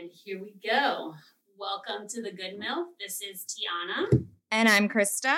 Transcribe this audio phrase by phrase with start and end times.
[0.00, 1.12] And here we go.
[1.58, 2.86] Welcome to the Good MILF.
[2.98, 4.06] This is Tiana.
[4.50, 5.36] And I'm Krista.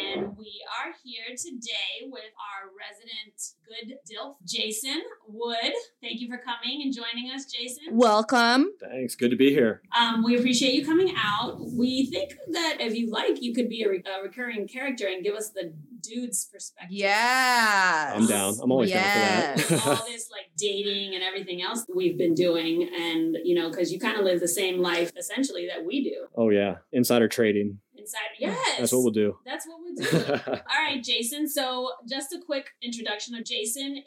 [0.00, 5.72] And we are here today with our resident good DILF, Jason Wood.
[6.00, 7.84] Thank you for coming and joining us, Jason.
[7.90, 8.72] Welcome.
[8.80, 9.14] Thanks.
[9.16, 9.82] Good to be here.
[9.98, 11.58] Um, we appreciate you coming out.
[11.76, 15.24] We think that if you like, you could be a, re- a recurring character and
[15.24, 16.96] give us the dude's perspective.
[16.96, 18.12] Yeah.
[18.14, 18.54] I'm down.
[18.62, 19.68] I'm always Yes.
[19.68, 19.98] down for that.
[20.00, 23.98] all this like dating and everything else we've been doing and you know because you
[23.98, 27.78] kind of live the same life essentially that we do oh yeah, insider trading.
[28.04, 29.38] Inside yes That's what we'll do.
[29.46, 29.94] that's what we'll
[30.36, 34.02] do all right jason so just a quick introduction of jason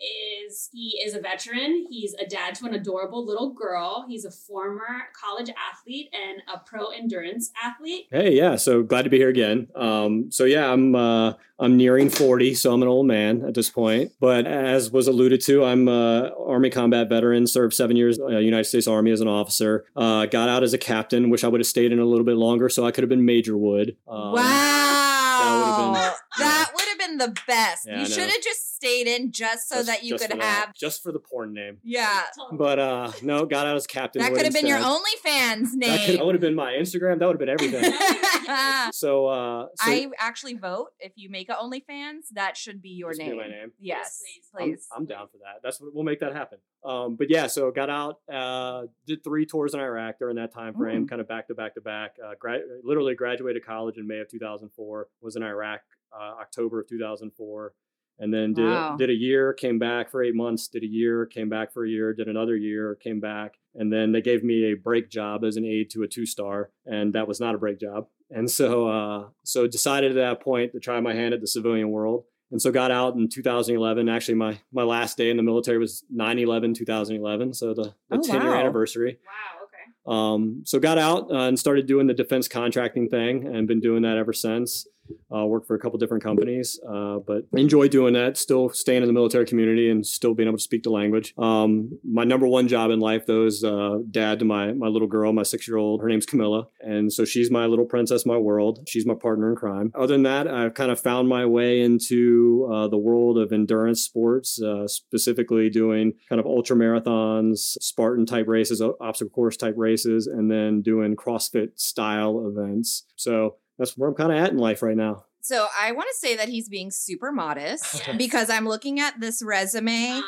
[0.48, 4.32] is he is a veteran he's a dad to an adorable little girl he's a
[4.32, 4.86] former
[5.20, 8.56] college athlete and a pro endurance athlete hey, yeah.
[8.56, 9.68] So glad to be here again.
[9.76, 13.70] Um, so yeah, I'm uh, I'm nearing 40, so I'm an old man at this
[13.70, 14.12] point.
[14.20, 17.48] But as was alluded to, I'm a Army combat veteran.
[17.48, 19.86] Served seven years uh, United States Army as an officer.
[19.96, 21.30] Uh, got out as a captain.
[21.30, 23.26] Wish I would have stayed in a little bit longer, so I could have been
[23.26, 23.87] Major Wood.
[24.08, 25.94] Um, wow.
[25.94, 27.88] been- That would have been the best.
[27.88, 30.44] Yeah, you should have just stayed in just so just- that you could for that.
[30.68, 30.74] have.
[30.74, 31.78] just for the porn name.
[31.84, 32.24] Yeah.
[32.52, 34.22] But uh, no, got out as captain.
[34.22, 34.94] That could have been your instead.
[34.94, 36.18] OnlyFans That, could, name.
[36.18, 37.20] that would have been my Instagram.
[37.20, 37.94] That would have been everything.
[38.92, 43.12] so, uh, so I actually vote if you make a OnlyFans, that should be your
[43.12, 43.38] Just be name.
[43.38, 43.72] my name.
[43.80, 44.88] Yes, Yes, I'm, please.
[44.96, 45.62] I'm down for that.
[45.64, 46.60] That's what we'll make that happen.
[46.88, 50.74] Um, but yeah, so got out, uh, did three tours in Iraq during that time
[50.74, 51.10] frame, Mm.
[51.10, 52.16] kind of back to back to back.
[52.24, 55.10] Uh, gra- literally graduated college in May of 2004.
[55.22, 55.82] Was in Iraq
[56.18, 57.74] uh, October of 2004,
[58.20, 58.96] and then did Wow.
[58.96, 61.90] did a year, came back for eight months, did a year, came back for a
[61.90, 65.58] year, did another year, came back, and then they gave me a break job as
[65.58, 68.08] an aide to a two star, and that was not a break job.
[68.30, 71.90] And so, uh, so decided at that point to try my hand at the civilian
[71.92, 75.78] world and so got out in 2011 actually my my last day in the military
[75.78, 78.60] was 9-11 2011 so the, the Oh, 10 year wow.
[78.60, 79.20] anniversary.
[79.26, 80.34] Wow okay.
[80.36, 84.04] Um, so got out uh, and started doing the defense contracting thing and been doing
[84.04, 84.88] that ever since
[85.36, 89.08] uh, worked for a couple different companies uh, but enjoy doing that still staying in
[89.08, 91.34] the military community and still being able to speak the language.
[91.38, 95.08] Um, my number one job in life though is uh, dad to my my little
[95.08, 98.38] girl my six year old her name's camilla and so she's my little princess my
[98.38, 98.88] world.
[98.88, 99.92] She's my partner in crime.
[99.96, 104.02] Other than that i've kind of found my way into uh, the world of endurance
[104.02, 110.28] sports uh, specifically doing kind of ultra marathons spartan type races obstacle course type races
[110.28, 113.06] and then doing crossfit style events.
[113.16, 116.16] So that's where i'm kind of at in life right now So I want to
[116.20, 118.18] say that he's being super modest Yes.
[118.18, 120.10] because I'm looking at this resume.
[120.20, 120.22] uh-huh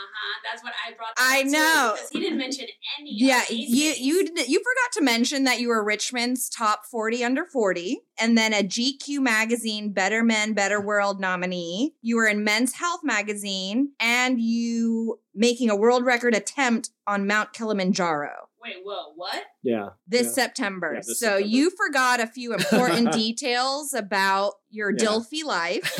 [0.50, 1.92] that's what i brought I know.
[1.96, 2.66] because he didn't mention
[3.00, 4.00] any Yeah, of you things.
[4.00, 8.38] you did- you forgot to mention that you were Richmond's top 40 under 40 and
[8.38, 11.96] then a GQ magazine Better Men Better World nominee.
[12.02, 17.52] You were in Men's Health magazine and you making a world record attempt on Mount
[17.54, 20.32] Kilimanjaro wait whoa what yeah this Yeah.
[20.34, 20.92] September.
[20.94, 21.48] Yeah, this so September.
[21.48, 24.98] you forgot a few important details about your Yeah.
[25.06, 26.00] Dilfy life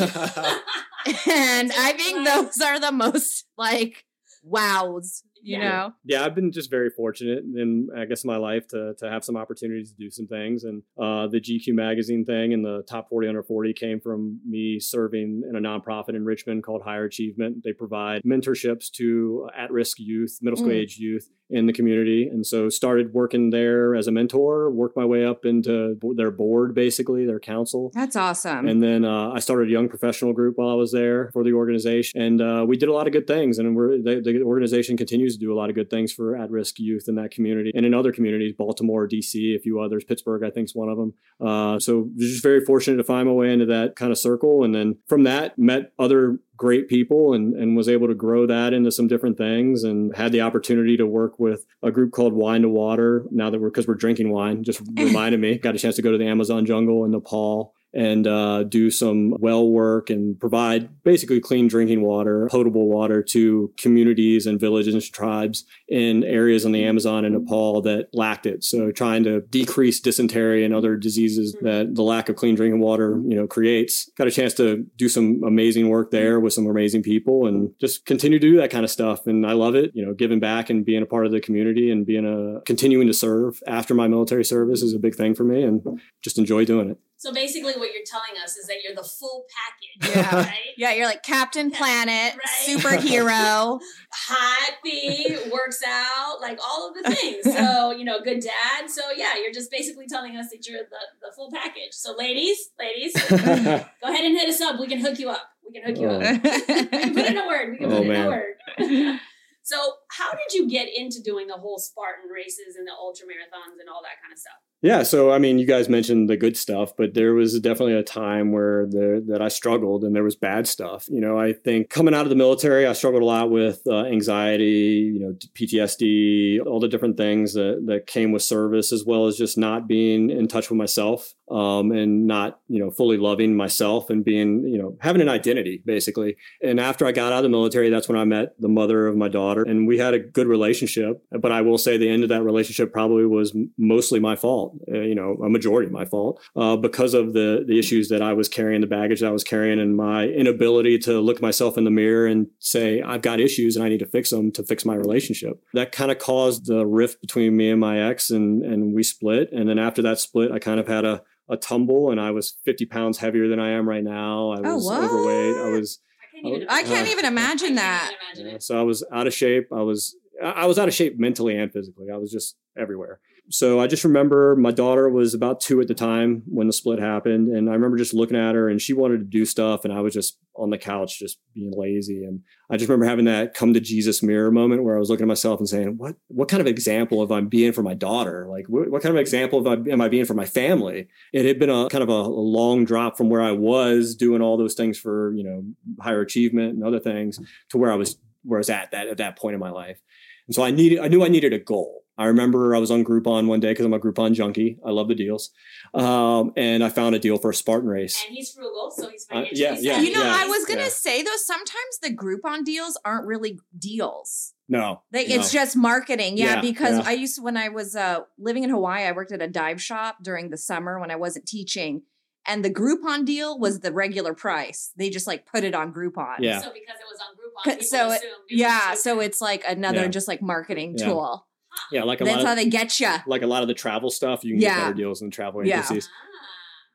[1.28, 4.04] and I think those are the most like
[4.42, 5.68] wows, you Yeah.
[5.70, 5.92] know.
[6.04, 9.36] yeah, I've been just very fortunate in I guess my life to to have some
[9.36, 10.64] opportunities to do some things.
[10.64, 14.78] And uh, the GQ magazine thing and the top 40 under 40 came from me
[14.80, 17.64] serving in a nonprofit in Richmond called Higher Achievement.
[17.64, 20.82] They provide mentorships to at-risk youth, middle school Mm.
[20.82, 22.28] age youth in the community.
[22.28, 26.74] And so started working there as a mentor, worked my way up into their board,
[26.74, 27.90] basically their council.
[27.94, 28.68] That's awesome.
[28.68, 31.52] And then uh, I started a young professional group while I was there for the
[31.52, 33.58] organization, and uh, we did a lot of good things.
[33.58, 36.78] And we're, the, the organization continues to do a lot of good things for at-risk
[36.78, 40.50] youth in that community and in other communities, Baltimore, DC, a few others, Pittsburgh, I
[40.50, 41.14] think is one of them.
[41.44, 44.74] Uh, so just very fortunate to find my way into that kind of circle, and
[44.74, 48.92] then from that met other great people and, and was able to grow that into
[48.92, 52.68] some different things and had the opportunity to work with a group called Wine to
[52.68, 53.24] Water.
[53.30, 55.56] Now that we're because we're drinking wine, just reminded me.
[55.56, 59.34] Got a chance to go to the Amazon jungle in Nepal and uh, do some
[59.40, 65.02] well work and provide basically clean drinking water, potable water to communities and villages and
[65.12, 68.62] tribes in areas in the Amazon and Nepal that lacked it.
[68.62, 73.20] So trying to decrease dysentery and other diseases that the lack of clean drinking water,
[73.26, 74.10] you know, creates.
[74.16, 78.06] Got a chance to do some amazing work there with some amazing people and just
[78.06, 79.26] continue to do that kind of stuff.
[79.26, 81.90] And I love it, you know, giving back and being a part of the community
[81.90, 85.44] and being a continuing to serve after my military service is a big thing for
[85.44, 86.98] me and just enjoy doing it.
[87.20, 90.36] So basically, what you're telling us is that you're the full package, Yeah.
[90.48, 90.72] right?
[90.78, 92.66] yeah, you're like Captain Planet, Right.
[92.66, 93.78] superhero.
[94.10, 97.44] Happy, works out, like all of the things.
[97.60, 98.88] So you know, good dad.
[98.88, 101.92] So yeah, you're just basically telling us that you're the, the full package.
[101.92, 104.80] So ladies, ladies, go ahead and hit us up.
[104.80, 105.42] We can hook you up.
[105.62, 106.20] We can hook you oh.
[106.20, 106.42] up.
[106.42, 107.70] We can put in a word.
[107.72, 109.20] We can Oh, put in a word.
[109.62, 109.76] so
[110.08, 113.90] how did you get into doing the whole Spartan races and the ultra marathons and
[113.92, 114.56] all that kind of stuff?
[114.82, 118.02] Yeah, so I mean, you guys mentioned the good stuff, but there was definitely a
[118.02, 121.06] time where the that I struggled and there was bad stuff.
[121.10, 124.04] You know, I think coming out of the military, I struggled a lot with uh,
[124.06, 129.26] anxiety, you know, PTSD, all the different things that that came with service, as well
[129.26, 133.56] as just not being in touch with myself um, and not you know fully loving
[133.56, 136.36] myself and being you know having an identity basically.
[136.62, 139.16] And after I got out of the military, that's when I met the mother of
[139.16, 141.22] my daughter, and we had a good relationship.
[141.30, 144.88] But I will say the end of that relationship probably was mostly my fault fault,
[144.92, 148.22] uh, you know, a majority of my fault, uh, because of the the issues that
[148.22, 151.76] I was carrying, the baggage that I was carrying, and my inability to look myself
[151.78, 154.62] in the mirror and say I've got issues and I need to fix them to
[154.62, 155.62] fix my relationship.
[155.74, 159.50] That kind of caused the rift between me and my ex, and and we split.
[159.52, 162.56] And then after that split, I kind of had a a tumble, and I was
[162.64, 164.52] 50 pounds heavier than I am right now.
[164.52, 165.02] I Oh, was what?
[165.04, 165.56] overweight.
[165.56, 166.68] I was I can't even.
[166.68, 168.10] I can't Uh, even imagine that.
[168.12, 169.66] even imagine Yeah, so I was out of shape.
[169.72, 172.06] I was I was out of shape mentally and physically.
[172.12, 173.18] I was just everywhere.
[173.52, 177.00] So I just remember my daughter was about two at the time when the split
[177.00, 179.92] happened, and I remember just looking at her, and she wanted to do stuff, and
[179.92, 182.22] I was just on the couch just being lazy.
[182.22, 185.24] And I just remember having that come to Jesus mirror moment where I was looking
[185.24, 188.46] at myself and saying, "What what kind of example am I being for my daughter?
[188.48, 191.44] Like what, what kind of example am I, am I being for my family?" It
[191.44, 194.58] had been a kind of a, a long drop from where I was doing all
[194.58, 195.64] those things for you know
[196.00, 199.16] higher achievement and other things to where I was where I was at that at
[199.16, 200.00] that point in my life.
[200.46, 202.04] And so I needed I knew I needed a goal.
[202.20, 204.78] I remember I was on Groupon one day because I'm a Groupon junkie.
[204.84, 205.50] I love the deals,
[205.94, 208.22] um, and I found a deal for a Spartan race.
[208.26, 210.82] And he's frugal, so he's Uh, financially yeah, yeah, you know, yeah, I was gonna
[210.82, 210.88] yeah.
[210.88, 214.52] say though, sometimes the Groupon deals aren't really deals.
[214.68, 215.34] No, Like no.
[215.36, 216.36] it's just marketing.
[216.36, 217.04] Yeah, Yeah, because yeah.
[217.06, 219.80] I used to when I was uh living in Hawaii, I worked at a dive
[219.82, 222.02] shop during the summer when I wasn't teaching.
[222.46, 224.92] And the Groupon deal was the regular price.
[224.96, 226.36] They just like put it on Groupon.
[226.40, 226.60] Yeah.
[226.60, 227.34] So because it was on
[227.78, 228.96] Groupon, So it- it Yeah, cheaper.
[228.96, 230.08] so it's like another Yeah.
[230.08, 231.06] just like marketing Yeah.
[231.06, 231.46] tool.
[231.92, 233.12] Yeah, like a That's lot how of they get you.
[233.26, 234.44] like a lot of the travel stuff.
[234.44, 234.74] You can Yeah.
[234.76, 236.08] get better deals in the travel agencies.
[236.12, 236.26] Ah.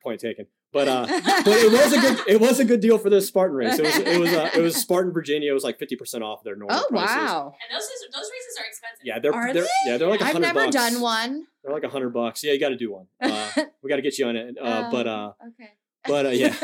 [0.03, 0.45] Point taken.
[0.71, 3.55] But uh, but it was a good it was a good deal for this Spartan
[3.55, 3.79] race.
[3.79, 5.49] It was it was uh, it was Spartan Virginia.
[5.49, 7.15] It was like fifty percent off their normal Oh prices.
[7.15, 7.53] wow.
[7.69, 9.05] And those races, those races are expensive.
[9.05, 9.69] Yeah, they're, Are they're they?
[9.87, 10.75] yeah they're like a I've hundred never bucks.
[10.75, 11.47] done one.
[11.63, 12.43] They're like a hundred bucks.
[12.43, 13.07] Yeah, you got to do one.
[13.21, 13.49] Uh,
[13.83, 14.55] we got to get you on it.
[14.61, 15.71] Uh, but uh, okay.
[16.07, 16.55] But uh, yeah,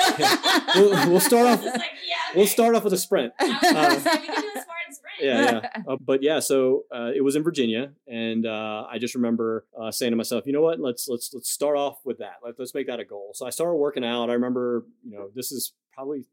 [0.75, 1.63] we'll, we'll start off.
[1.63, 1.75] Like,
[2.07, 3.33] yeah, We'll start off with a sprint.
[3.39, 5.19] I uh, say, we can do a Spartan sprint.
[5.21, 5.81] yeah, yeah.
[5.87, 9.91] Uh, but yeah, so uh, it was in Virginia, and uh, I just remember uh,
[9.91, 10.79] saying to myself, you know what?
[10.79, 12.35] Let's let's let's start off with that.
[12.43, 13.31] Let, let's make that a goal.
[13.33, 14.29] So I started working out.
[14.29, 16.25] I remember, you know, this is probably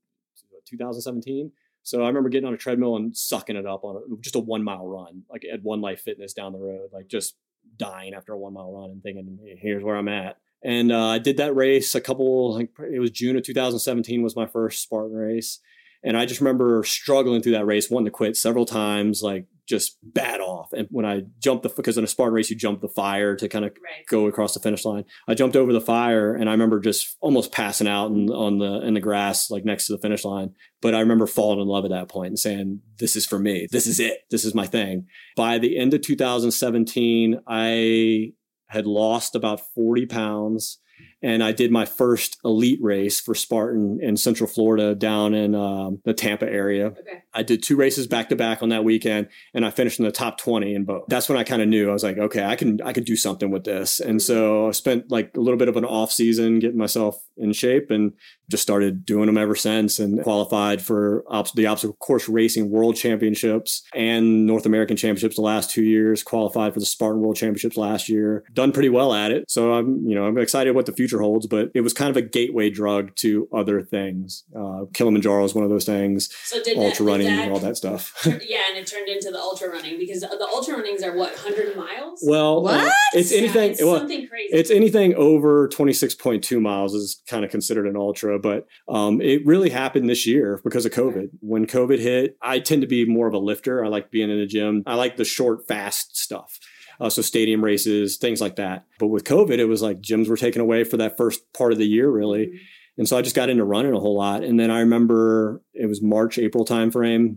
[0.66, 1.52] 2017.
[1.82, 4.40] So I remember getting on a treadmill and sucking it up on a, just a
[4.40, 7.37] one mile run, like at One Life Fitness down the road, like just
[7.76, 10.37] dying after a one mile run and thinking, "Hey, here's where I'm at.
[10.64, 14.37] And uh, I did that race a couple, like it was June of 2017 was
[14.37, 15.60] my first Spartan race.
[16.05, 19.99] And I just remember struggling through that race, wanting to quit several times, like just
[20.02, 20.72] bad off.
[20.72, 23.49] And when I jumped the, because in a Spartan race, you jump the fire to
[23.49, 24.06] kind of Right.
[24.08, 25.05] go across the finish line.
[25.26, 28.81] I jumped over the fire and I remember just almost passing out in, on the,
[28.87, 30.55] in the grass, like next to the finish line.
[30.81, 33.66] But I remember falling in love at that point and saying, this is for me.
[33.70, 34.20] This is it.
[34.31, 35.06] This is my thing.
[35.37, 38.32] By the end of 2017, I
[38.69, 40.79] had lost about 40 pounds
[41.23, 46.00] and I did my first elite race for Spartan in Central Florida down in um,
[46.05, 46.87] the Tampa area.
[46.88, 47.23] Okay.
[47.35, 50.11] I did two races back to back on that weekend, and I finished in the
[50.11, 51.05] top twenty in both.
[51.09, 53.17] That's when I kind of knew I was like, okay, I can I could do
[53.17, 54.00] something with this.
[54.00, 57.53] And so I spent like a little bit of an off season getting myself in
[57.53, 58.13] shape, and
[58.51, 59.98] just started doing them ever since.
[59.98, 65.43] And qualified for obs- the obstacle course racing world championships and North American championships the
[65.43, 66.22] last two years.
[66.22, 68.44] Qualified for the Spartan World Championships last year.
[68.53, 69.44] Done pretty well at it.
[69.48, 71.46] So I'm you know I'm excited what the future holds.
[71.46, 74.44] But it was kind of a gateway drug to other things.
[74.55, 77.53] Uh, Kilimanjaro is one of those things So did ultra that, running did and that
[77.55, 78.12] all that stuff.
[78.27, 81.74] yeah, and it turned into the ultra running because the ultra runnings are what hundred
[81.74, 82.22] miles.
[82.27, 82.94] well, uh, What?
[83.15, 83.70] it's Yeah, anything.
[83.70, 84.48] it's well, something crazy.
[84.53, 89.70] it's anything over 26.2 miles is kind of considered an ultra, but um, it really
[89.70, 91.31] happened this year because of COVID.
[91.41, 93.84] When COVID hit, I tend to be more of a lifter.
[93.84, 94.82] I like being in the gym.
[94.86, 96.58] I like the short, fast stuff.
[97.00, 98.84] Uh, so stadium races, things like that.
[98.98, 101.78] But with COVID, it was like gyms were taken away for that first part of
[101.78, 102.46] the year, really.
[102.46, 102.58] Mhm.
[102.98, 104.43] And so I just got into running a whole lot.
[104.43, 107.36] And then I remember it was March, April timeframe.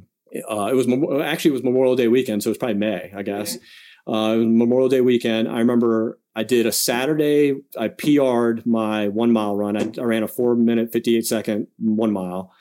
[0.50, 0.88] Uh, it was
[1.24, 3.58] actually it was Memorial Day weekend, so it was probably May, I guess.
[4.08, 5.48] Uh, Memorial Day weekend.
[5.48, 7.56] I remember I did a Saturday.
[7.78, 9.78] I PR'd my one mile run.
[9.78, 12.52] I, I ran a four minute fifty eight second one mile.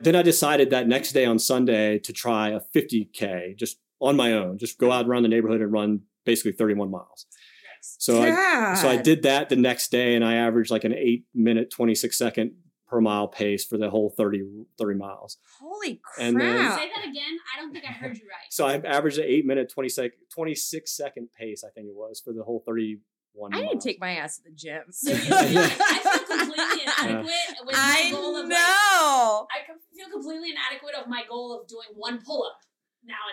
[0.00, 4.32] Then I decided that next day on Sunday to try a 50k just on my
[4.32, 7.26] own, just go out around the neighborhood and run basically 31 miles.
[7.26, 7.96] Yikes.
[7.98, 11.24] So I so I did that the next day, and I averaged like an eight
[11.34, 12.52] minute, twenty six second
[12.88, 14.42] per mile pace for the whole 30,
[14.78, 15.38] 30 miles.
[15.60, 16.24] Holy crap.
[16.28, 17.36] And then- Say that again.
[17.52, 18.46] I don't think I heard you right.
[18.50, 22.20] So I averaged an eight minute, 20 sec, 26 second pace, I think it was,
[22.24, 23.82] for the whole 31 I need miles.
[23.82, 24.82] to take my ass to the gym.
[24.90, 29.46] Seriously, I feel completely inadequate with my I goal of like, know.
[29.50, 29.66] I
[29.96, 32.75] feel completely inadequate of my goal of doing one pull up now.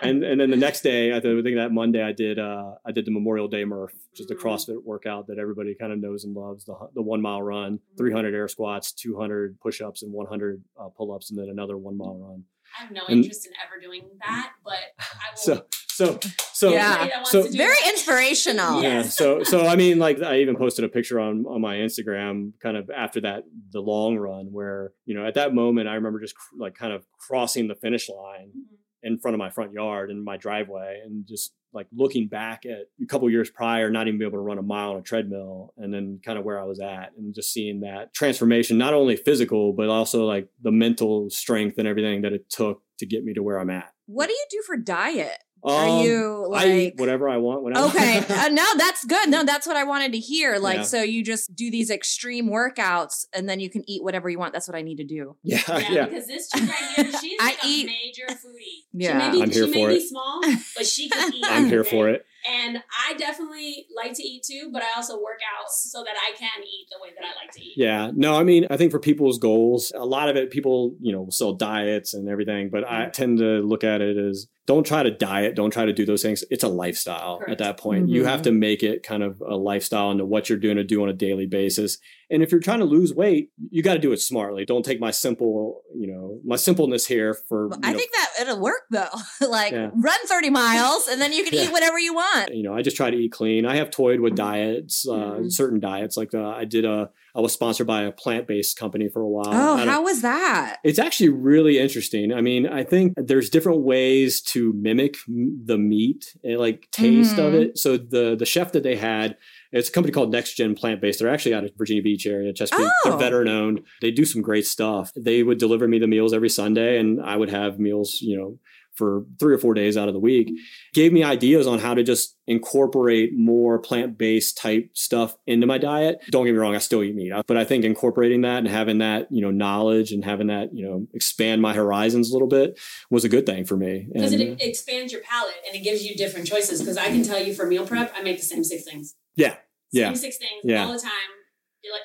[0.02, 2.92] And, and and then the next day, I think that Monday, I did uh, I
[2.92, 4.40] did the Memorial Day Murph, just is the Mhm.
[4.42, 6.64] CrossFit workout that everybody kind of knows and loves.
[6.64, 7.96] The the one mile run, Mhm.
[7.98, 11.96] 300 air squats, 200 push ups, and 100 uh, pull ups, and then another one
[11.96, 12.44] mile run.
[12.78, 15.36] I have no and- interest in ever doing that, but I will.
[15.36, 16.18] So so
[16.52, 16.90] so Yeah.
[16.90, 17.90] Somebody that wants so- Very that.
[17.92, 18.82] inspirational.
[18.82, 22.52] yeah so so i mean like i even posted a picture on on my instagram
[22.60, 26.18] kind of after that the long run where you know at that moment i remember
[26.20, 28.76] just cr- like kind of crossing the finish line Mhm.
[29.04, 32.86] In front of my front yard and my driveway and just like looking back at
[33.02, 35.72] a couple years prior not even be able to run a mile on a treadmill
[35.76, 39.16] and then kind of where i was at and just seeing that transformation not only
[39.16, 43.34] physical but also like the mental strength and everything that it took to get me
[43.34, 45.42] to where i'm at What do you do for diet?
[45.64, 49.30] Um, Are you I eat like whatever i want whenever Okay, uh, no, that's good.
[49.30, 50.58] No, that's what I wanted to hear.
[50.58, 50.82] Like, Yeah.
[50.82, 54.52] so you just do these extreme workouts, and then you can eat whatever you want.
[54.52, 55.36] That's what I need to do.
[55.42, 58.84] yeah Yeah, yeah because this chick right here, she's I like a eat- major foodie.
[58.92, 59.12] Yeah.
[59.12, 59.98] she may be, I'm here she for may it.
[59.98, 60.40] be small,
[60.76, 61.44] but she can eat.
[61.48, 62.76] i'm here for it And
[63.08, 66.62] I definitely like to eat too, but I also work out so that I can
[66.62, 67.72] eat the way that I like to eat.
[67.76, 71.10] Yeah, no, I mean, I think for people's goals, a lot of it, people, you
[71.12, 75.02] know, sell diets and everything, but I tend to look at it as don't try
[75.02, 76.42] to diet, don't try to do those things.
[76.50, 77.52] It's a lifestyle Correct.
[77.52, 78.08] at that point.
[78.08, 81.02] You have to make it kind of a lifestyle into what you're doing to do
[81.02, 81.98] on a daily basis.
[82.30, 84.64] And if you're trying to lose weight, you got to do it smartly.
[84.64, 88.10] Don't take my simple, you know, my simpleness here for, Well, you I know, think
[88.12, 89.08] that it'll work though.
[89.46, 89.90] like, Yeah.
[89.94, 91.64] run 30 miles, and then you can Yeah.
[91.64, 92.54] eat whatever you want.
[92.54, 93.66] you know, I just try to eat clean.
[93.66, 95.52] I have toyed with diets, uh, Mhm.
[95.52, 96.16] certain diets.
[96.16, 99.28] Like uh, I did a, I was sponsored by a plant based company for a
[99.28, 99.48] while.
[99.48, 100.78] Oh, how was that?
[100.84, 102.32] It's actually really interesting.
[102.32, 107.52] I mean, I think there's different ways to mimic the meat and like taste of
[107.52, 107.60] Mhm.
[107.62, 107.78] it.
[107.78, 109.36] So the the chef that they had,
[109.72, 111.18] it's a company called Next Gen Plant Based.
[111.18, 112.86] They're actually out of Virginia Beach area, Chesapeake.
[112.86, 113.10] Oh.
[113.10, 113.80] They're veteran owned.
[114.00, 115.10] They do some great stuff.
[115.16, 118.58] They would deliver me the meals every Sunday, and I would have meals, you know,
[118.94, 120.50] for three or four days out of the week.
[120.94, 125.78] Gave me ideas on how to just incorporate more plant based type stuff into my
[125.78, 126.18] diet.
[126.30, 128.68] Don't get me wrong, I still eat meat, uh, but I think incorporating that and
[128.68, 132.48] having that, you know, knowledge and having that, you know, expand my horizons a little
[132.48, 132.78] bit
[133.10, 134.08] was a good thing for me.
[134.12, 136.80] Because it expands your palate and it gives you different choices.
[136.80, 139.14] Because I can tell you for meal prep, I make the same six things.
[139.36, 139.56] Yeah,
[139.92, 140.08] yeah.
[140.08, 140.84] Same six things Yeah.
[140.86, 141.10] all the time.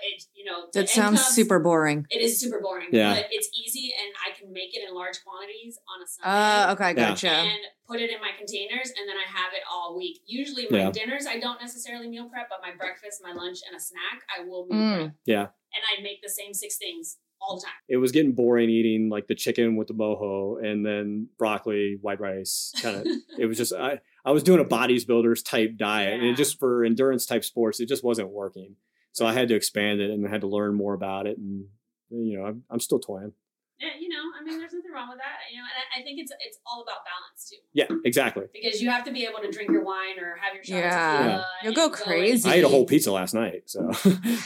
[0.01, 2.05] It, you know, That sounds cups, super boring.
[2.09, 2.88] It is super boring.
[2.91, 3.13] Yeah.
[3.15, 6.29] But it's easy and I can make it in large quantities on a Sunday.
[6.29, 7.09] Uh, okay, Yeah.
[7.09, 7.29] gotcha.
[7.29, 10.19] and put it in my containers and then I have it all week.
[10.27, 10.91] Usually my Yeah.
[10.91, 14.43] dinners I don't necessarily meal prep, but my breakfast, my lunch, and a snack I
[14.43, 14.98] will meal Mm.
[14.98, 15.15] prep.
[15.25, 15.41] Yeah.
[15.74, 17.74] And I make the same six things all the time.
[17.88, 22.19] it was getting boring eating like the chicken with the mojo and then broccoli, white
[22.19, 22.74] rice.
[22.81, 23.07] Kind of,
[23.39, 26.33] it was just I, I was doing a bodies builders type diet, and Yeah.
[26.33, 28.75] it just for endurance type sports, it just wasn't working.
[29.12, 31.66] So I had to expand it and I had to learn more about it, and
[32.10, 33.34] you know, I'm, I'm still toying.
[33.80, 35.38] Yeah, you know, I mean, there's nothing wrong with that.
[35.51, 38.46] You know, and I, I think it's it's all about balance too, Yeah, exactly.
[38.54, 41.38] because you have to be able to drink your wine or have your shot Yeah.
[41.38, 41.44] of.
[41.63, 42.50] You'll go and crazy.
[42.50, 43.92] I ate a whole pizza last night, so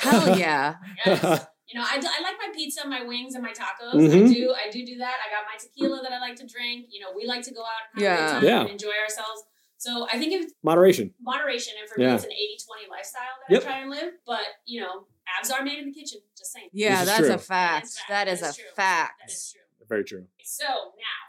[0.01, 0.75] Hell yeah.
[1.05, 1.47] Yes.
[1.73, 3.95] You know, I, do, I like my pizza, my wings, and my tacos.
[3.95, 4.31] I Mhm.
[4.31, 5.15] do, I do do that.
[5.25, 6.87] I got my tequila that I like to drink.
[6.91, 8.13] You know, we like to go out and have Yeah.
[8.13, 8.61] a good time Yeah.
[8.61, 9.43] and enjoy ourselves.
[9.83, 11.13] So I think it's Moderation.
[11.19, 12.09] moderation, and for Yeah.
[12.09, 13.61] me, it's an 80-20 lifestyle that Yep.
[13.61, 14.13] I try and live.
[14.25, 16.21] But you know, abs are made in the kitchen.
[16.37, 16.69] Just saying.
[16.71, 17.33] Yeah, that's true.
[17.33, 17.47] a fact.
[17.47, 18.07] That is fact.
[18.07, 18.71] That That is is a true.
[18.75, 19.19] fact.
[19.19, 19.85] That is true.
[19.89, 20.25] Very true.
[20.43, 21.19] So now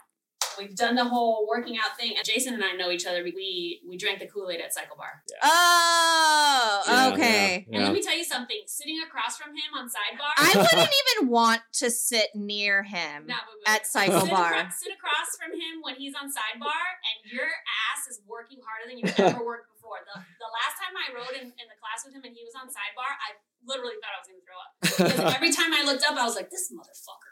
[0.59, 2.13] we've done the whole working out thing.
[2.23, 3.23] Jason and I know each other.
[3.23, 5.21] We we drank the Kool Aid at Cycle Bar.
[5.43, 7.65] Oh, Yeah, okay.
[7.71, 8.59] And let me tell you something.
[8.67, 10.31] Sitting across from him on sidebar.
[10.37, 13.71] I wouldn't even want to sit near him Nah, boo-boo.
[13.71, 14.53] at Cycle sit Bar.
[14.53, 18.89] Across, sit across from him when he's on sidebar, and your ass is working harder
[18.89, 19.99] than you've ever worked before.
[20.05, 22.53] The, the last time I rode in, in the class with him and he was
[22.57, 24.71] on sidebar, I literally thought I was going to throw up.
[24.81, 27.24] Because every time I looked up, I was like, this motherfucker.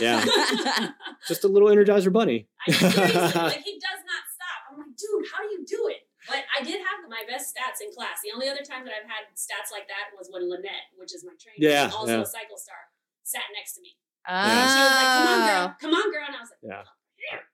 [0.00, 0.22] Yeah.
[1.28, 2.46] Just a little Energizer Bunny.
[2.66, 4.60] I seriously, like, he does not stop.
[4.70, 6.06] I'm like, dude, how do you do it?
[6.28, 8.20] But I did have my best stats in class.
[8.22, 11.24] The only other time that I've had stats like that was when Lynette, which is
[11.24, 12.22] my trainer, Yeah, also yeah.
[12.22, 12.78] a cycle star,
[13.24, 13.96] sat next to me.
[14.28, 14.36] Oh.
[14.36, 15.48] She was like, come on, ah.
[15.48, 15.66] girl.
[15.80, 16.24] Come on, girl.
[16.28, 16.84] And I was like, Yeah.
[16.84, 16.97] here,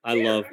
[0.05, 0.45] I love.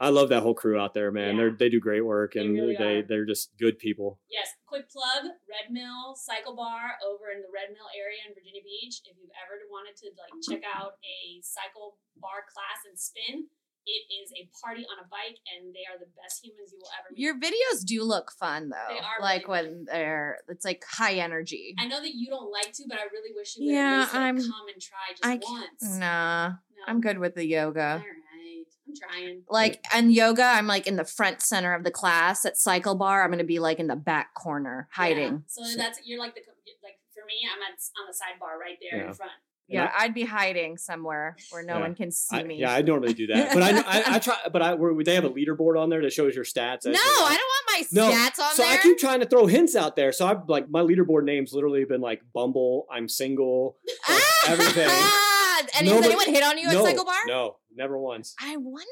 [0.00, 1.34] I love that whole crew out there, man.
[1.36, 1.42] Yeah.
[1.52, 3.02] They're they do great work They and really they are.
[3.02, 4.18] they're just good people.
[4.30, 8.62] Yes, quick plug, Red Mill Cycle Bar over in the Red Mill area in Virginia
[8.64, 9.02] Beach.
[9.04, 13.50] If you've ever wanted to like check out a cycle bar class and spin,
[13.84, 16.92] it is a party on a bike, and they are the best humans you will
[16.96, 17.20] ever meet.
[17.20, 18.88] Your videos do look fun though.
[18.94, 21.74] They are like really when they're it's like high energy.
[21.76, 24.00] I know that you don't like to, but I really wish you would Yeah, at
[24.00, 25.98] least like, I'm- come and try just I once.
[26.00, 26.54] Nah, No.
[26.88, 28.04] I'm good with the All yoga.
[29.02, 29.42] Right, I'm trying.
[29.48, 32.44] Like and yoga, I'm like in the front center of the class.
[32.44, 34.96] At cycle bar, I'm gonna be like in the back corner, Yeah.
[35.04, 35.44] hiding.
[35.46, 36.40] So that's you're like the
[36.82, 39.08] like for me, I'm at, on the sidebar right there Yeah.
[39.08, 39.32] in front.
[39.72, 41.80] Yeah, I'd be hiding somewhere where no Yeah.
[41.82, 42.56] one can see I, me.
[42.56, 44.36] yeah, I normally do that, but I, I, I try.
[44.52, 46.86] But I, where they have a leaderboard on there that shows your stats.
[46.86, 48.72] no, as I don't want my No, stats on so there.
[48.72, 50.10] I keep trying to throw hints out there.
[50.10, 53.76] So I've like my leaderboard name's literally been like Bumble, I'm single,
[54.08, 54.88] like, everything.
[55.62, 57.14] Ah, and No, has but- anyone hit on you no, at cycle bar?
[57.26, 58.34] No, never once.
[58.40, 58.86] I wonder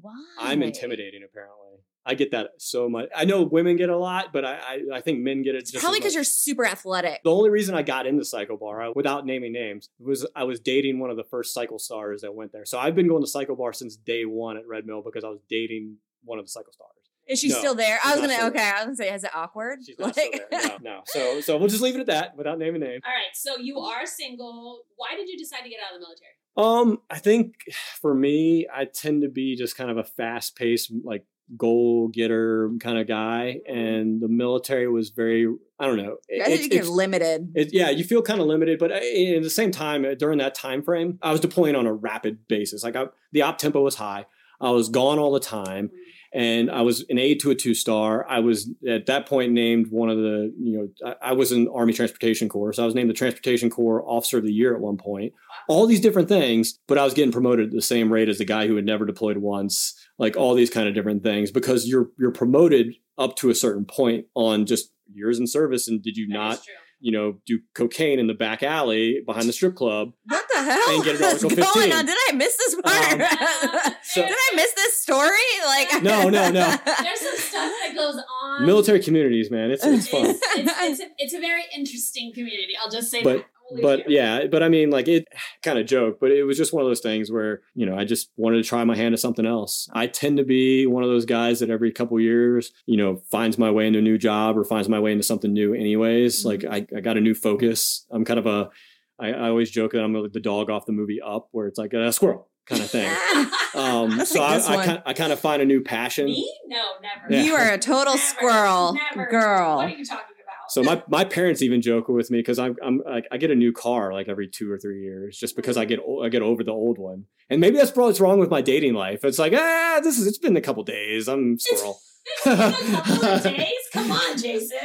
[0.00, 0.12] why.
[0.38, 1.22] I'm intimidating.
[1.24, 3.08] Apparently, I get that so much.
[3.14, 5.66] I know women get a lot, but I I, I think men get it.
[5.66, 7.20] Just Probably because you're super athletic.
[7.22, 10.60] The only reason I got into Cycle Bar, uh, without naming names, was I was
[10.60, 12.64] dating one of the first cycle stars that went there.
[12.64, 15.28] So I've been going to Cycle Bar since day one at Red Mill because I
[15.28, 16.90] was dating one of the cycle stars.
[17.32, 17.98] Is she No, still there?
[18.04, 18.34] I was gonna.
[18.34, 19.78] still Okay, I was gonna say, is it awkward?
[19.84, 20.60] She's not still there.
[20.62, 21.00] No, no.
[21.06, 23.02] So so we'll just leave it at that without naming names.
[23.04, 24.84] All right, so you are single.
[24.96, 26.28] Why did you decide to get out of the military?
[26.56, 27.54] Um, I think
[28.00, 31.24] for me, I tend to be just kind of a fast paced, like
[31.56, 35.46] goal getter kind of guy, and the military was very.
[35.78, 36.16] I don't know.
[36.30, 37.52] I think It's- you get it's- limited.
[37.54, 40.54] It, yeah, you feel kind of limited, but at the same time, uh, during that
[40.54, 42.84] time frame, I was deploying on a rapid basis.
[42.84, 44.26] Like I, the op tempo was high.
[44.62, 45.90] I was gone all the time,
[46.32, 48.26] and I was an aide to a two star.
[48.28, 51.68] I was at that point named one of the, you know, I, I was in
[51.68, 54.80] Army Transportation Corps, so I was named the Transportation Corps Officer of the Year at
[54.80, 55.34] one point.
[55.68, 58.44] All these different things, but I was getting promoted at the same rate as the
[58.44, 59.94] guy who had never deployed once.
[60.18, 63.84] Like all these kind of different things, because you're you're promoted up to a certain
[63.84, 66.62] point on just years in service, and did you That not.
[67.02, 70.12] You know, do cocaine in the back alley behind the strip club.
[70.26, 71.92] What the hell And get an is Article going 15.
[71.92, 72.06] on?
[72.06, 73.12] Did I miss this part?
[73.20, 75.30] Um, So- Did I miss this story?
[75.66, 76.76] Like No, no, no.
[76.84, 78.66] There's some stuff that goes on.
[78.66, 80.26] Military communities, man, it's it's fun.
[80.26, 82.72] It's, it's, it's, a, it's a very interesting community.
[82.82, 83.46] I'll just say But- that.
[83.72, 84.22] We'll leave But it here.
[84.22, 85.26] yeah, but I mean, like it
[85.62, 88.04] kind of joke, but it was just one of those things where you know I
[88.04, 89.88] just wanted to try my hand at something else.
[89.92, 93.58] I tend to be one of those guys that every couple years, you know, finds
[93.58, 95.74] my way into a new job or finds my way into something new.
[95.74, 96.44] Anyways, Mhm.
[96.44, 98.06] like I, I got a new focus.
[98.10, 98.70] I'm kind of a,
[99.18, 101.78] I, I always joke that I'm like the dog off the movie Up, where it's
[101.78, 103.10] like a squirrel kind of thing.
[103.74, 106.26] Um, That's so I, I, kind, I kind of find a new passion.
[106.26, 106.46] Me?
[106.66, 107.32] No, never.
[107.32, 107.42] Yeah.
[107.42, 109.30] You are a total Never, squirrel never.
[109.30, 109.76] girl.
[109.76, 110.31] What are you talking about?
[110.72, 113.54] So my, my parents even joke with me because I'm I'm like I get a
[113.54, 116.42] new car like every two or three years just because I get o- I get
[116.42, 119.24] over the old one and maybe that's probably what's wrong with my dating life.
[119.24, 121.98] It's like ah this is it's been a couple days I'm squirrel.
[122.24, 123.72] It's been a couple of days.
[123.92, 124.78] Come on, Jason.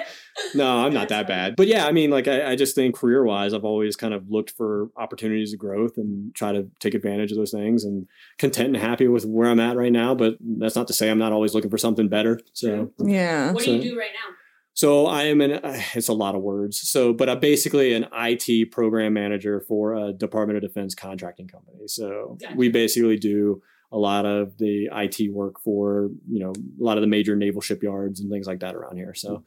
[0.55, 1.55] no, I'm not that bad.
[1.55, 4.29] But yeah, I mean like I, I just think career wise I've always kind of
[4.29, 8.69] looked for opportunities of growth and try to take advantage of those things and content
[8.75, 10.15] and happy with where I'm at right now.
[10.15, 12.39] But that's not to say I'm not always looking for something better.
[12.53, 13.51] So yeah.
[13.53, 14.35] What do you do right now?
[14.77, 16.87] So I am an uh, it's a lot of words.
[16.87, 21.87] So but I'm basically an IT program manager for a Department of Defense contracting company.
[21.87, 22.55] So Gotcha.
[22.55, 23.61] we basically do
[23.91, 27.61] a lot of the IT work for, you know, a lot of the major naval
[27.61, 29.15] shipyards and things like that around here.
[29.15, 29.43] So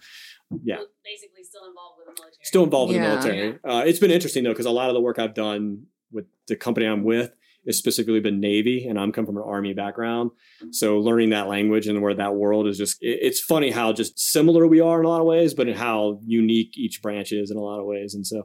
[0.65, 0.79] yeah.
[0.79, 2.45] Well, basically, still involved with the military.
[2.45, 3.59] Still involved in the military.
[3.63, 6.57] Uh, it's been interesting though, because a lot of the work I've done with the
[6.57, 7.31] company I'm with
[7.67, 10.31] has specifically been Navy, and I'm come from an Army background.
[10.71, 14.19] So learning that language and where that world is just, it- it's funny how just
[14.19, 17.51] similar we are in a lot of ways, but in how unique each branch is
[17.51, 18.15] in a lot of ways.
[18.15, 18.45] And so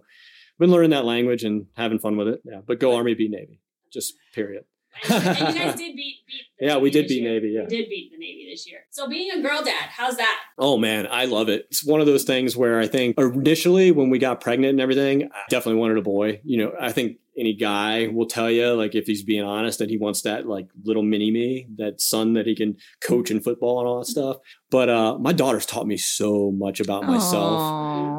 [0.59, 2.41] been learning that language and having fun with it.
[2.45, 2.61] Yeah.
[2.65, 3.59] But go Army, beat Navy.
[3.91, 4.63] Just period.
[5.09, 6.17] And, you guys did beat.
[6.27, 7.33] beat Yeah, we did beat year.
[7.33, 7.63] Navy, yeah.
[7.63, 8.79] We did beat the Navy this year.
[8.89, 10.39] So being a girl dad, how's that?
[10.57, 11.65] Oh man, I love it.
[11.69, 15.29] It's one of those things where I think initially when we got pregnant and everything,
[15.33, 16.41] I definitely wanted a boy.
[16.43, 19.89] You know, I think any guy will tell you, like if he's being honest, that
[19.89, 23.79] he wants that like little mini me, that son that he can coach in football
[23.79, 24.37] and all that stuff.
[24.71, 27.61] But uh, my daughter's taught me so much about myself.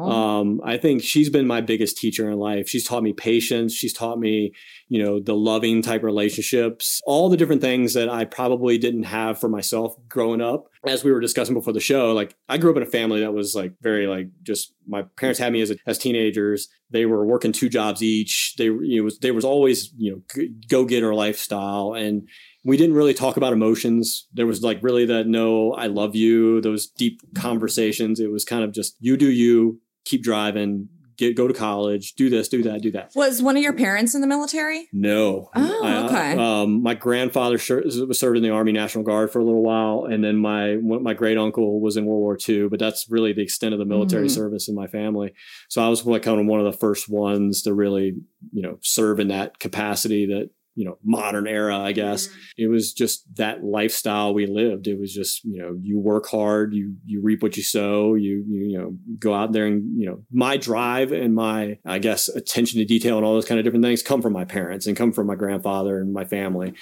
[0.07, 2.69] Um, I think she's been my biggest teacher in life.
[2.69, 3.73] She's taught me patience.
[3.73, 4.53] She's taught me,
[4.87, 9.39] you know, the loving type relationships, all the different things that I probably didn't have
[9.39, 10.67] for myself growing up.
[10.85, 13.33] As we were discussing before the show, like I grew up in a family that
[13.33, 16.69] was like very like just my parents had me as a, as teenagers.
[16.89, 18.55] They were working two jobs each.
[18.57, 22.27] They you know, was, there was always you know go getter lifestyle and
[22.63, 24.27] we didn't really talk about emotions.
[24.33, 28.19] There was like really that no, I love you, those deep conversations.
[28.19, 32.29] It was kind of just you do you, keep driving, get go to college, do
[32.29, 33.11] this, do that, do that.
[33.15, 34.87] Was one of your parents in the military?
[34.93, 35.49] No.
[35.55, 36.37] Oh, I- okay.
[36.41, 40.23] um, my grandfather was served in the Army National Guard for a little while, and
[40.23, 42.69] then my my great uncle was in World War II.
[42.69, 44.31] But that's really the extent of the military Mhm.
[44.31, 45.33] service in my family.
[45.69, 48.15] So I was like kind of one of the first ones to really,
[48.51, 52.27] you know, serve in that capacity that you know modern era i guess.
[52.27, 52.31] Mhm.
[52.63, 54.85] it was just that lifestyle we lived.
[54.87, 58.43] It was just you know you work hard you you reap what you sow you
[58.47, 62.29] you, you know go out there and you know my drive and my i guess
[62.29, 64.95] attention to detail and all those kind of different things come from my parents and
[64.95, 66.73] come from my grandfather and my family.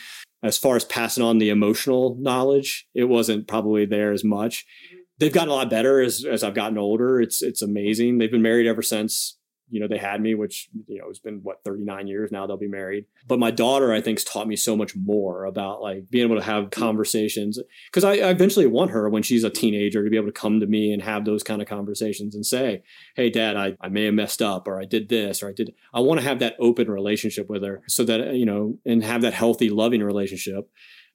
[0.43, 4.65] As far as passing on the emotional knowledge it wasn't probably there as much.
[5.17, 7.21] They've gotten a lot better as, as i've gotten older.
[7.21, 8.17] It's it's amazing.
[8.17, 9.37] They've been married ever since
[9.69, 12.57] you know they had me which you know it's been what 39 years now they'll
[12.57, 13.05] be married.
[13.27, 16.43] But my daughter i think's taught me so much more about like being able to
[16.43, 16.81] have mm-hmm.
[16.81, 17.59] conversations
[17.91, 20.59] because I, I eventually want her when she's a teenager to be able to come
[20.59, 22.83] to me and have those kind of conversations and say
[23.15, 25.73] hey dad I, I may have messed up or i did this or i did
[25.93, 29.21] i want to have that open relationship with her so that you know and have
[29.21, 30.69] that healthy loving relationship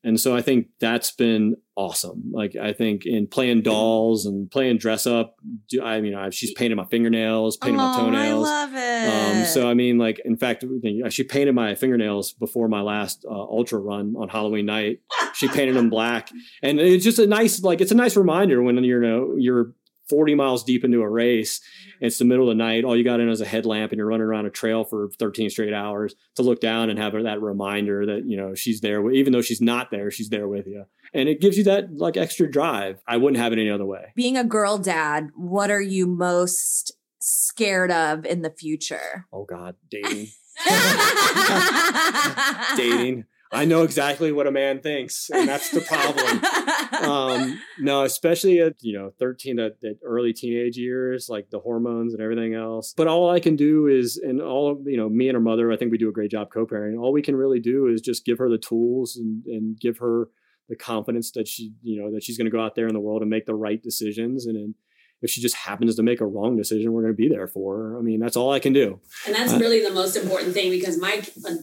[0.05, 2.31] and so I think that's been awesome.
[2.33, 5.37] Like I think in playing dolls and playing dress up,
[5.83, 8.49] I mean, I, she's painted my fingernails, painted my Oh, toenails.
[8.49, 9.39] I love it.
[9.41, 10.65] Um, so I mean, like in fact,
[11.11, 15.01] she painted my fingernails before my last uh, ultra run on Halloween night.
[15.35, 16.31] She painted them black,
[16.63, 19.73] and it's just a nice, like it's a nice reminder when you're, you know, you're
[20.11, 21.61] 40 miles deep into a race.
[21.61, 22.07] Mm-hmm.
[22.07, 22.85] It's the middle of the night.
[22.85, 25.49] All you got in is a headlamp, and you're running around a trail for 13
[25.49, 29.09] straight hours to look down and have that reminder that you know she's there.
[29.11, 32.17] Even though she's not there, she's there with you, and it gives you that like
[32.17, 33.01] extra drive.
[33.07, 34.13] I wouldn't have it any other way.
[34.17, 39.27] Being a girl dad, what are you most scared of in the future?
[39.33, 40.29] Oh God, dating,
[42.77, 43.25] dating.
[43.53, 46.43] I know exactly what a man thinks, and that's the problem.
[47.03, 52.13] um no especially at you know 13 at, at early teenage years like the hormones
[52.13, 55.35] and everything else but all i can do is and all you know me and
[55.35, 57.87] her mother i think we do a great job co-parenting all we can really do
[57.87, 60.29] is just give her the tools and and give her
[60.69, 63.01] the confidence that she you know that she's going to go out there in the
[63.01, 64.75] world and make the right decisions and, and
[65.23, 67.77] if she just happens to make a wrong decision we're going to be there for
[67.77, 70.55] her i mean that's all i can do And that's Uh, really the most important
[70.55, 71.23] thing because my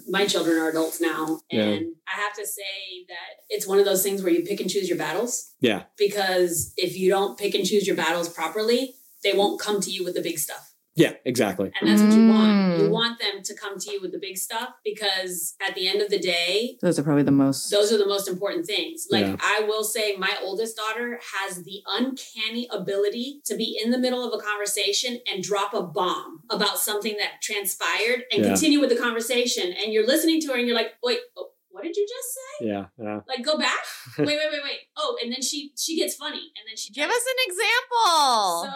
[0.10, 1.64] my children are adults now, Yeah.
[1.64, 2.74] and I have to say
[3.08, 5.54] that it's one of those things where you pick and choose your battles.
[5.60, 5.84] Yeah.
[5.98, 10.04] Because if you don't pick and choose your battles properly, they won't come to you
[10.06, 10.74] with the big stuff.
[11.04, 12.56] Yeah exactly And that's what you want.
[12.80, 12.92] You Mm.
[13.00, 16.10] want them to come to you with the big stuff because at the end of
[16.10, 17.70] the day, Those are probably the most.
[17.76, 19.08] those are the most important things.
[19.16, 19.36] Like Yeah.
[19.56, 24.24] I will say my oldest daughter has the uncanny ability to be in the middle
[24.28, 28.50] of a conversation and drop a bomb about something that transpired and Yeah.
[28.52, 31.84] continue with the conversation and you're listening to her and you're like, "Wait, oh, what
[31.84, 33.84] did you just say?" yeah yeah Like go back.
[34.18, 34.82] wait, wait, wait, wait.
[35.02, 38.66] Oh, and then she she gets funny and then she Give us an example.
[38.66, 38.74] so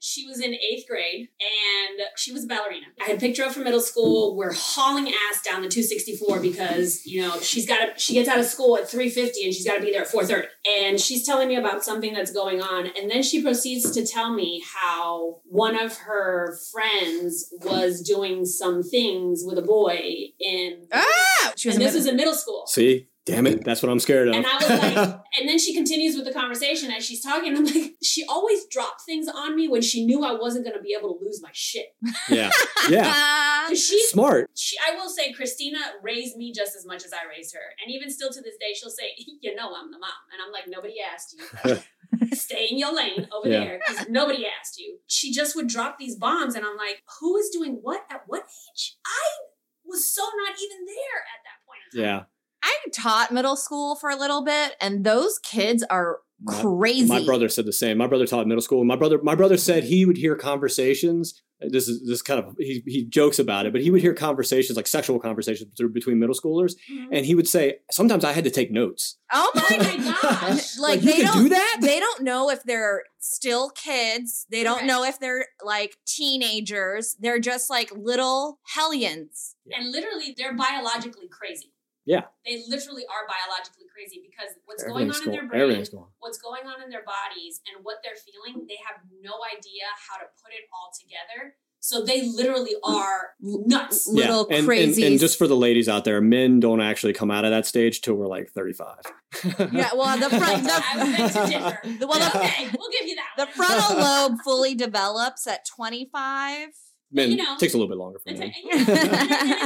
[0.00, 2.86] she was in eighth grade and she was a ballerina.
[3.00, 4.36] I had picked her up from middle school.
[4.36, 8.38] We're hauling ass down the 264 because, you know, she's got to, she gets out
[8.38, 10.44] of school at 3.50 and she's got to be there at 4.30.
[10.80, 12.86] And she's telling me about something that's going on.
[12.96, 18.82] And then she proceeds to tell me how one of her friends was doing some
[18.82, 19.98] things with a boy
[20.38, 22.66] in, ah, she was and this mid- is in middle school.
[22.66, 24.96] see damn it that's what i'm scared of And I was like,
[25.38, 27.56] and then she continues with the conversation as she's talking.
[27.56, 30.82] I'm like, she always dropped things on me when she knew I wasn't going to
[30.82, 31.94] be able to lose my shit.
[32.28, 32.50] yeah
[32.88, 37.12] yeah 'Cause She, smart she, I will say, Christina raised me just as much as
[37.12, 37.60] I raised her.
[37.84, 39.12] And even still to this day, she'll say,
[39.42, 40.10] you know, I'm the mom.
[40.32, 41.78] And I'm like, nobody asked you.
[42.36, 43.60] Stay in your lane over Yeah.
[43.60, 44.98] there because nobody asked you.
[45.06, 46.54] She just would drop these bombs.
[46.54, 48.96] And I'm like, who is doing what at what age?
[49.06, 49.28] I
[49.84, 52.04] was so not even there at that point.
[52.04, 52.24] yeah I
[52.90, 57.06] taught middle school for a little bit, and those kids are crazy.
[57.08, 57.98] My brother said the same.
[57.98, 58.80] My brother taught middle school.
[58.80, 61.42] and My brother, my brother said he would hear conversations.
[61.60, 64.76] This is this kind of he he jokes about it, but he would hear conversations
[64.76, 67.08] like sexual conversations through- between middle schoolers, Mhm.
[67.10, 69.16] and he would say sometimes I had to take notes.
[69.32, 70.78] Oh my gosh.
[70.78, 71.78] like, you they can don't do that.
[71.80, 74.46] they don't know if they're still kids.
[74.52, 74.86] They don't Correct.
[74.86, 77.16] know if they're like teenagers.
[77.18, 79.56] They're just like little hellions.
[79.72, 81.72] And literally, they're biologically crazy.
[82.08, 82.24] Yeah.
[82.48, 85.84] They literally are biologically crazy because what's going on in their brain,
[86.24, 90.16] what's going on in their bodies, and what they're feeling, they have no idea how
[90.16, 91.54] to put it all together.
[91.80, 94.08] So they literally are nuts.
[94.08, 97.44] Little and, and, and just for the ladies out there, men don't actually come out
[97.44, 99.00] of that stage till we're like thirty five.
[99.44, 103.16] Yeah, well, the front the, I would beg the- well, the, okay, we'll give you
[103.16, 103.32] that.
[103.36, 106.68] the frontal lobe fully develops at 25.
[107.12, 108.52] Men You know, takes a little bit longer for It's, men.
[108.72, 108.88] and, and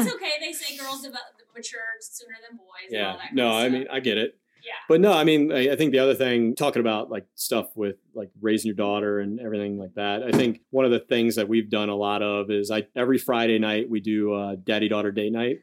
[0.06, 0.32] it's okay.
[0.40, 2.92] They say girls develop, mature sooner than boys.
[2.92, 3.86] And all Yeah, no, I mean.
[3.90, 4.38] I get it.
[4.64, 4.74] Yeah.
[4.88, 7.96] But no, I mean I, I think the other thing talking about like stuff with
[8.14, 10.22] like raising your daughter and everything like that.
[10.22, 13.18] I think one of the things that we've done a lot of is I every
[13.18, 15.62] Friday night we do uh, daddy daughter date night,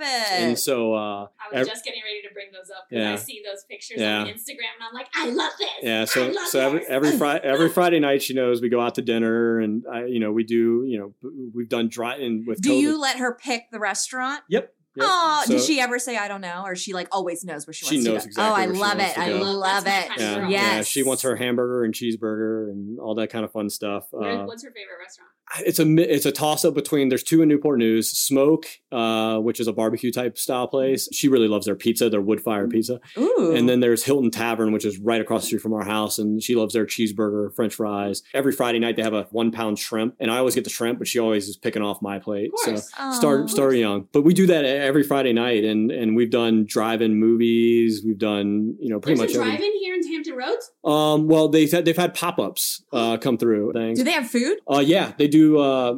[0.00, 0.30] it.
[0.32, 3.12] and so uh, I was ev- just getting ready to bring those up because Yeah.
[3.12, 4.20] I see those pictures Yeah.
[4.20, 5.68] on Instagram and I'm like, I love this.
[5.82, 6.88] yeah, I so love so every this.
[6.90, 10.20] every Friday every Friday night she knows we go out to dinner and I you
[10.20, 12.80] know we do you know we've done dry in with Do COVID.
[12.80, 14.42] you let her pick the restaurant?
[14.48, 14.72] Yep.
[14.96, 15.06] Yep.
[15.08, 17.74] Oh, So- does she ever say I don't know, or she like always knows where
[17.74, 18.26] she wants She to knows go?
[18.26, 19.16] exactly oh, I love it.
[19.18, 20.08] I love That's it.
[20.10, 20.50] my kind of Yeah, girl.
[20.76, 20.82] yeah.
[20.82, 24.08] She wants her hamburger and cheeseburger and all that kind of fun stuff.
[24.10, 25.30] Where- Uh, What's her favorite restaurant?
[25.60, 29.60] It's a it's a toss up between there's two in Newport News, Smoke, uh, which
[29.60, 31.08] is a barbecue type style place.
[31.12, 33.00] She really loves their pizza, their wood fire pizza.
[33.16, 33.54] Ooh.
[33.56, 36.42] And then there's Hilton Tavern, which is right across the street from our house, and
[36.42, 38.22] she loves their cheeseburger, French fries.
[38.34, 40.98] Every Friday night they have a one pound shrimp, and I always get the shrimp,
[40.98, 42.50] but she always is picking off my plate.
[42.64, 42.76] So
[43.12, 47.14] start start young, but we do that every Friday night, and and we've done drive-in
[47.16, 48.02] movies.
[48.04, 50.70] We've done you know pretty There's much drive-in here in Hampton Roads.
[50.84, 53.98] um, well, they've they've had pop ups uh, come through things.
[53.98, 55.37] Do they have food, Uh, yeah, they do.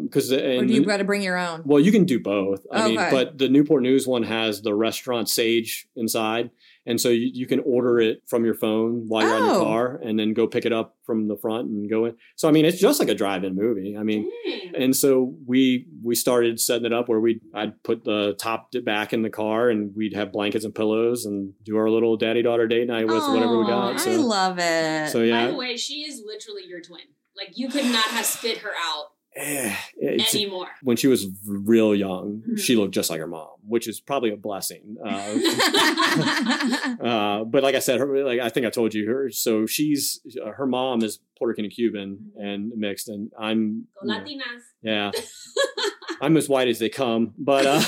[0.03, 1.62] Because um, or do you got to bring your own?
[1.64, 2.64] well, you can do both.
[2.70, 6.50] I mean, but the Newport News one has the restaurant Sage inside,
[6.87, 9.64] and so you, you can order it from your phone while you're on your Oh.
[9.64, 12.16] car, and then go pick it up from the front and go in.
[12.37, 13.96] So I mean, it's just like a drive-in movie.
[13.98, 14.31] I mean.
[14.46, 14.61] Dang.
[14.72, 19.12] And so we we started setting it up where we I'd put the top back
[19.12, 22.68] in the car and we'd have blankets and pillows and do our little daddy daughter
[22.68, 24.07] date night with whatever we Aw, got.
[24.07, 25.11] I love it.
[25.11, 25.46] so yeah.
[25.46, 27.00] By the way, she is literally your twin.
[27.37, 30.66] Like you could not have spit her out Eh, it's- anymore.
[30.82, 32.58] when she was real young, Mhm.
[32.58, 34.96] she looked just like her mom, which is probably a blessing.
[35.04, 35.08] Uh,
[37.00, 39.30] uh, but like I said, her, like I think I told you her.
[39.30, 42.44] So she's uh, her mom is Puerto Rican and Cuban Mhm.
[42.44, 44.62] and mixed, and I'm you know, Latinas.
[44.82, 45.10] yeah,
[46.20, 47.34] I'm as white as they come.
[47.38, 47.82] But uh,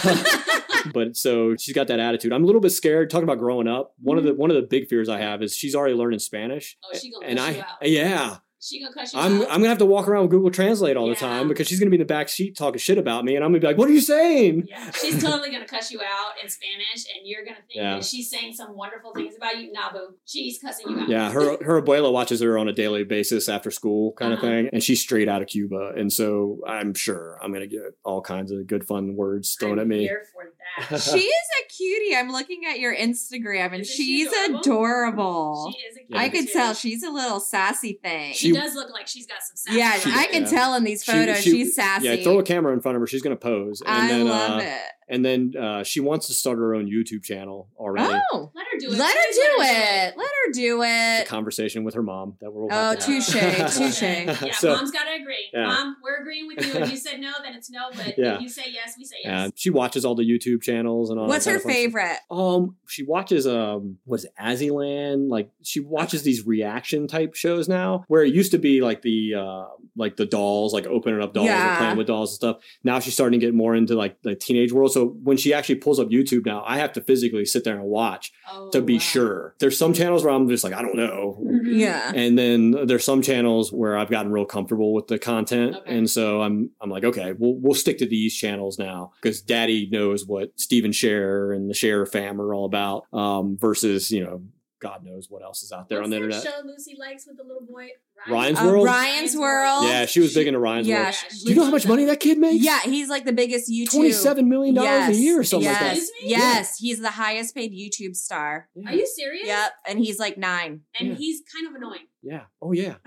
[0.95, 2.33] but so she's got that attitude.
[2.33, 3.11] I'm a little bit scared.
[3.11, 5.57] Talking about growing up, one of the one of the big fears I have is
[5.57, 6.77] she's already learning Spanish.
[6.85, 9.49] Oh, she gonna and I yeah, She gonna cuss you I'm out.
[9.51, 11.15] I'm gonna have to walk around with Google Translate all Yeah.
[11.15, 13.45] the time because she's gonna be in the back seat talking shit about me, and
[13.45, 16.35] I'm gonna be like, "What are you saying?" yeah, she's totally gonna cuss you out
[16.41, 17.95] in Spanish, and you're gonna think Yeah.
[17.97, 19.73] that she's saying some wonderful things about you.
[19.73, 21.09] Nah, boo, she's cussing you out.
[21.09, 24.47] Yeah, her her abuela watches her on a daily basis after school, kind Uh-huh.
[24.47, 27.81] of thing, and she's straight out of Cuba, and so I'm sure I'm gonna get
[28.05, 30.01] all kinds of good fun words thrown I'm at me.
[30.03, 30.45] Here for
[30.89, 30.99] that.
[31.03, 32.15] she is a cutie.
[32.15, 34.61] I'm looking at your Instagram, and Isn't she she's adorable?
[34.61, 35.73] adorable.
[35.73, 36.19] She is a Yeah.
[36.19, 36.53] I could too.
[36.53, 38.33] tell she's a little sassy thing.
[38.35, 39.75] She, She- does look like she's got some sass.
[39.75, 40.49] yeah, She- I can yeah.
[40.49, 41.39] tell in these She- photos.
[41.41, 42.07] she- she's sassy.
[42.09, 43.07] Yeah, throw a camera in front of her.
[43.07, 44.81] She's gonna pose, and I then love uh, it.
[45.13, 48.21] And then uh, she wants to start her own YouTube channel already.
[48.33, 48.99] Oh, Let her do it.
[48.99, 50.17] let her do it.
[50.17, 51.29] Let her do It's a it.
[51.29, 53.75] conversation with her mom that we'll Oh, have to have.
[53.75, 54.03] touche, touche.
[54.03, 55.49] Yeah, So- mom's got to agree.
[55.53, 55.67] Yeah.
[55.67, 56.81] Mom, we're agreeing with you.
[56.83, 57.91] If you said no, then it's no.
[57.95, 58.37] But Yeah.
[58.37, 59.53] if you say yes, we say Yeah, yes.
[59.55, 61.27] she watches all the YouTube channels and all.
[61.29, 62.03] What's that her kind of fun stuff.
[62.03, 62.19] favorite?
[62.31, 65.29] Um, she watches um, what is it, Azzyland?
[65.31, 69.35] Like she watches these reaction type shows now, where it used to be like the
[69.37, 69.65] uh,
[69.97, 71.69] like the dolls, like opening up dolls Yeah.
[71.71, 72.57] and playing with dolls and stuff.
[72.85, 74.93] Now she's starting to get more into like the teenage world.
[74.93, 77.85] So when she actually pulls up YouTube now, I have to physically sit there and
[77.85, 78.99] watch Oh, to be wow.
[78.99, 79.55] sure.
[79.59, 81.41] There's some channels where I'm just like I don't know.
[81.45, 81.61] Mhm.
[81.79, 82.13] Yeah.
[82.15, 85.97] And then there's some channels where I've gotten real comfortable with the content, Okay.
[85.97, 89.89] and so I'm I'm like, okay, we'll we'll stick to these channels now because Daddy
[89.91, 94.43] knows what Steven Share and the Share fam are all about, um, versus you know
[94.83, 96.43] God knows what else is out there What's on the internet.
[96.43, 97.89] show Lucy likes with the little boy?
[98.29, 98.87] Ryan's Uh, World?
[98.87, 99.85] Ryan's World.
[99.85, 101.15] Yeah, she was big into Ryan's Yeah, World.
[101.15, 102.65] she- Do you know how much money that kid makes?
[102.65, 103.93] Yeah, he's like the biggest YouTube.
[103.93, 105.97] twenty-seven million dollars yes, a year or something yes, like that.
[105.99, 106.31] Excuse me?
[106.31, 108.69] Yes, he's the highest paid YouTube star.
[108.75, 108.91] Yeah.
[108.91, 109.47] Are you serious?
[109.47, 110.83] Yep, and he's like nine.
[110.99, 111.15] And Yeah.
[111.15, 112.07] he's kind of annoying.
[112.23, 112.43] Yeah.
[112.61, 112.95] Oh yeah.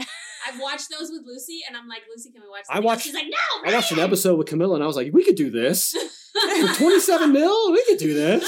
[0.47, 2.65] I've watched those with Lucy, and I'm like, Lucy, can we watch?
[2.69, 3.71] I something else?" watched- She's like, no.
[3.71, 5.91] I watched an episode with Camilla, and I was like, we could do this
[6.34, 7.71] for twenty-seven mil.
[7.71, 8.47] We could do this.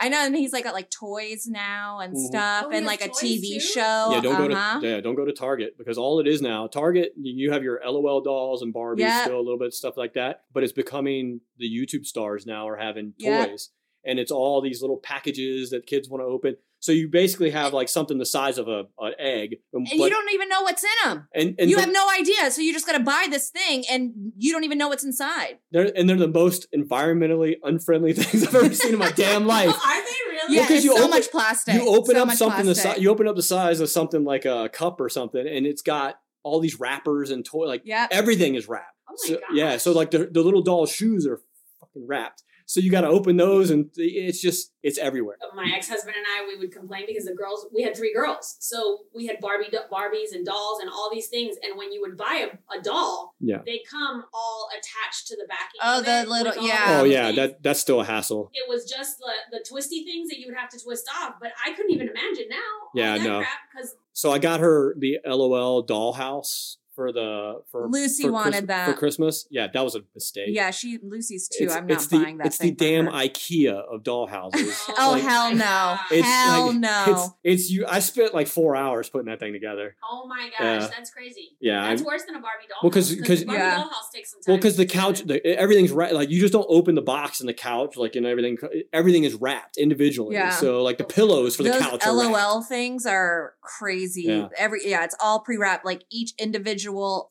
[0.00, 2.26] I know, and he's like got like toys now and Mhm.
[2.26, 3.60] stuff, Oh, and like a TV too?
[3.60, 4.08] show.
[4.12, 4.74] Yeah, don't uh-huh.
[4.76, 7.62] go to yeah, don't go to Target because all it is now, Target, you have
[7.62, 9.24] your LOL dolls and Barbies Yep.
[9.24, 12.76] still a little bit stuff like that, but it's becoming the YouTube stars now are
[12.76, 13.50] having Yep.
[13.50, 13.70] toys,
[14.06, 16.56] and it's all these little packages that kids want to open.
[16.82, 20.08] So you basically have like something the size of a an egg, um, And you
[20.10, 21.28] don't even know what's in them.
[21.34, 23.84] and and you but have no idea, so you just got to buy this thing,
[23.90, 25.58] and you don't even know what's inside.
[25.72, 29.68] they're and they're the most environmentally unfriendly things I've ever seen in my damn life.
[29.86, 30.56] Are they really?
[30.56, 31.74] Yeah, 'cause it's you so open- much plastic.
[31.74, 32.92] you open So up something the plastic.
[32.94, 35.82] size you open up the size of something like a cup or something and it's
[35.82, 38.08] got all these wrappers and toy like Yep.
[38.12, 41.40] everything is wrapped Oh my so, yeah so like the, the little doll shoes are
[41.80, 46.14] fucking wrapped so you got to open those and it's just it's everywhere my ex-husband
[46.16, 48.56] and I, we would complain because the girls, we had three girls.
[48.60, 51.56] So we had Barbie, Barbies and dolls and all these things.
[51.64, 53.58] And when you would buy a, a doll, Yeah.
[53.66, 55.80] they come all attached to the backing.
[55.82, 57.00] Oh, of the it little- yeah.
[57.00, 57.36] oh yeah things.
[57.36, 60.56] that that's still a hassle It was just the, the twisty things that you would
[60.56, 62.56] have to twist off, but I couldn't even imagine now.
[62.94, 63.42] Yeah, no.
[63.74, 68.66] because so i got her the lol dollhouse for the for Lucy for wanted Christ-
[68.68, 68.86] that.
[68.90, 69.46] for Christmas.
[69.50, 70.48] Yeah, that was a mistake.
[70.48, 71.64] Yeah, she Lucy's too.
[71.64, 72.48] It's, I'm not it's the, buying that.
[72.48, 73.12] It's the thing for damn her.
[73.12, 74.76] IKEA of dollhouses.
[74.98, 75.96] Oh Like, hell no!
[76.10, 77.04] It's hell like- no!
[77.08, 77.30] It's
[77.62, 77.86] it's you.
[77.88, 79.96] I spent like four hours putting that thing together.
[80.04, 80.86] Oh my gosh, Yeah.
[80.88, 81.56] that's crazy.
[81.60, 82.78] Yeah, that's I- worse than a Barbie doll.
[82.82, 83.78] Well, 'cause- house, 'cause- the Barbie Yeah.
[83.78, 84.52] dollhouse takes some time.
[84.52, 86.12] Well, because the couch, the, everything's right.
[86.12, 88.58] Like you just don't open the box and the couch, like and everything.
[88.92, 90.34] Everything is wrapped individually.
[90.34, 90.50] Yeah.
[90.50, 92.06] So like the pillows for the Those couch.
[92.06, 92.12] are.
[92.12, 94.22] LOL things are crazy.
[94.22, 94.48] Yeah.
[94.56, 96.79] Every yeah, it's all pre-wrapped, like each individual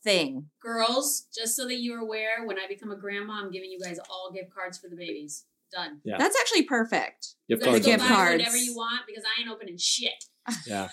[0.04, 0.50] thing.
[0.62, 4.00] girls, just so that you're aware, when I become a grandma, I'm giving you guys
[4.10, 5.46] all gift cards for the babies.
[5.72, 6.00] Done.
[6.04, 6.18] Yeah.
[6.18, 7.36] That's actually perfect.
[7.48, 7.86] Gift You guys cards.
[7.86, 8.38] go gift buy cards.
[8.40, 10.24] whatever you want because I ain't opening shit.
[10.66, 10.90] Yeah.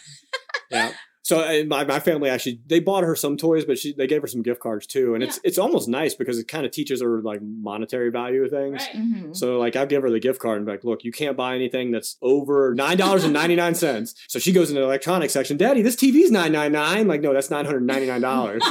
[0.71, 0.93] Yeah.
[1.27, 4.29] So my, my family actually they bought her some toys, but she they gave her
[4.29, 7.21] some gift cards too, and it's it's almost nice because it kind of teaches her
[7.21, 8.87] like monetary value of things.
[8.95, 9.03] Right.
[9.03, 9.37] Mhm.
[9.37, 11.57] So like I'll give her the gift card and be like, look, you can't buy
[11.57, 14.15] anything that's over nine dollars and ninety nine cents.
[14.29, 17.09] So she goes into the electronics section, Daddy, this TV's nine nine nine.
[17.09, 18.63] Like, no, that's nine hundred ninety nine dollars.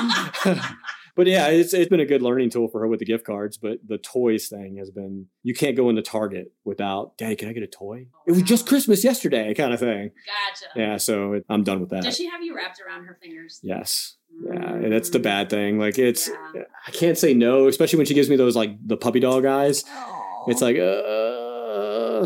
[1.15, 3.57] but yeah, it's it's been a good learning tool for her with the gift cards.
[3.57, 7.53] But the toys thing has been you can't go into Target without, Daddy, can I
[7.53, 8.07] get a toy?
[8.27, 10.11] It was just Christmas yesterday, kind of thing.
[10.25, 10.65] Gotcha.
[10.75, 12.03] Yeah, so it, I'm done with that.
[12.03, 13.59] Does she have you wrapped around her fingers?
[13.63, 14.17] Yes.
[14.43, 15.79] Yeah, and that's the bad thing.
[15.79, 16.63] Like it's Yeah.
[16.85, 19.83] I can't say no, especially when she gives me those like the puppy dog eyes.
[19.89, 20.45] Aw.
[20.47, 20.81] It's like uh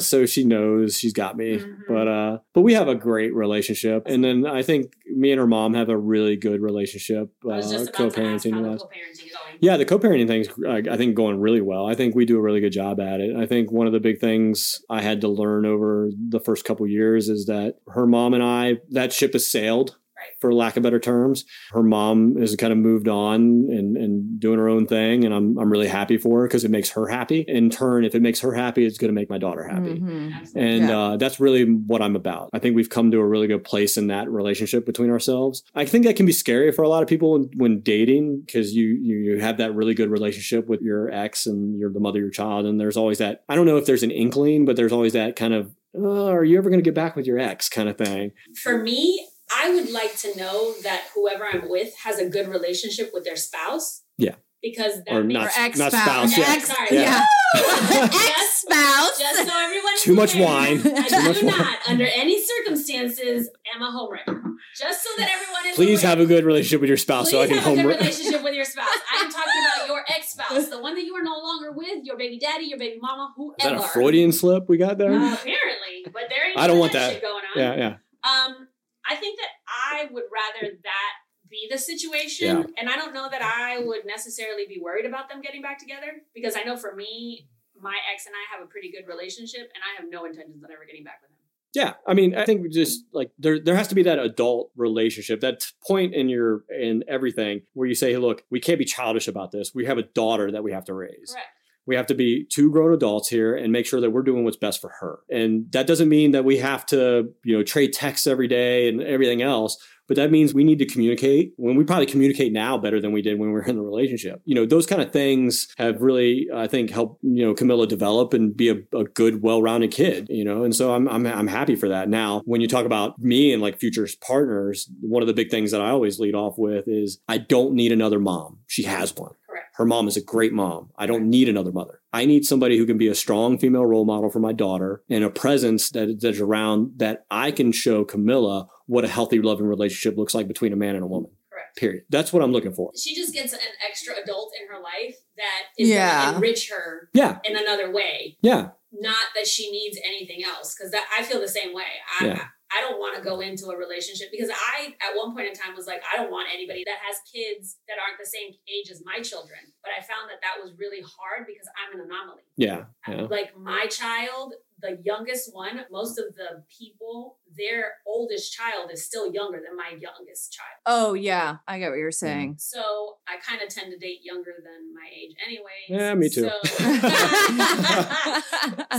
[0.08, 1.60] so she knows she's got me.
[1.60, 1.66] Mhm.
[1.88, 4.04] But uh but we have a great relationship.
[4.06, 7.90] And then I think me and her mom have a really good relationship uh just
[7.90, 9.58] about to ask co-parenting the co-parenting going.
[9.62, 11.86] Yeah, the co-parenting thing's uh, I think going really well.
[11.88, 13.36] I think we do a really good job at it.
[13.36, 16.88] I think one of the big things I had to learn over the first couple
[16.88, 19.98] years is that her mom and I that ship has sailed.
[20.40, 21.46] For lack of better terms.
[21.72, 23.36] Her mom has kind of moved on
[23.70, 26.72] and, and doing her own thing and I'm I'm really happy for her because it
[26.72, 27.46] makes her happy.
[27.48, 30.00] In turn, if it makes her happy, it's going to make my daughter happy.
[30.00, 30.56] Mhm.
[30.56, 31.00] And Yeah.
[31.00, 32.50] uh, that's really what I'm about.
[32.54, 35.64] I think we've come to a really good place in that relationship between ourselves.
[35.76, 38.74] I think that can be scary for a lot of people when, when dating because
[38.76, 42.20] you, you you have that really good relationship with your ex and you're the mother
[42.20, 43.44] of your child, and there's always that.
[43.50, 45.76] I don't know if there's an inkling, but there's always that kind of.
[45.96, 48.32] Oh, are you ever going to get back with your ex kind of thing?
[48.62, 53.12] For me, I would like to know that whoever I'm with has a good relationship
[53.14, 54.04] with their spouse.
[54.18, 54.36] Yeah.
[54.62, 56.34] Because that Or not- Or ex not spouse.
[56.34, 56.54] spouse, yeah.
[56.56, 56.88] Ex, Sorry.
[56.92, 57.26] yeah.
[57.56, 57.94] Just-
[58.30, 59.18] ex spouse.
[59.18, 60.80] Just so everyone Too much aware, wine.
[60.86, 61.58] I Too much do wine.
[61.58, 64.42] not, under any circumstances, am a homewrecker.
[64.78, 66.10] Just so that everyone is Please aware.
[66.10, 68.44] have a good relationship with your spouse Please so I can have a good relationship
[68.44, 68.86] with your spouse.
[69.12, 72.18] I am talking about your ex-spouse, the one that you are no longer with, your
[72.18, 75.12] baby daddy, your baby mama, Is that a Freudian slip we got there?
[75.14, 77.14] Uh, apparently, but there ain't I don't want that.
[77.14, 77.58] shit going on.
[77.58, 77.96] yeah, yeah.
[78.30, 78.68] Um,
[79.10, 81.14] I think that I would rather that
[81.50, 82.64] be the situation, Yeah.
[82.78, 86.22] and I don't know that I would necessarily be worried about them getting back together
[86.34, 87.48] because I know for me,
[87.82, 90.70] my ex and I have a pretty good relationship, and I have no intentions of
[90.70, 91.36] ever getting back with him.
[91.74, 95.40] Yeah, I mean, I think just like there, there has to be that adult relationship,
[95.42, 99.28] that point in your in everything where you say, hey, "Look, we can't be childish
[99.28, 99.74] about this.
[99.74, 101.32] We have a daughter that we have to raise.
[101.32, 101.48] Correct.
[101.90, 104.58] We have to be two grown adults here and make sure that we're doing what's
[104.58, 105.22] best for her.
[105.28, 109.02] And that doesn't mean that we have to, you know, trade texts every day and
[109.02, 109.76] everything else.
[110.08, 113.24] But that means we need to communicate when we probably communicate now better than we
[113.24, 114.40] did when we were in the relationship.
[114.46, 118.34] You know, those kind of things have really, I think, helped, you know, Camilla develop
[118.34, 121.76] and be a, a good, well-rounded kid, you know, and so I'm, I'm, I'm happy
[121.76, 122.08] for that.
[122.08, 125.72] Now, when you talk about me and like future partners, one of the big things
[125.72, 128.60] that I always lead off with is I don't need another mom.
[128.68, 129.34] She has one.
[129.80, 129.92] Correct.
[129.92, 130.92] Her mom is a great mom.
[130.98, 132.02] I don't need another mother.
[132.12, 135.24] I need somebody who can be a strong female role model for my daughter and
[135.24, 140.18] a presence that that's around that I can show Camilla what a healthy, loving relationship
[140.18, 141.32] looks like between a man and a woman.
[141.52, 141.78] Correct.
[141.78, 142.04] Period.
[142.10, 142.92] That's what I'm looking for.
[142.98, 146.22] She just gets an extra adult in her life that is Yeah.
[146.22, 147.40] going to enrich her Yeah.
[147.44, 148.38] in another way.
[148.42, 148.70] Yeah.
[148.92, 151.84] Not that she needs anything else, because I feel the same way.
[152.20, 152.46] I Yeah.
[152.70, 155.76] I don't want to go into a relationship because I at one point in time
[155.76, 159.04] was like I don't want anybody that has kids that aren't the same age as
[159.06, 159.60] my children.
[159.82, 162.46] But I found that that was really hard because I'm an anomaly.
[162.58, 162.86] Yeah.
[163.08, 163.26] Yeah.
[163.30, 169.32] Like my child, the youngest one, most of the people, their oldest child is still
[169.32, 170.80] younger than my youngest child.
[170.86, 172.14] Oh yeah, I get what you're mm.
[172.14, 172.56] saying.
[172.60, 175.86] So I kind of tend to date younger than my age anyway.
[175.88, 176.42] Yeah, me too.
[176.42, 176.50] So,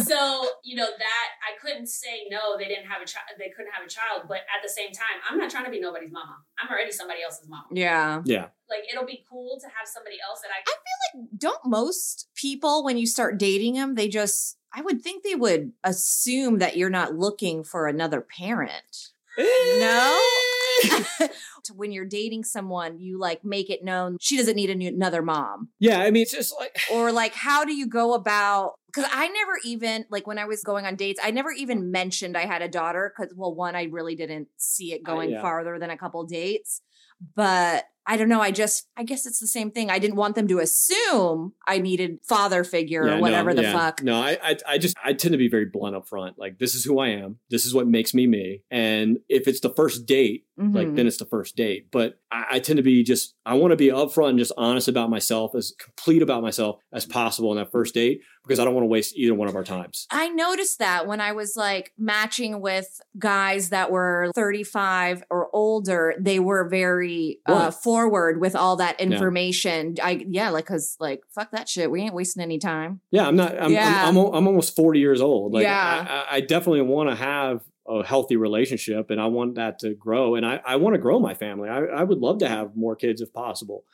[0.03, 2.57] so you know that I couldn't say no.
[2.59, 3.27] They didn't have a child.
[3.38, 4.25] They couldn't have a child.
[4.29, 6.37] But at the same time, I'm not trying to be nobody's mama.
[6.59, 7.66] I'm already somebody else's mama.
[7.73, 8.23] Yeah.
[8.25, 8.47] Yeah.
[8.69, 10.61] Like it'll be cool to have somebody else that I.
[10.61, 15.02] I feel like don't most people, when you start dating them, they just, I would
[15.02, 19.11] think they would assume that you're not looking for another parent.
[19.38, 20.20] No?
[21.74, 25.22] When you're dating someone, you like make it known she doesn't need a new, another
[25.22, 25.68] mom.
[25.78, 26.00] Yeah.
[26.00, 28.74] I mean, it's just like, Or like, how do you go about?
[28.87, 32.37] Because I never even, like when I was going on dates, I never even mentioned
[32.37, 33.12] I had a daughter.
[33.14, 35.42] Because, well, one, I really didn't see it Uh, going yeah.
[35.42, 36.81] farther than a couple dates.
[37.37, 38.40] But I don't know.
[38.40, 39.90] I just, I guess it's the same thing.
[39.90, 43.63] I didn't want them to assume I needed father figure Yeah, or no, whatever the
[43.63, 43.73] yeah.
[43.73, 44.03] fuck.
[44.03, 46.38] No, I, I, I just, I tend to be very blunt up front.
[46.38, 47.38] Like, this is who I am.
[47.51, 48.63] This is what makes me me.
[48.71, 50.96] And if it's the first date, like Mhm.
[50.96, 51.87] then it's the first date.
[51.90, 54.88] But I, I tend to be just I want to be upfront and just honest
[54.88, 58.75] about myself, as complete about myself as possible in that first date because I don't
[58.75, 60.07] want to waste either one of our times.
[60.11, 66.15] I noticed that when I was like matching with guys that were 35 or older,
[66.21, 67.71] they were very uh?
[67.91, 69.97] Forward with all that information.
[70.03, 71.91] I yeah, like cuz like fuck that shit.
[71.91, 73.01] We ain't wasting any time.
[73.11, 73.61] Yeah, I'm not.
[73.61, 74.05] I'm Yeah.
[74.09, 75.53] I'm, I'm, I'm almost 40 years old.
[75.55, 76.07] Like, Yeah.
[76.09, 79.95] I, I- I definitely want to have a healthy relationship, and I want that to
[79.95, 80.37] grow.
[80.37, 81.69] And I, I want to grow my family.
[81.69, 83.85] I, I would love to have more kids if possible.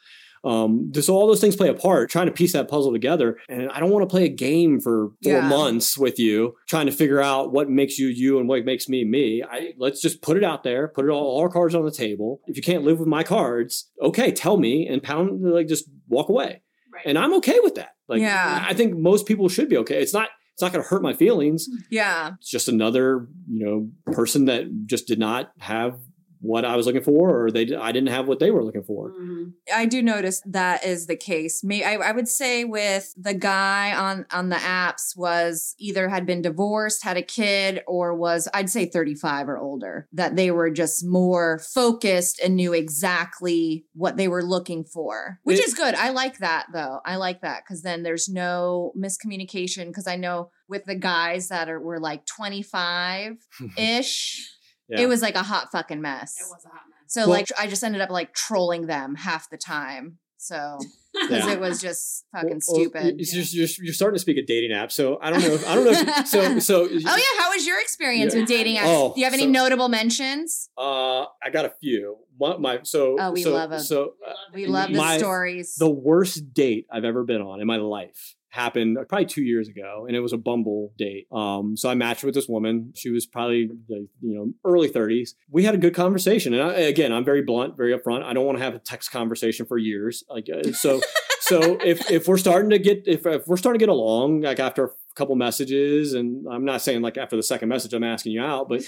[0.45, 2.11] Um, so all those things play a part.
[2.11, 5.11] Trying to piece that puzzle together, and I don't want to play a game for
[5.23, 5.49] four Yeah.
[5.49, 9.05] months with you, trying to figure out what makes you you and what makes me
[9.05, 9.43] me.
[9.43, 11.91] I let's just put it out there, put it all, all our cards on the
[11.91, 12.41] table.
[12.47, 16.29] If you can't live with my cards, okay, tell me and pound like just walk
[16.29, 16.63] away
[16.93, 17.03] Right.
[17.07, 17.91] and I'm okay with that.
[18.09, 18.65] Like, Yeah.
[18.69, 20.01] I think most people should be okay.
[20.01, 20.29] It's not.
[20.53, 21.69] It's not going to hurt my feelings.
[21.91, 22.31] Yeah.
[22.41, 25.99] It's just another, you know, person that just did not have
[26.47, 29.11] what I was looking for, or they I didn't have what they were looking for.
[29.13, 29.53] Mhm.
[29.75, 31.63] I do notice that is the case.
[31.65, 36.27] May I, I would say with the guy on on the apps was either had
[36.27, 40.09] been divorced, had a kid, or was I'd say 35 or older.
[40.13, 45.59] That they were just more focused and knew exactly what they were looking for, which
[45.59, 45.95] It- is good.
[45.95, 47.01] I like that though.
[47.05, 49.87] I like that because then there's no miscommunication.
[49.87, 53.37] Because I know with the guys that are were like 25
[53.79, 54.51] ish,
[54.89, 55.01] Yeah.
[55.01, 56.37] it was like a hot fucking mess.
[56.41, 56.99] It was a hot mess.
[57.09, 60.19] So Well- like I just ended up like trolling them half the time.
[60.39, 60.79] So
[61.13, 61.53] because Yeah.
[61.53, 63.17] it was just fucking Well, well, stupid.
[63.19, 65.55] You're, you're, you're starting to speak a dating app, so I don't know.
[65.55, 65.91] If, I don't know.
[65.93, 66.83] If, so so.
[66.85, 68.41] oh yeah, how was your experience Yeah.
[68.41, 68.83] with dating apps?
[68.85, 70.69] Oh, Do you have any so- notable mentions?
[70.77, 72.19] Uh, I got a few.
[72.37, 73.17] One, my so.
[73.19, 73.81] Oh, we so, love 'em.
[73.81, 75.75] So uh, We love the My- stories.
[75.77, 80.07] the worst date I've ever been on in my life happened probably two years ago,
[80.07, 81.27] and it was a Bumble date.
[81.31, 82.93] Um, so I matched with this woman.
[82.97, 85.31] She was probably the, you know early 30s.
[85.51, 88.25] We had a good conversation, and I, again, I'm very blunt, very upfront.
[88.25, 90.25] I don't want to have a text conversation for years.
[90.29, 91.01] Like uh, so,
[91.41, 94.59] so if if we're starting to get if, if we're starting to get along, like
[94.59, 98.33] after a couple messages, and I'm not saying like after the second message I'm asking
[98.33, 98.83] you out, but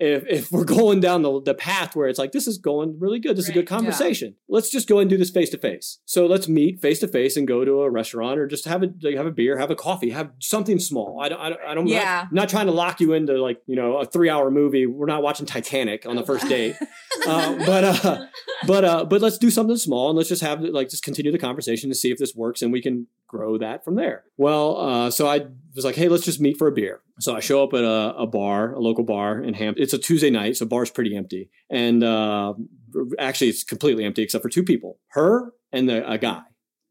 [0.00, 3.18] if, if we're going down the, the path where it's like this is going really
[3.18, 3.36] good.
[3.36, 3.76] This is a good Right, yeah.
[3.76, 4.34] conversation.
[4.48, 7.36] Let's just go and do this face to face so let's meet face to face
[7.36, 10.10] and go to a restaurant or just have a have a beer have a coffee
[10.10, 11.20] have something small.
[11.20, 12.26] I don't i don't, I don't Yeah.
[12.28, 14.86] I'm not, trying to lock you into like you know a three hour movie.
[14.86, 16.76] We're not watching titanic on the first date.
[17.26, 18.26] Uh, but uh
[18.66, 21.38] but uh but let's do something small and let's just have like just continue the
[21.38, 24.24] conversation to see if this works and we can grow that from there.
[24.38, 27.00] Well uh so i was like hey let's just meet for a beer.
[27.20, 29.98] So i show up at a, a bar a local bar in hampton it's a
[29.98, 31.50] tuesday night so bar's pretty empty.
[31.70, 32.54] And uh
[33.18, 36.42] actually it's completely empty except for two people her and the, a guy.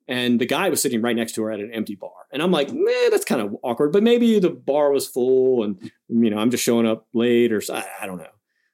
[0.08, 2.12] And the guy was sitting right next to her at an empty bar.
[2.32, 5.92] And i'm like man that's kind of awkward but maybe the bar was full and
[6.08, 8.28] you know i'm just showing up late or I don't know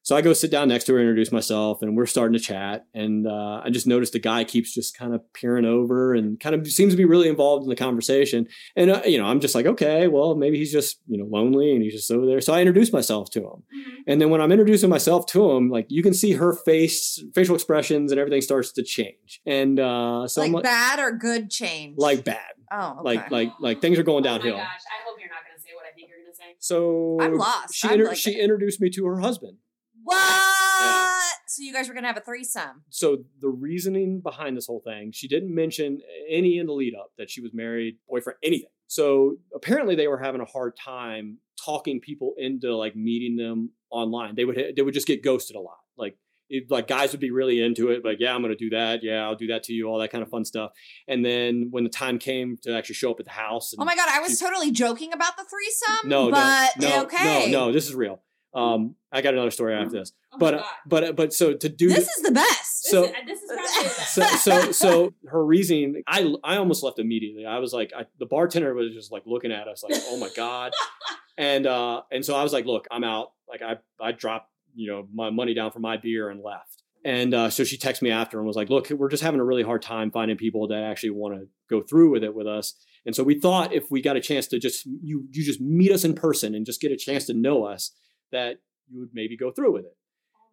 [0.06, 2.86] so I go sit down next to her, introduce myself, and we're starting to chat.
[2.94, 6.54] And uh, I just noticed the guy keeps just kind of peering over and kind
[6.54, 8.48] of seems to be really involved in the conversation.
[8.76, 11.72] And uh, you know, I'm just like, okay, well, maybe he's just you know lonely
[11.74, 12.40] and he's just over there.
[12.40, 13.64] So I introduce myself to him.
[13.76, 13.94] Mhm.
[14.06, 17.56] And then when I'm introducing myself to him, like you can see her face, facial
[17.56, 19.42] expressions, and everything starts to change.
[19.48, 21.96] And uh, so like like, bad or good change?
[21.98, 23.02] like bad, oh, okay.
[23.04, 24.58] like like like things are going Oh my downhill.
[24.58, 26.56] gosh, I hope you're not going to say what I think you're going to say.
[26.60, 27.74] So I'm lost.
[27.74, 29.58] She inter- like- she introduced me to her husband.
[30.06, 31.22] What?
[31.48, 32.84] So you guys were gonna have a threesome?
[32.90, 36.00] so the reasoning behind this whole thing, she didn't mention
[36.30, 38.70] any in the lead up that she was married, boyfriend, anything.
[38.88, 44.36] So apparently they were having a hard time talking people into like meeting them online.
[44.36, 45.78] They would they would just get ghosted a lot.
[45.98, 46.18] Like
[46.50, 49.24] it, like guys would be really into it, like yeah, I'm gonna do that, yeah,
[49.24, 50.72] I'll do that to you, all that kind of fun stuff.
[51.08, 53.84] And then when the time came to actually show up at the house, oh and
[53.84, 56.10] Oh my god, I was she- totally joking about the threesome.
[56.10, 57.52] no, but no, no, okay.
[57.52, 58.22] no, no, this is real.
[58.56, 60.66] Um, I got another story after this, Oh but God.
[60.88, 62.84] but but so to do This thi- is the best.
[62.84, 64.14] This so- is, this is probably the best.
[64.16, 68.26] so so so her reasoning i i almost left immediately i was like I, the
[68.28, 70.72] bartender was just like looking at us like oh my god
[71.38, 74.92] and uh and so i was like look i'm out like i i dropped you
[74.92, 78.12] know my money down for my beer and left and uh, so she texted me
[78.12, 80.84] after and was like look we're just having a really hard time finding people that
[80.84, 82.76] actually want to go through with it with us
[83.06, 85.92] and so we thought if we got a chance to just you you just meet
[85.92, 87.92] us in person and just get a chance to know us
[88.32, 88.58] that
[88.92, 89.96] you would maybe go through with it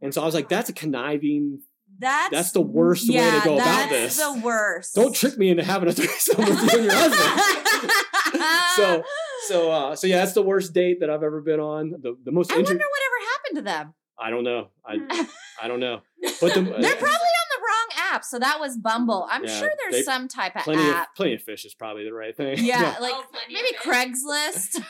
[0.01, 1.61] and so i was like that's a conniving
[1.99, 4.17] that's that's the worst way to go about that's this.
[4.17, 4.95] The worst.
[4.95, 7.91] don't trick me into having a threesome with you and your husband.
[8.77, 9.05] so
[9.49, 11.91] so uh so yeah, that's the worst date that I've ever been on.
[11.91, 13.95] The the most I inter- wonder whatever happened to them.
[14.19, 14.69] I don't know.
[14.87, 15.27] I
[15.63, 16.01] I don't know.
[16.41, 18.25] But the, They're probably on the wrong app.
[18.25, 19.27] So that was Bumble.
[19.31, 21.15] I'm Yeah, sure there's they- some type of Plenty of app.
[21.15, 22.57] plenty of fish is probably the right thing.
[22.65, 23.83] Yeah, like Oh, plenty of maybe fish.
[23.85, 24.83] Craigslist.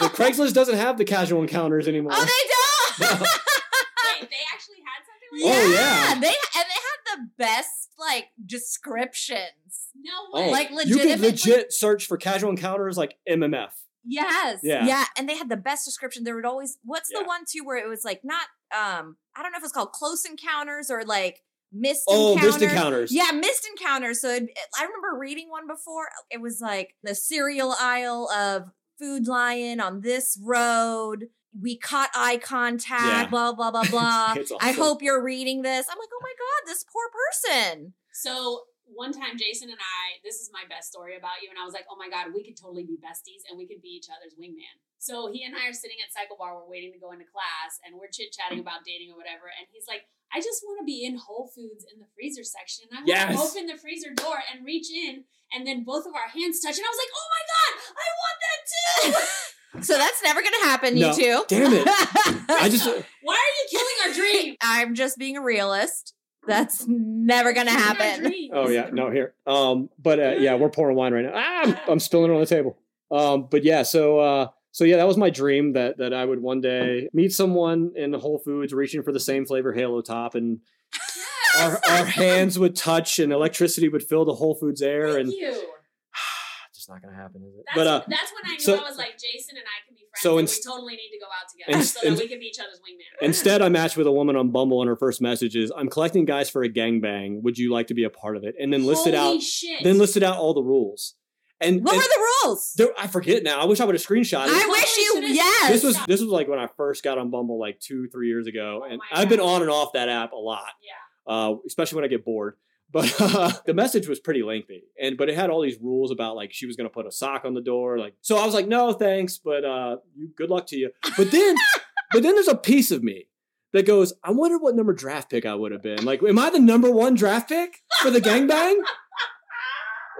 [0.00, 0.16] I don't know.
[0.16, 2.12] But Craigslist doesn't have the casual encounters anymore.
[2.14, 3.20] Oh, they don't.
[3.20, 6.14] Wait, they actually had something like Oh, that?
[6.14, 6.20] yeah.
[6.20, 9.88] They and they had the best like descriptions.
[9.94, 10.50] No Oh, way.
[10.50, 10.88] Like, legit.
[10.88, 13.70] you could legit search for casual encounters like MMF.
[14.04, 14.60] Yes.
[14.62, 14.84] Yeah.
[14.86, 15.04] Yeah.
[15.16, 16.24] And they had the best description.
[16.24, 18.42] There would always what's the one too where it was like not
[18.76, 21.40] um I don't know if it's called close encounters or like
[21.72, 22.60] missed Oh, encounters.
[22.60, 23.12] missed encounters.
[23.14, 24.20] Yeah, missed encounters.
[24.20, 26.08] So it, I remember reading one before.
[26.30, 28.70] It was like the cereal aisle of
[29.02, 31.26] Food Lion on this road.
[31.50, 33.02] We caught eye contact.
[33.02, 33.26] Yeah.
[33.26, 34.34] Blah blah blah blah.
[34.38, 35.90] It's I hope you're reading this.
[35.90, 37.94] I'm like, oh my god, this poor person.
[38.14, 41.66] So one time, Jason and I, this is my best story about you, and I
[41.66, 44.06] was like, oh my god, we could totally be besties, and we could be each
[44.06, 44.78] other's wingman.
[45.02, 47.82] So he and I are sitting at Cycle Bar, we're waiting to go into class,
[47.82, 48.66] and we're chit chatting mm.
[48.68, 50.06] about dating or whatever, and he's like.
[50.34, 52.86] I just want to be in Whole Foods in the freezer section.
[52.90, 53.36] And I want Yes.
[53.36, 56.76] to open the freezer door and reach in, and then both of our hands touch.
[56.78, 59.26] And I was like, "Oh my god, I want that too!"
[59.80, 61.08] So that's never gonna happen, No.
[61.08, 61.44] you two.
[61.48, 61.86] Damn it.
[61.88, 64.56] I just Why are you killing our dream?
[64.62, 66.12] I'm just being a realist.
[66.46, 68.30] That's never gonna happen.
[68.52, 69.32] Oh yeah, no here.
[69.46, 71.32] Um, but uh, yeah, we're pouring wine right now.
[71.34, 72.76] Ah, I'm, I'm spilling it on the table.
[73.10, 76.40] Um, but yeah, so uh, so yeah, that was my dream that that I would
[76.42, 80.58] one day meet someone in Whole Foods reaching for the same flavor Halo Top, and
[81.58, 85.32] our our hands would touch, and electricity would fill the Whole Foods air, Thank and
[85.32, 85.52] you.
[86.74, 87.64] just not gonna happen, is it?
[87.66, 89.94] That's, but uh, that's when I knew so- I was like, Jason and I can
[89.94, 90.22] be friends.
[90.22, 92.28] so So inst- we totally need to go out together inst- so that inst- we
[92.28, 93.26] can be each other's wingman.
[93.26, 96.24] Instead, I matched with a woman on Bumble, and her first message is, "I'm collecting
[96.24, 97.42] guys for a gangbang.
[97.42, 99.84] Would you like to be a part of it?" And then listed Holy out, shit.
[99.84, 101.14] then listed out all the rules.
[101.62, 102.72] And, What and were the rules?
[102.76, 103.60] there, I forget now.
[103.60, 104.52] I wish I would have screenshot it.
[104.52, 105.70] I wish you should've- yes.
[105.72, 108.46] this was this was like when I first got on Bumble, like two, three years
[108.46, 111.32] ago, Oh and I've been on and off that app a lot, yeah.
[111.32, 112.56] uh, especially when I get bored.
[112.90, 116.36] But uh, the message was pretty lengthy, and but it had all these rules about
[116.36, 118.36] like she was going to put a sock on the door, like so.
[118.36, 120.90] I was like, no, thanks, but uh, you, good luck to you.
[121.16, 121.56] But then,
[122.12, 123.28] but then there's a piece of me
[123.72, 126.04] that goes, I wonder what number draft pick I would have been.
[126.04, 128.76] Like, am I the number one draft pick for the gangbang?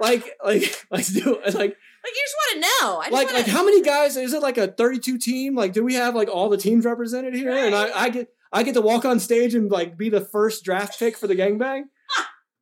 [0.01, 1.75] Like, like, like, do like like
[2.15, 2.97] you just want to know.
[2.97, 5.71] I just like wanna, like how many guys is it like a 32 team like
[5.73, 8.73] do we have like all the teams represented here and I, I get i get
[8.73, 11.83] to walk on stage and like be the first draft pick for the gangbang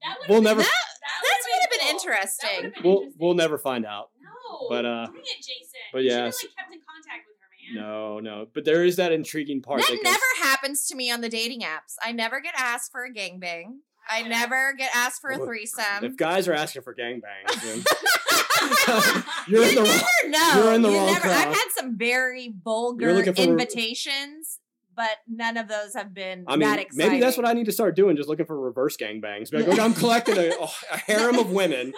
[0.03, 1.89] That would we'll never That- that would have been cool.
[1.89, 2.49] Interesting.
[2.57, 3.19] would've been we'll interesting.
[3.19, 4.67] we'll never find out No.
[4.69, 5.81] but, uh, Bring it, Jason.
[5.91, 7.83] but You yeah, should've, like, kept in contact with her, man.
[7.83, 11.09] no no but there is that intriguing part that that goes- never happens to me
[11.11, 11.95] on the dating apps.
[12.03, 13.79] I never get asked for a gangbang.
[14.09, 16.03] I never get asked for a threesome.
[16.03, 17.83] if guys are asking for gangbangs then
[19.47, 20.63] you're in the wrong never know.
[20.63, 21.47] you're in the You wrong never- crowd.
[21.47, 24.59] I've had some very You're vulgar looking for- invitations,
[24.95, 27.11] but none of those have been I mean, that exciting.
[27.11, 29.49] maybe that's what I need to start doing, just looking for reverse gangbangs.
[29.51, 30.49] Be Like, "Look, I'm collecting a,
[30.91, 31.93] a harem of women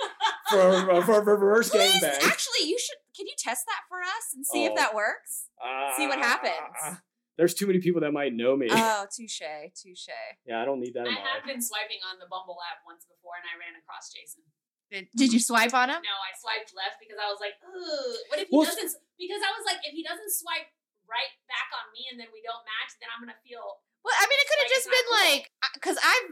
[0.49, 2.23] for, for, reverse Please, gangbang.
[2.25, 2.97] actually, you should.
[3.15, 4.71] Can you test that for us and see Oh.
[4.71, 5.45] if that works?
[5.97, 6.97] see what uh, happens.
[7.37, 8.67] There's too many people that might know me.
[8.69, 9.41] Oh, touche,
[9.73, 10.13] touche.
[10.45, 11.41] yeah, I don't need that in I my life.
[11.41, 14.45] have been swiping on the Bumble app once before, and I ran across Jason.
[14.93, 15.97] Did, did you swipe on him?
[16.05, 18.93] No, I swiped left because I was like, Ugh, what if he Well, doesn't?
[19.17, 20.69] Because I was like, if he doesn't swipe
[21.09, 23.81] right back on me, and then we don't match, then I'm gonna feel.
[24.05, 25.25] Well, I mean, it could have Like, just been cool.
[25.25, 26.29] like, because I've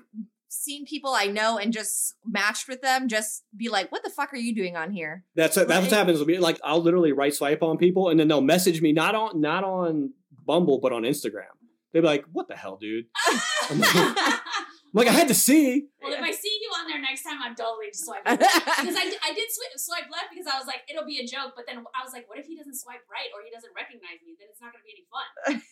[0.53, 4.33] seen people I know and just matched with them, just be like, "What the fuck
[4.33, 6.37] are you doing on here?" That's that's what happens with me.
[6.37, 9.63] Like I'll literally right swipe on people, and then they'll message me not on not
[9.63, 10.13] on
[10.51, 11.55] Bumble, but on Instagram.
[11.93, 13.05] They'd be like, "What the hell, dude?"
[13.71, 15.87] I'm like, I'm like, I had to see.
[16.03, 18.41] Well, if I see you on there next time, I'm totally just swipe left.
[18.41, 21.53] because I, I did swi- swipe left because I was like, it'll be a joke.
[21.55, 24.19] But then I was like, what if he doesn't swipe right or he doesn't recognize
[24.25, 24.35] me?
[24.37, 25.61] Then it's not gonna be any fun.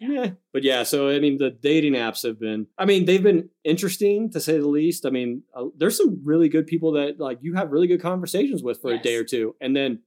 [0.00, 0.30] Yeah.
[0.54, 4.30] But yeah, so I mean, the dating apps have been, I mean, they've been interesting
[4.32, 5.04] to say the least.
[5.04, 8.62] I mean, uh, there's some really good people that like you have really good conversations
[8.62, 10.00] with for a day or two, and then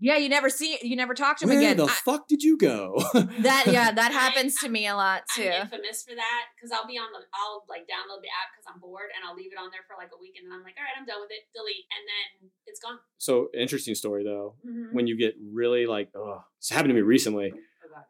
[0.00, 1.76] yeah, you never see, you never talk to him where again.
[1.76, 2.96] the I- fuck did you go?
[3.14, 5.42] that yeah, that I- happens to me a lot too.
[5.44, 5.76] I'm too.
[5.76, 8.80] infamous for that because I'll be on the, I'll like download the app because I'm
[8.80, 10.74] bored and I'll leave it on there for like a week and then I'm like,
[10.78, 12.98] all right, I'm done with it, delete, and then it's gone.
[13.18, 14.56] so interesting story though.
[14.66, 14.94] Mm-hmm.
[14.96, 17.52] When you get really like, oh, it's happened to me recently.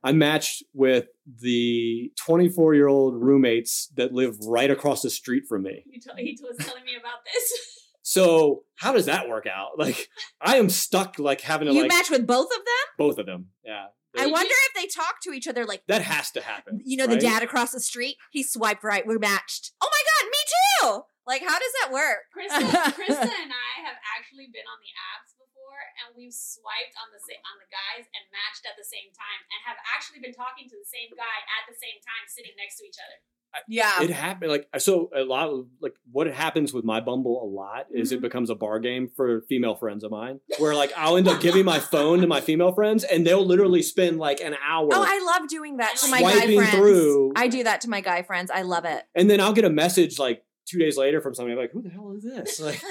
[0.05, 1.07] I matched with
[1.41, 5.83] the 24 year old roommates that live right across the street from me.
[5.87, 7.77] You t- he was telling me about this.
[8.11, 9.79] So how does that work out?
[9.79, 10.11] Like,
[10.43, 12.87] I am stuck like having to You like match with both of them.
[12.99, 13.55] both of them.
[13.63, 15.87] Yeah, I wonder if they talk to each other like.
[15.87, 16.83] that has to happen.
[16.83, 17.39] You know, the right?
[17.39, 19.07] dad across the street, he swiped right.
[19.07, 19.71] We're matched.
[19.79, 20.87] Oh my God, me too.
[21.23, 22.27] Like, how does that work?
[22.35, 22.67] Krista,
[22.99, 27.23] Krista and I have actually been on the apps before, and we've swiped on the
[27.23, 30.67] sa- on the guys and matched at the same time, and have actually been talking
[30.67, 33.23] to the same guy at the same time, sitting next to each other.
[33.69, 34.03] Yeah.
[34.03, 37.87] it happened like so a lot of like what happens with my bumble a lot
[37.93, 38.23] is it Mhm.
[38.23, 41.65] becomes a bar game for female friends of mine where like i'll end up giving
[41.65, 45.19] my phone to my female friends and they'll literally spend like an hour Oh, I
[45.39, 46.71] love doing that to my guy friends.
[46.71, 47.33] through.
[47.37, 48.51] I do that to my guy friends.
[48.53, 49.05] I love it.
[49.15, 51.91] and then i'll get a message like two days later from somebody like who the
[51.91, 52.81] hell is this like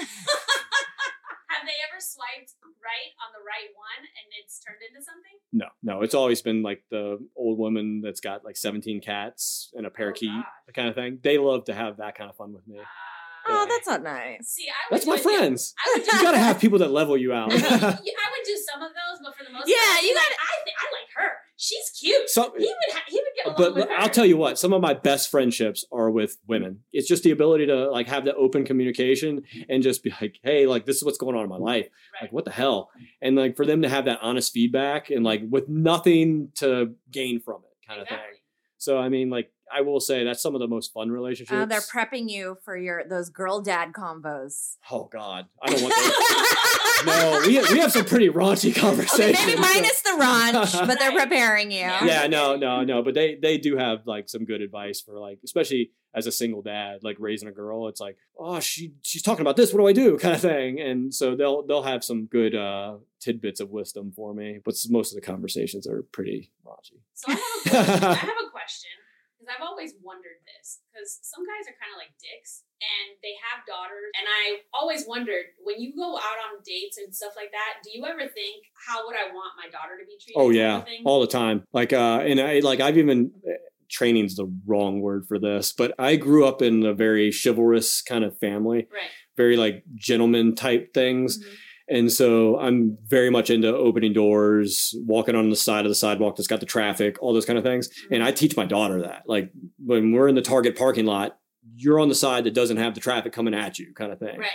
[1.50, 3.19] Have they ever swiped right on the
[3.50, 5.36] right one and it's turned into something?
[5.52, 9.84] no no it's always been like the old woman that's got like 17 cats and
[9.86, 10.74] a parakeet God.
[10.74, 12.78] kind of thing they love to have that kind of fun with me
[13.48, 13.66] Oh, Ah.
[13.66, 14.48] that's not nice.
[14.52, 16.90] See, I would that's my do- friends I would do you gotta have people that
[16.92, 19.80] level you out Yeah, I would do some of those, but for the most Yeah,
[19.80, 21.30] part, I'd be you like, I think I like her.
[21.62, 22.30] She's cute.
[22.30, 23.94] so, he would ha- he would get along but with her.
[23.94, 26.80] I'll tell you what, some of my best friendships are with women.
[26.90, 30.66] It's just the ability to like have the open communication and just be like, hey,
[30.66, 31.88] like this is what's going on in my life.
[32.14, 32.22] Right.
[32.22, 32.88] Like what the hell?
[33.20, 37.40] And like for them to have that honest feedback and like with nothing to gain
[37.40, 38.18] from it kind of thing.
[38.78, 41.52] So I mean like I will say that's some of the most fun relationships.
[41.56, 44.76] Uh, they're prepping you for your those girl dad combos.
[44.90, 45.46] oh God.
[45.62, 47.06] I don't want those.
[47.06, 49.46] no, we, have, we have some pretty raunchy Okay, conversations.
[49.46, 51.78] maybe minus the raunch, but they're preparing you.
[51.78, 52.04] Yeah.
[52.04, 53.02] yeah, no, no, no.
[53.02, 56.60] But they they do have like some good advice for like, especially as a single
[56.60, 57.86] dad, like raising a girl.
[57.88, 59.72] It's like, oh, she she's talking about this.
[59.72, 60.18] What do I do?
[60.18, 60.80] Kind of thing.
[60.80, 64.58] And so they'll they'll have some good uh tidbits of wisdom for me.
[64.64, 66.98] But most of the conversations are pretty raunchy.
[67.14, 68.02] So I have a question.
[68.10, 68.99] I have a question because
[69.50, 73.66] I've always wondered this because some guys are kind of like dicks and they have
[73.66, 77.84] daughters, and I always wondered when you go out on dates and stuff like that,
[77.84, 80.40] do you ever think how would I want my daughter to be treated?
[80.40, 81.64] Oh yeah, all the time.
[81.72, 83.32] Like uh, and I like I've even
[83.90, 88.24] training's the wrong word for this, but I grew up in a very chivalrous kind
[88.24, 89.10] of family, right.
[89.36, 91.38] very like gentleman type things.
[91.38, 91.48] Mhm.
[91.90, 96.36] And so I'm very much into opening doors, walking on the side of the sidewalk
[96.36, 97.90] that's got the traffic, all those kind of things.
[98.12, 99.24] And I teach my daughter that.
[99.26, 99.50] Like
[99.84, 101.38] when we're in the Target parking lot,
[101.74, 104.38] you're on the side that doesn't have the traffic coming at you, kind of thing.
[104.38, 104.48] Right.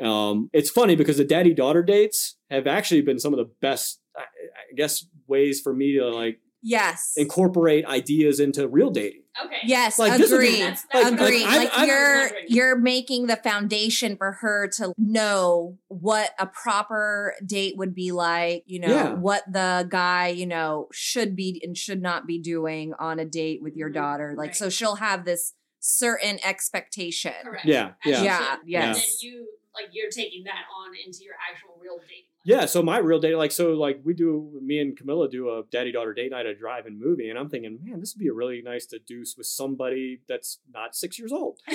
[0.00, 0.06] Right.
[0.06, 4.00] Um, it's funny because the daddy daughter dates have actually been some of the best,
[4.16, 7.12] I, I guess, ways for me to like Yes.
[7.16, 9.22] incorporate ideas into real dating.
[9.44, 9.56] Okay.
[9.64, 10.58] Yes, Like, this agree.
[10.60, 11.42] That's- that's Like- agree.
[11.44, 16.46] like, Like, I've- I've- you're you're making the foundation for her to know what a
[16.46, 19.14] proper date would be like, you know, Yeah.
[19.14, 23.62] what the guy, you know, should be and should not be doing on a date
[23.62, 23.94] with your Mhm.
[23.94, 24.34] daughter.
[24.36, 24.56] Like Right.
[24.56, 27.32] so she'll have this certain expectation.
[27.42, 27.64] Correct.
[27.66, 28.22] Yeah, As yeah.
[28.22, 28.84] Yeah, yes.
[28.86, 32.26] And then you like you're taking that on into your actual real dating.
[32.44, 35.62] Yeah, so my real date, like, so like we do, me and Camilla do a
[35.70, 38.32] daddy daughter date night, a drive-in movie, and I'm thinking, man, this would be a
[38.32, 41.58] really nice to do with somebody that's not six years old.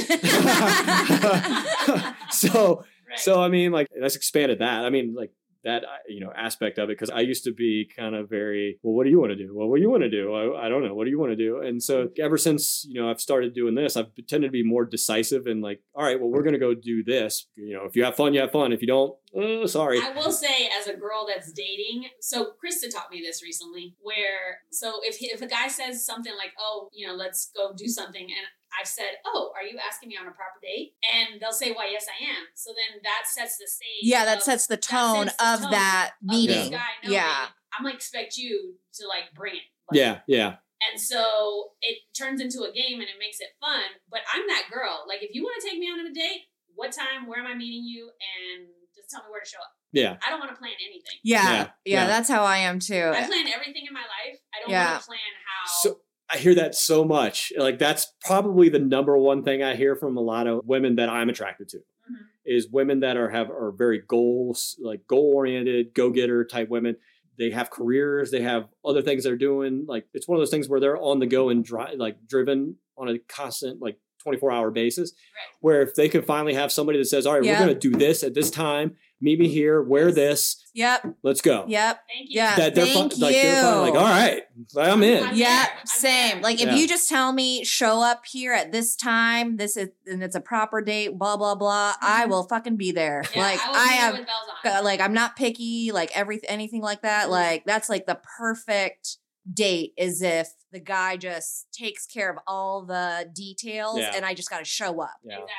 [2.31, 3.19] so, Right.
[3.19, 4.83] so I mean, like, that's expanded that.
[4.83, 5.31] I mean, like
[5.67, 8.79] that, uh, you know, aspect of it because I used to be kind of very,
[8.81, 9.53] well, what do you want to do?
[9.53, 10.33] Well, what do you want to do?
[10.33, 10.95] I, I don't know.
[10.95, 11.59] What do you want to do?
[11.59, 14.85] And so ever since you know I've started doing this, I've tended to be more
[14.85, 17.47] decisive and like, all right, well, we're gonna go do this.
[17.55, 18.71] You know, if you have fun, you have fun.
[18.71, 19.99] If you don't, uh, sorry.
[20.01, 23.95] I will say, as a girl that's dating, so Krista taught me this recently.
[23.99, 27.73] Where so if he, if a guy says something like, "Oh, you know, let's go
[27.75, 28.47] do something," and
[28.79, 31.87] I've said, "Oh, are you asking me on a proper date?" and they'll say, "Why,
[31.89, 34.03] yes, I am." So then that sets the stage.
[34.03, 36.71] yeah, that of- sets the that tone sets the of tone that of meeting.
[36.71, 37.47] guy knowing, Yeah.
[37.77, 39.63] I'm gonna expect you to like bring it.
[39.91, 40.55] Like, Yeah, yeah.
[40.91, 43.81] And so it turns into a game and it makes it fun.
[44.09, 45.05] But I'm that girl.
[45.07, 46.43] Like, if you want to take me on a date,
[46.75, 49.71] what time, where am I meeting you, and just tell me where to show up.
[49.91, 50.17] Yeah.
[50.25, 51.17] I don't want to plan anything.
[51.23, 52.05] Yeah, Yeah, yeah, yeah.
[52.07, 52.93] that's how I am too.
[53.15, 54.39] I plan everything in my life.
[54.53, 54.91] I don't Yeah.
[54.91, 55.71] want to plan how.
[55.81, 57.53] So I hear that so much.
[57.57, 61.09] Like that's probably the number one thing I hear from a lot of women that
[61.09, 61.77] I'm attracted to.
[61.77, 62.15] Mhm.
[62.45, 66.97] Is women that are have are very goals like goal oriented, go getter type women.
[67.37, 69.85] They have careers, they have other things they're doing.
[69.87, 72.77] Like it's one of those things where they're on the go and dri like driven
[72.97, 75.13] on a constant like 24 hour basis.
[75.13, 75.57] Right.
[75.61, 77.59] Where if they could finally have somebody that says, "All right, Yeah.
[77.59, 78.95] we're going to do this at this time.
[79.19, 79.81] Meet me here.
[79.81, 80.63] Wear this.
[80.75, 82.01] Yep, Let's go." yep.
[82.07, 82.35] Thank you.
[82.35, 82.55] Yeah.
[82.55, 84.43] That they're fun, Thank like they're fun, like, "All right,
[84.77, 85.65] I'm in." I'm Yeah.
[85.79, 86.41] I'm same.
[86.41, 86.75] Like if Yeah.
[86.75, 90.39] you just tell me show up here at this time, this is and it's a
[90.41, 91.95] proper date, blah blah blah.
[91.99, 92.29] I Mhm.
[92.29, 93.23] will fucking be there.
[93.35, 94.83] Yeah, like I, I be have, with bells on.
[94.83, 95.91] like I'm not picky.
[95.91, 97.27] Like every anything like that.
[97.27, 97.31] Mhm.
[97.31, 99.17] Like that's like the perfect
[99.51, 99.93] date.
[99.97, 104.11] Is if the guy just takes care of all the details, Yeah.
[104.15, 105.11] and I just got to show up.
[105.23, 105.35] Yeah.
[105.35, 105.53] Exactly.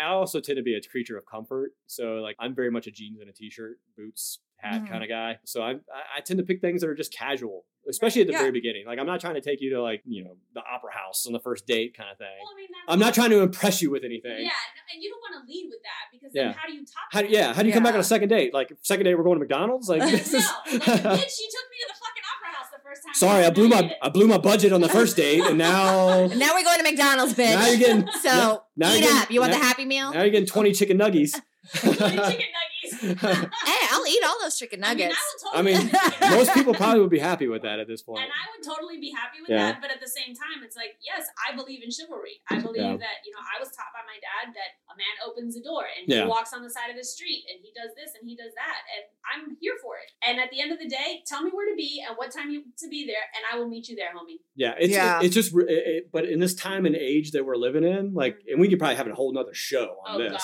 [0.00, 1.72] I also tend to be a creature of comfort.
[1.86, 4.88] So like I'm very much a jeans and a t-shirt, boots, hat Mhm.
[4.88, 5.38] kind of guy.
[5.44, 5.72] So I
[6.16, 8.38] I tend to pick things that are just casual, especially at the Yeah.
[8.38, 8.86] very beginning.
[8.86, 11.34] Like I'm not trying to take you to like you know the opera house on
[11.34, 12.38] the first date kind of thing.
[12.42, 14.38] Well, I mean, I'm not trying to impress you with anything.
[14.46, 14.50] Yeah,
[14.94, 16.44] and you don't want to lead with that because Yeah.
[16.44, 17.08] then how do you talk?
[17.12, 18.54] How, to yeah, how do you come back on a second date?
[18.54, 19.90] Like second date, we're going to McDonald's.
[19.90, 20.32] Like no, is.
[20.32, 20.42] like,
[20.72, 23.14] bitch, you took me to the fucking opera house the first time.
[23.14, 23.96] Sorry, I blew my United.
[24.02, 26.84] I blew my budget on the first date, and now And now we're going to
[26.84, 27.54] McDonald's, bitch.
[27.54, 29.30] now you're getting so now eat you're getting- up.
[29.30, 30.12] You want now- the Happy Meal?
[30.12, 31.32] now you're getting twenty chicken nuggies.
[31.74, 32.40] Chicken nuggies.
[33.20, 35.20] Hey, I'll eat all those chicken I mean, nuggets.
[35.54, 37.86] I, I mean, totally have chicken Most people probably would be happy with that at
[37.86, 38.22] this point.
[38.22, 39.72] And I would totally be happy with Yeah.
[39.72, 42.42] that, but at the same time, it's like, yes, I believe in chivalry.
[42.50, 42.96] I believe Yeah.
[42.98, 45.86] that, you know, I was taught by my dad that a man opens the door
[45.86, 46.24] and Yeah.
[46.24, 48.52] he walks on the side of the street and he does this and he does
[48.58, 48.78] that.
[48.90, 50.10] And I'm here for it.
[50.26, 52.50] And at the end of the day, tell me where to be and what time
[52.50, 54.42] you to be there, and I will meet you there, homie.
[54.56, 55.20] Yeah, it's Yeah.
[55.22, 58.34] it's just, it, it- but in this time and age that we're living in, like,
[58.38, 58.52] mm-hmm.
[58.52, 60.32] and we could probably have a whole nother show on Oh, this.
[60.32, 60.40] God.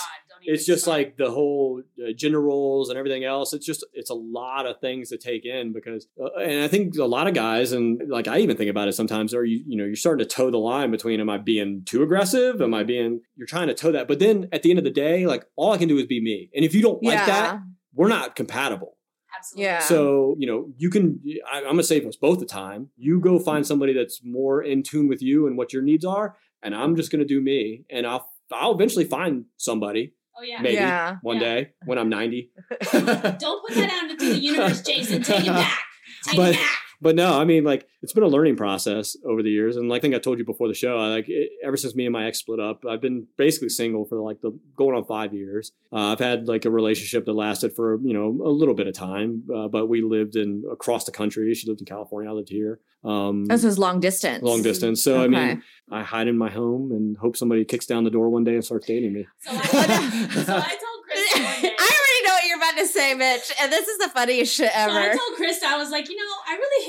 [0.49, 3.53] Don't even It's just like the whole uh, gender roles and everything else.
[3.53, 6.97] It's just it's a lot of things to take in because, uh, and I think
[6.97, 9.35] a lot of guys and like I even think about it sometimes.
[9.35, 12.03] Are you you know you're starting to toe the line between am I being too
[12.03, 12.61] aggressive?
[12.63, 14.09] Am I being you're trying to toe that?
[14.09, 16.21] But then at the end of the day, like all I can do is be
[16.21, 16.51] me.
[16.55, 17.61] And if you don't like that,
[17.95, 18.97] we're not compatible.
[19.37, 19.65] Absolutely.
[19.65, 19.79] Yeah.
[19.81, 21.21] So, you know, you can,
[21.51, 24.63] I, I'm going to save us both the time, you go find somebody that's more
[24.63, 26.37] in tune with you and what your needs are.
[26.63, 27.85] And I'm just going to do me.
[27.91, 30.61] And I'll, I'll eventually find somebody Oh, yeah.
[30.63, 31.17] maybe Yeah.
[31.23, 31.43] one Yeah.
[31.43, 32.51] day when I'm 90.
[32.93, 35.23] Don't put that out into the universe, Jason.
[35.23, 35.79] Take it back.
[36.25, 36.71] Take But- it back.
[37.01, 40.01] But no, I mean, like it's been a learning process over the years, and like
[40.01, 42.13] I think I told you before the show, I like it, ever since me and
[42.13, 45.73] my ex split up, I've been basically single for like the going on five years.
[45.93, 48.95] Uh, I've had like a relationship that lasted for you know a little bit of
[48.95, 51.53] time, uh, but we lived in across the country.
[51.55, 52.81] She lived in California, I lived here.
[53.05, 54.43] Um, This was long distance.
[54.43, 55.03] long distance.
[55.03, 58.29] So I mean, I hide in my home and hope somebody kicks down the door
[58.29, 59.27] one day and starts dating me.
[59.39, 59.57] So I,
[60.45, 61.69] so I told Chris one I day.
[61.69, 64.93] already know what you're about to say, Mitch, And this is the funniest shit ever.
[64.93, 66.38] So I told Chris I was like, you know, I really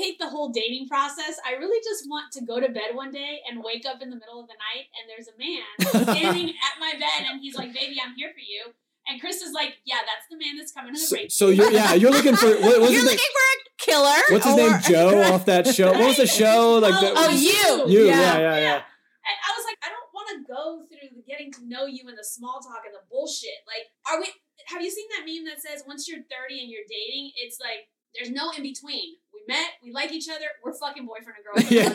[0.00, 1.36] hate the whole dating process.
[1.46, 4.16] I really just want to go to bed one day and wake up in the
[4.16, 5.68] middle of the night and there's a man
[6.16, 8.72] standing at my bed and he's like, baby, I'm here for you.
[9.08, 11.32] And Chris is like, yeah, that's the man that's coming to the So, rape.
[11.32, 13.18] so you're yeah, you're looking for what, what's you're his name?
[13.20, 14.20] looking for a killer?
[14.30, 14.80] What's his or- name?
[14.88, 15.90] Joe off that show.
[15.92, 16.78] What was the show?
[16.78, 17.90] Like the, Oh, you.
[17.90, 18.20] you, Yeah.
[18.20, 18.80] yeah, yeah, yeah.
[19.20, 22.04] And I was like, I don't want to go through the getting to know you
[22.08, 23.62] and the small talk and the bullshit.
[23.68, 24.26] Like, are we?
[24.68, 27.88] Have you seen that meme that says once you're 30 and you're dating, it's like
[28.14, 29.16] there's no in between.
[29.50, 31.70] We met, we like each other, we're fucking boyfriend and girlfriend.
[31.70, 31.88] Yeah.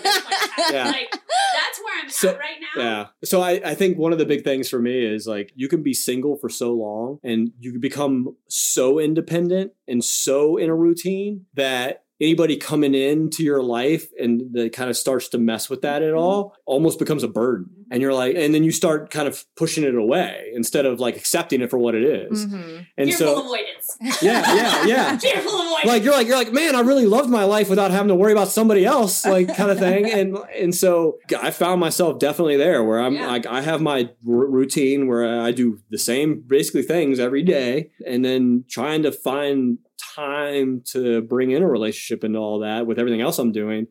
[0.58, 0.86] That's Yeah.
[0.86, 2.82] Like that's where I'm So- at right now.
[2.82, 3.08] Yeah.
[3.24, 5.84] So I, I think one of the big things for me is like you can
[5.84, 11.46] be single for so long and you become so independent and so in a routine
[11.54, 16.02] that anybody coming into your life and that kind of starts to mess with that
[16.02, 16.18] at mm-hmm.
[16.18, 17.70] all almost becomes a burden.
[17.92, 21.16] And you're like, and then you start kind of pushing it away instead of like
[21.16, 22.46] accepting it for what it is.
[22.46, 22.88] Mhm.
[22.98, 23.98] And Fearful so, avoidance.
[24.24, 25.18] yeah, yeah, yeah.
[25.20, 25.86] Fearful avoidance.
[25.86, 28.32] like you're like you're like man i really loved my life without having to worry
[28.32, 32.84] about somebody else like kind of thing and and so i found myself definitely there
[32.84, 33.28] where i'm Yeah.
[33.28, 37.92] like i have my r- routine where i do the same basically things every day
[38.08, 39.78] and then trying to find
[40.16, 43.88] time to bring in a relationship into all that with everything else i'm doing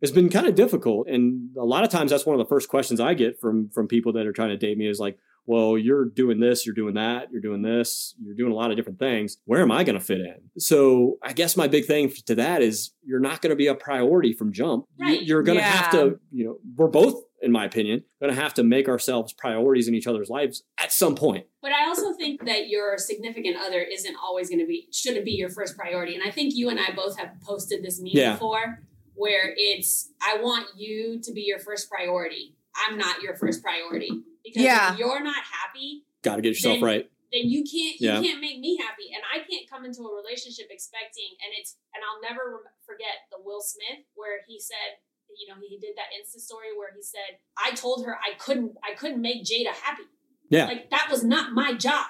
[0.00, 2.68] has been kind of difficult and a lot of times that's one of the first
[2.68, 5.18] questions i get from from people that are trying to date me is like
[5.48, 8.76] well, you're doing this, you're doing that, you're doing this, you're doing a lot of
[8.76, 9.38] different things.
[9.46, 10.36] Where am I going to fit in?
[10.58, 13.74] So I guess my big thing to that is you're not going to be a
[13.74, 14.84] priority from jump.
[15.00, 15.22] Right.
[15.22, 18.52] You're going to have to, you know, we're both, in my opinion, going to have
[18.54, 21.46] to make ourselves priorities in each other's lives at some point.
[21.62, 25.32] But I also think that your significant other isn't always going to be, shouldn't be
[25.32, 26.14] your first priority.
[26.14, 28.32] And I think you and I both have posted this meme Yeah.
[28.34, 28.82] before
[29.18, 32.54] where it's, I want you to be your first priority.
[32.86, 34.10] I'm not your first priority.
[34.44, 34.92] Because Yeah.
[34.92, 37.10] if you're not happy, Got to get yourself Then- right.
[37.32, 38.22] then you can't you Yeah.
[38.22, 42.02] can't make me happy and i can't come into a relationship expecting and it's and
[42.02, 44.98] i'll never forget the will smith where he said
[45.38, 48.72] you know he did that insta story where he said i told her i couldn't
[48.82, 50.04] i couldn't make jada happy
[50.48, 50.66] Yeah.
[50.66, 52.06] like that was not my job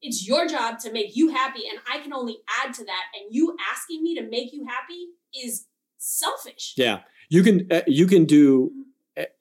[0.00, 3.32] it's your job to make you happy and i can only add to that and
[3.32, 5.68] you asking me to make you happy is
[6.02, 7.00] selfish Yeah,
[7.30, 8.70] you can uh, you can do,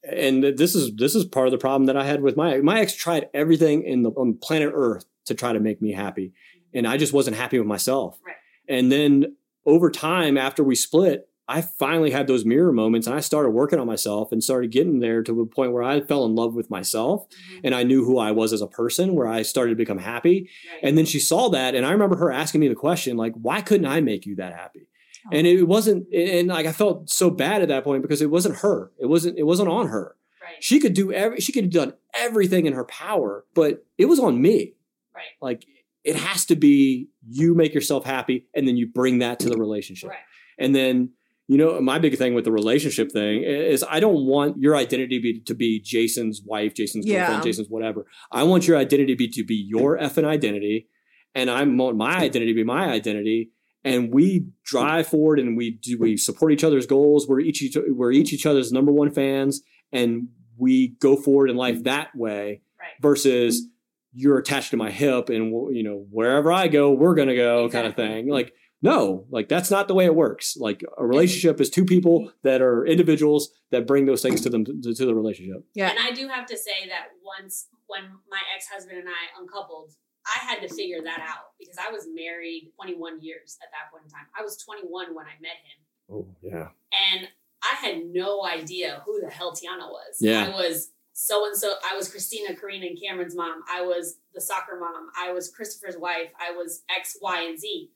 [0.03, 2.80] and this is this is part of the problem that I had with my my
[2.82, 2.93] ex.
[2.95, 6.34] Tried everything in the on planet Earth to try to make me happy,
[6.74, 8.20] and I just wasn't happy with myself.
[8.26, 8.36] Right.
[8.68, 9.36] And then
[9.66, 13.80] over time, after we split, I finally had those mirror moments, and I started working
[13.80, 16.70] on myself and started getting there to a point where I fell in love with
[16.70, 17.26] myself,
[17.64, 19.14] and I knew who I was as a person.
[19.16, 20.80] Where I started to become happy, Right.
[20.84, 23.62] and then she saw that, and I remember her asking me the question, like, "Why
[23.62, 24.88] couldn't I make you that happy?"
[25.32, 28.57] And it wasn't and like i felt so bad at that point because it wasn't
[28.57, 28.91] her.
[28.99, 30.15] It wasn't it wasn't on her.
[30.41, 30.63] Right.
[30.63, 34.19] She could do every she could have done everything in her power but it was
[34.19, 34.74] on me.
[35.15, 35.26] Right.
[35.41, 35.65] Like
[36.03, 39.57] it has to be you make yourself happy and then you bring that to the
[39.57, 40.09] relationship.
[40.09, 40.19] Right.
[40.57, 41.11] And then
[41.47, 45.17] you know my big thing with the relationship thing is i don't want your identity
[45.17, 47.19] to be, to be jason's wife jason's Yeah.
[47.26, 48.05] girlfriend jason's whatever.
[48.32, 50.88] I want your identity to be to be your effing identity.
[51.36, 53.51] And i want my identity to be my identity
[53.84, 57.27] and we drive forward and we do we support each other's goals.
[57.27, 59.61] We're each, each we're each each other's number one fans,
[59.91, 60.27] and
[60.57, 62.89] we go forward in life that way Right.
[63.01, 63.67] versus
[64.13, 67.88] you're attached to my hip and you know wherever I go, we're gonna go kind
[67.88, 68.29] of thing.
[68.29, 68.53] Like
[68.84, 70.57] no, like that's not the way it works.
[70.57, 74.65] Like a relationship is two people that are individuals that bring those things to them
[74.65, 75.63] to, to the relationship.
[75.75, 75.91] Yeah.
[75.91, 79.91] And I do have to say that once when my ex husband and I uncoupled,
[80.26, 84.05] I had to figure that out because I was married 21 years at that point
[84.05, 84.28] in time.
[84.38, 85.80] I was 21 when I met him.
[86.11, 86.69] Oh yeah.
[87.11, 87.28] And
[87.63, 90.17] I had no idea who the hell Tiana was.
[90.19, 90.45] Yeah.
[90.45, 91.76] I was so and so.
[91.89, 93.61] I was Christina, Karina, and Cameron's mom.
[93.69, 95.09] I was the soccer mom.
[95.17, 96.30] I was Christopher's wife.
[96.39, 97.91] I was X, Y, and Z.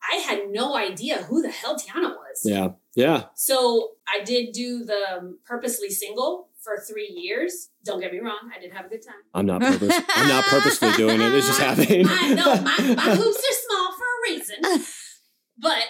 [0.00, 2.42] I had no idea who the hell Tiana was.
[2.44, 2.70] Yeah.
[2.94, 3.24] Yeah.
[3.34, 7.70] So I did do the um, purposely single for three years.
[7.84, 9.22] Don't get me wrong, I did have a good time.
[9.34, 9.94] I'm not purpose.
[10.14, 11.32] I'm not purposefully doing it.
[11.34, 12.06] It's just happening.
[12.08, 14.84] I know my, my hoops are small for a reason,
[15.58, 15.82] but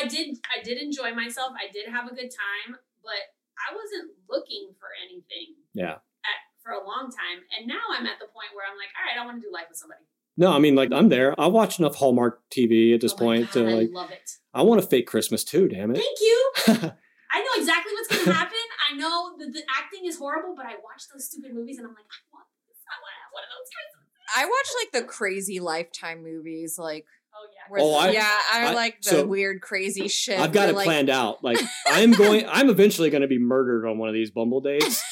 [0.00, 1.52] I did I did enjoy myself.
[1.56, 3.22] I did have a good time, but
[3.56, 5.92] I wasn't looking for anything Yeah.
[5.94, 7.42] at, for a long time.
[7.58, 9.52] And now I'm at the point where I'm like, all right, I want to do
[9.52, 10.00] life with somebody.
[10.36, 11.34] No, I mean like I'm there.
[11.40, 14.30] I watch enough Hallmark TV at this Oh point to like I love it.
[14.52, 15.68] I want a fake Christmas too.
[15.68, 16.02] Damn it.
[16.02, 16.90] Thank you.
[17.32, 18.56] I know exactly what's going to happen.
[18.96, 21.94] I know that the acting is horrible, but I watch those stupid movies and I'm
[21.94, 22.78] like, I want this.
[22.88, 24.02] I want to have one of those Christmas.
[24.36, 27.70] I watch like the crazy lifetime movies, like Oh yeah.
[27.70, 30.40] where Oh, I- yeah, I, I- like the so- weird crazy shit.
[30.40, 31.44] I've got where, it like, planned out.
[31.44, 32.46] Like I'm going.
[32.48, 35.02] I'm eventually going to be murdered on one of these Bumble dates.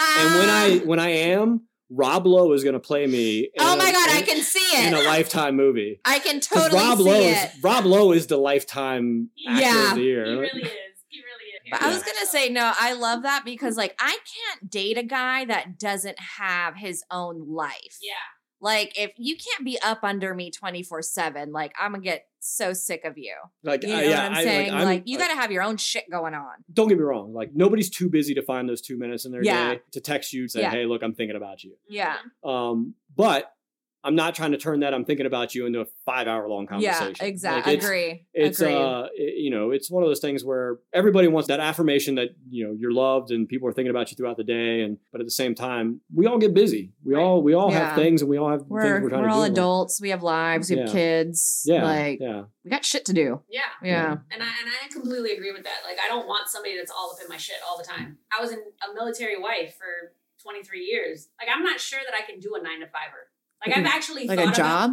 [0.00, 3.40] and when I when I am, Rob Lowe is going to play me.
[3.40, 6.00] in oh a- my god, I can see it in a lifetime movie.
[6.04, 7.54] I can totally Rob see Lowe it.
[7.54, 9.90] is Rob Lowe is the lifetime actor Yeah.
[9.90, 10.24] of the year.
[10.26, 10.70] He really is.
[11.70, 11.80] He really is.
[11.80, 12.72] But I was gonna say no.
[12.78, 14.10] I love that because like I
[14.58, 17.98] can't date a guy that doesn't have his own life.
[18.02, 18.12] Yeah.
[18.60, 22.24] Like if you can't be up under me twenty four seven, like I'm gonna get
[22.40, 23.34] so sick of you.
[23.64, 24.70] like, You uh, yeah, what I'm I- saying?
[24.72, 26.52] I'm- Like, you got to have your own shit going on.
[26.72, 27.34] don't get me wrong.
[27.34, 29.74] Like nobody's too busy to find those two minutes in their Yeah.
[29.74, 30.70] day to text you and say, Yeah.
[30.70, 32.16] "Hey, look, I'm thinking about you." Yeah.
[32.44, 33.52] Um, but
[34.04, 36.66] I'm not trying to turn that "I'm thinking about you" into a five hour long
[36.66, 37.14] conversation.
[37.20, 37.72] Yeah, exactly.
[37.72, 38.26] Like, it's- Agree.
[38.32, 38.74] it's Agreed.
[38.76, 42.28] uh it- you know it's one of those things where everybody wants that affirmation that
[42.48, 45.20] you know you're loved and people are thinking about you throughout the day and but
[45.20, 47.22] at the same time we all get busy we Right.
[47.22, 47.88] all we all Yeah.
[47.88, 50.00] have things and we all have we're we're trying we're to all do adults.
[50.00, 50.70] We have lives.
[50.70, 51.62] We have kids.
[51.66, 53.40] yeah Like yeah we got shit to do.
[53.48, 53.62] Yeah.
[53.82, 54.12] Yeah.
[54.30, 55.80] And I and I completely agree with that.
[55.84, 58.18] Like I don't want somebody that's all up in my shit all the time.
[58.36, 61.28] I was in a military wife for 23 years.
[61.40, 63.27] Like I'm not sure that I can do a nine to fiver.
[63.66, 64.90] Like I've actually Like thought a job.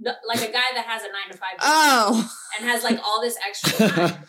[0.00, 2.30] about, like a guy that has a nine to five Oh.
[2.58, 4.22] and has like all this extra time.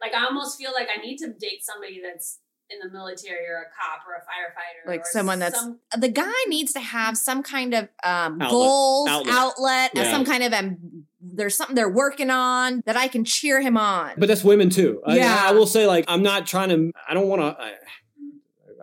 [0.00, 2.38] like I almost feel like I need to date somebody that's
[2.70, 4.88] in the military or a cop or a firefighter.
[4.90, 8.50] Like or someone that's- some- the guy needs to have some kind of um, Outlet.
[8.50, 9.34] goals, Outlet.
[9.34, 10.10] outlet, Yeah.
[10.10, 10.76] some kind of um,
[11.20, 14.12] there's something they're working on that I can cheer him on.
[14.16, 15.42] but that's women too Yeah.
[15.44, 17.68] I, will say like i'm not trying to i don't want to I,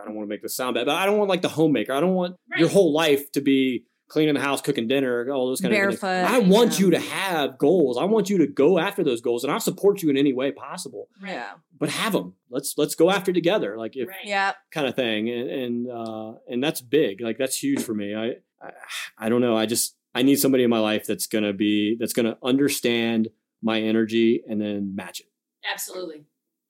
[0.02, 1.94] I don't want to make this sound bad but i don't want like the homemaker
[1.94, 5.62] i don't want your whole life to be cleaning the house cooking dinner all those
[5.62, 6.86] kind of things Barefoot, i want yeah.
[6.86, 10.02] you to have goals i want you to go after those goals and i'll support
[10.02, 11.52] you in any way possible yeah.
[11.80, 14.18] but have them let's let's go after together like if right.
[14.26, 14.52] Yeah.
[14.70, 18.32] kind of thing and and uh and that's big like that's huge for me I,
[18.62, 18.72] I
[19.18, 22.14] i don't know i just i need somebody in my life that's gonna be that's
[22.14, 23.30] gonna understand
[23.64, 25.28] my energy and then match it
[25.72, 26.26] Absolutely.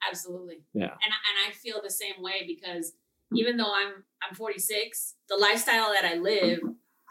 [0.07, 0.59] Absolutely.
[0.75, 2.93] yeah and and I feel the same way because
[3.33, 6.59] even though I'm I'm 46, the lifestyle that I live,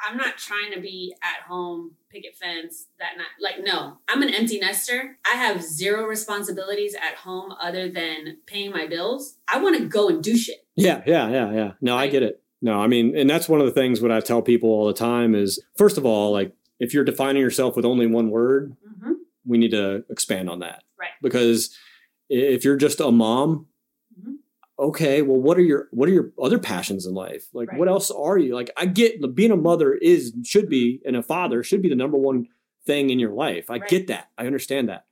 [0.08, 3.26] I'm not trying to be at home, picket fence, that night.
[3.40, 5.18] Like no, I'm an empty nester.
[5.30, 9.36] I have zero responsibilities at home other than paying my bills.
[9.48, 10.66] I want to go and do shit.
[10.76, 13.66] yeah yeah yeah yeah no i get it no i mean and that's one of
[13.66, 16.94] the things what i tell people all the time is first of all like if
[16.94, 19.12] you're defining yourself with only one word Mm-hmm.
[19.44, 21.10] we need to expand on that Right.
[21.22, 21.76] because
[22.28, 23.66] if you're just a mom.
[24.80, 27.46] Okay well what are your what are your other passions in life?
[27.52, 27.78] Like Right.
[27.78, 28.54] what else are you?
[28.54, 31.08] Like i get being a mother is should be mm-hmm.
[31.08, 32.46] and a father should be the number one
[32.86, 33.70] thing in your life.
[33.70, 33.88] I Right.
[33.88, 34.28] get that.
[34.38, 35.04] I understand that.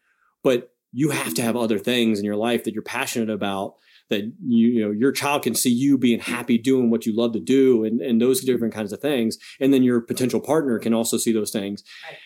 [0.42, 3.74] But you have to have other things in your life that you're passionate about
[4.10, 7.32] that you, you know your child can see you being happy doing what you love
[7.32, 9.38] to do and, and those different kinds of things.
[9.60, 11.82] And then your potential partner can also see those things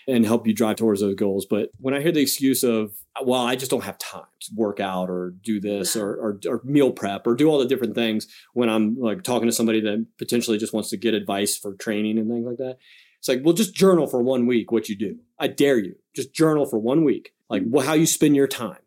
[0.07, 1.47] and help you drive towards those goals.
[1.49, 4.80] But when i hear the excuse of well i just don't have time to work
[4.80, 8.26] out or do this or, or or meal prep or do all the different things
[8.55, 12.18] when i'm like talking to somebody that potentially just wants to get advice for training
[12.18, 12.78] and things like that
[13.22, 15.16] it's like well just journal for one week what you do.
[15.39, 15.95] I dare you.
[16.12, 17.33] Just journal for one week.
[17.49, 18.70] Like wh- how you spend your time.
[18.72, 18.82] Mm-hmm.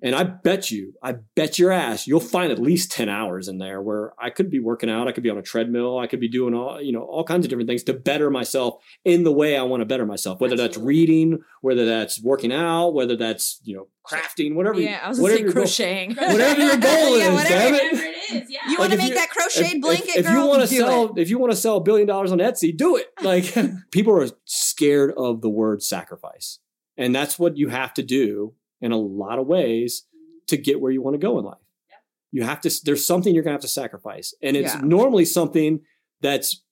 [0.00, 3.58] And I bet you, I bet your ass, you'll find at least 10 hours in
[3.58, 5.08] there where I could be working out.
[5.08, 5.98] I could be on a treadmill.
[5.98, 8.82] I could be doing all, you know, all kinds of different things to better myself
[9.04, 12.90] in the way I want to better myself, whether that's reading, whether that's working out,
[12.94, 14.80] whether that's, you know, crafting, whatever.
[14.80, 16.14] Yeah, I was gonna whatever say your goal- crocheting.
[16.16, 17.48] Whatever your goal Yeah, is, whatever.
[17.48, 17.92] damn it.
[17.92, 18.58] Whatever it is, yeah.
[18.66, 20.42] You Like, want to make you- that crocheted if, blanket, if, if girl?
[20.42, 21.20] you want to sell it.
[21.20, 23.06] if you want to sell a billion dollars on Etsy, do it.
[23.22, 23.52] Like
[23.90, 26.60] people are scared of the word sacrifice.
[26.96, 30.04] And that's what you have to do in a lot of ways
[30.48, 31.58] to get where you want to go in life.
[31.90, 31.98] Yep.
[32.32, 34.34] You have to there's something you're going to have to sacrifice.
[34.42, 34.80] And it's Yeah.
[34.82, 35.80] normally something
[36.20, 36.62] that's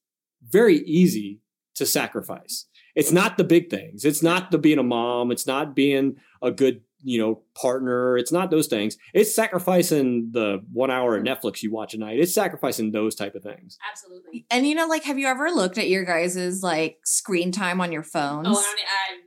[0.43, 1.41] very easy
[1.75, 2.67] to sacrifice.
[2.95, 4.05] It's not the big things.
[4.05, 8.19] It's not the being a mom, it's not being a good you know, partner.
[8.19, 8.97] It's not those things.
[9.15, 12.19] It's sacrificing the one hour of Netflix you watch a night.
[12.19, 13.79] It's sacrificing those type of things.
[13.89, 14.45] Absolutely.
[14.51, 17.93] And you know, like, have you ever looked at your guys' like screen time on
[17.93, 18.49] your phones?
[18.49, 19.21] Oh, I mean, I, I, I,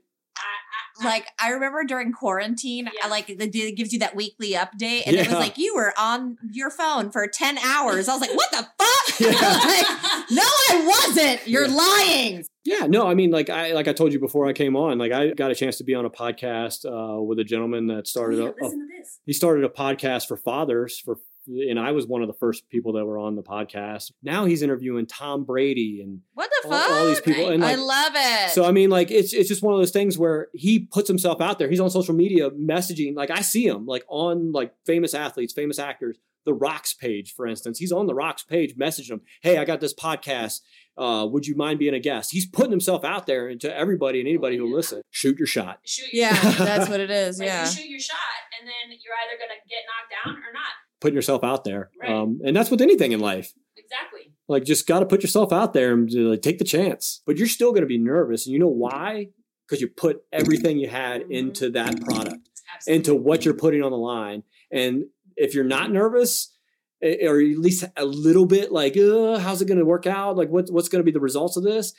[1.04, 3.06] like I remember during quarantine, Yeah.
[3.06, 5.94] I, like the it gives you that weekly update, and it was like you were
[5.98, 8.08] on your phone for ten hours.
[8.08, 9.32] I was like, "What the fuck?" Yeah.
[9.32, 11.48] Like, no, I wasn't.
[11.48, 11.76] You're Yeah.
[11.76, 12.46] lying.
[12.66, 15.12] Yeah, no, I mean, like I like I told you before I came on, like
[15.12, 18.40] I got a chance to be on a podcast uh, with a gentleman that started
[18.40, 19.20] yeah, a, a to this.
[19.26, 21.18] he started a podcast for fathers for
[21.50, 24.12] and I was one of the first people that were on the podcast.
[24.22, 26.92] Now he's interviewing Tom Brady and What the all, fuck?
[26.92, 27.50] all these people.
[27.50, 28.52] And I love it.
[28.52, 31.42] so I mean, like it's it's just one of those things where he puts himself
[31.42, 31.70] out there.
[31.70, 33.16] He's on social media messaging.
[33.16, 36.18] Like I see him like on like famous athletes, famous actors.
[36.46, 39.82] The Rocks page, for instance, he's on the Rocks page messaging him, Hey, I got
[39.82, 40.62] this podcast.
[40.98, 42.32] Uh, would you mind being a guest?
[42.32, 45.02] He's putting himself out there to everybody and anybody who will listen.
[45.12, 45.80] Shoot your shot.
[45.86, 46.58] Shoot your yeah, shot.
[46.66, 47.40] that's what it is.
[47.40, 47.66] Like, yeah.
[47.66, 48.18] You shoot your shot,
[48.60, 50.74] and then you're either gonna get knocked down or not.
[51.02, 52.12] Putting yourself out there, Right.
[52.12, 53.54] um, and that's with anything in life.
[53.78, 54.34] Exactly.
[54.48, 57.22] Like, just got to put yourself out there and uh, like, take the chance.
[57.26, 59.28] But you're still going to be nervous, and you know why?
[59.68, 62.50] Because you put everything you had into that product.
[62.76, 62.98] Absolutely.
[62.98, 64.44] into what you're putting on the line.
[64.72, 66.56] And if you're not nervous,
[67.02, 70.38] or at least a little bit like, how's it going to work out?
[70.38, 71.94] Like, what, what's going to be the results of this?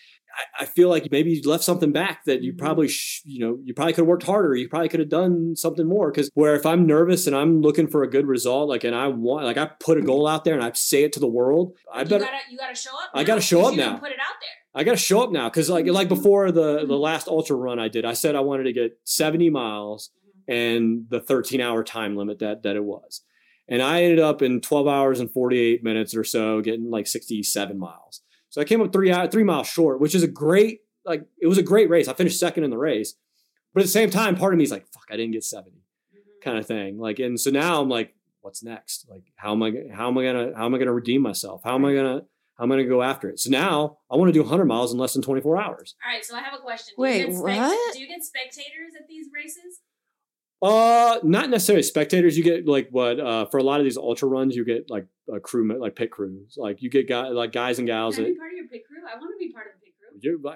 [0.58, 2.58] I, I feel like maybe you left something back that you Mhm.
[2.58, 4.54] probably, sh- you know, you probably could have worked harder.
[4.54, 6.10] You probably could have done something more.
[6.12, 9.08] Because where if I'm nervous and I'm looking for a good result, like, and I
[9.08, 11.72] want, like, I put a goal out there and I say it to the world,
[11.92, 12.24] I you better.
[12.24, 13.10] gotta you gotta show up.
[13.14, 13.96] I gotta show 'cause up you now.
[13.96, 14.50] Put it out there.
[14.72, 16.14] I got to show up now because like like mm-hmm.
[16.14, 16.92] before the the mm-hmm.
[16.92, 20.10] last ultra run I did, I said I wanted to get 70 miles
[20.48, 20.52] mm-hmm.
[20.52, 23.22] and the 13 hour time limit that that it was.
[23.70, 27.78] And I ended up in 12 hours and 48 minutes or so getting like 67
[27.78, 28.20] miles.
[28.50, 31.56] So I came up 3 3 miles short, which is a great like it was
[31.56, 32.08] a great race.
[32.08, 33.14] I finished second in the race.
[33.72, 35.70] But at the same time part of me is like fuck, I didn't get 70
[36.12, 36.42] Mhm.
[36.44, 36.98] kind of thing.
[36.98, 39.06] Like and so now I'm like what's next?
[39.08, 41.22] Like how am I how am I going to how am I going to redeem
[41.22, 41.62] myself?
[41.64, 42.26] How am I going to
[42.58, 43.38] how am I going to go after it?
[43.38, 45.94] So now I want to do 100 miles in less than 24 hours.
[46.04, 46.92] All right, so I have a question.
[46.96, 47.94] Do Wait, you get spect- what?
[47.94, 49.80] Do you get spectators at these races?
[50.62, 52.36] Uh, not necessarily spectators.
[52.36, 55.06] You get like what uh for a lot of these ultra runs, you get like
[55.32, 56.56] a crew, like pit crews.
[56.58, 58.68] Like you get guys, like guys and gals Can I that be part of your
[58.68, 58.98] pit crew?
[59.00, 59.80] I want to be part of the pit crew.
[59.80, 59.89] you're like,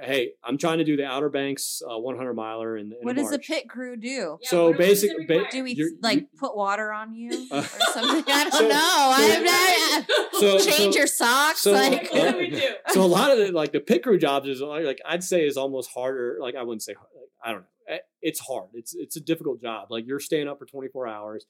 [0.03, 3.31] hey, I'm trying to do the Outer Banks uh, 100 miler in, in What does
[3.31, 4.39] the pit crew do?
[4.41, 6.93] Yeah, So what- what does basic- it ba- Do we You're- like you- put water
[6.93, 8.25] on you Uh, or something?
[8.35, 8.75] I don't so- know.
[8.75, 11.61] I, I, So- change so- your socks.
[11.61, 12.63] so- like, what do we do?
[12.89, 15.47] so a lot of the like the pit crew jobs is like, like I'd say
[15.47, 16.39] is almost harder.
[16.41, 17.67] Like I wouldn't say hard, like, I don't know.
[17.95, 18.69] Eh, It's hard.
[18.75, 19.89] It's it's a difficult job.
[19.91, 21.47] Like you're staying up for 24 hours.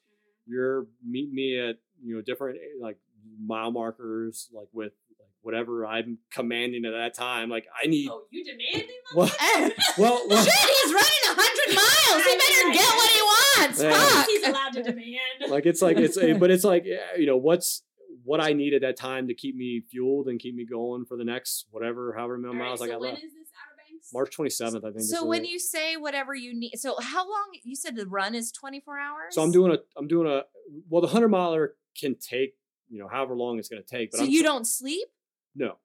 [0.46, 2.98] You're meet me at you know different eh, like
[3.40, 5.13] mile markers like with like
[5.44, 7.48] whatever I'm commanding at that time.
[7.50, 8.88] Like I need Oh, you demanding?
[9.14, 12.24] well Eh, well, well Shit, he's running a hundred miles.
[12.26, 13.82] He better get what he wants.
[13.82, 13.92] Yeah.
[13.92, 14.26] Fuck.
[14.26, 15.18] He's allowed to demand.
[15.50, 16.84] like it's like it's a, but it's like
[17.16, 17.82] you know what's
[18.24, 21.16] what I need at that time to keep me fueled and keep me going for
[21.16, 23.22] the next whatever however many All right, miles so I got when left.
[23.24, 24.12] is this Outer Banks?
[24.14, 24.96] March 27th, I think.
[25.02, 27.50] is So the- when you say whatever you need, so how long?
[27.64, 29.34] You said the run is twenty four hours.
[29.34, 30.44] So I'm doing a I'm doing a
[30.88, 32.54] well the hundred miler can take
[32.88, 34.10] you know however long it's going to take.
[34.12, 35.08] But So I'm you don't sleep.
[35.54, 35.76] No.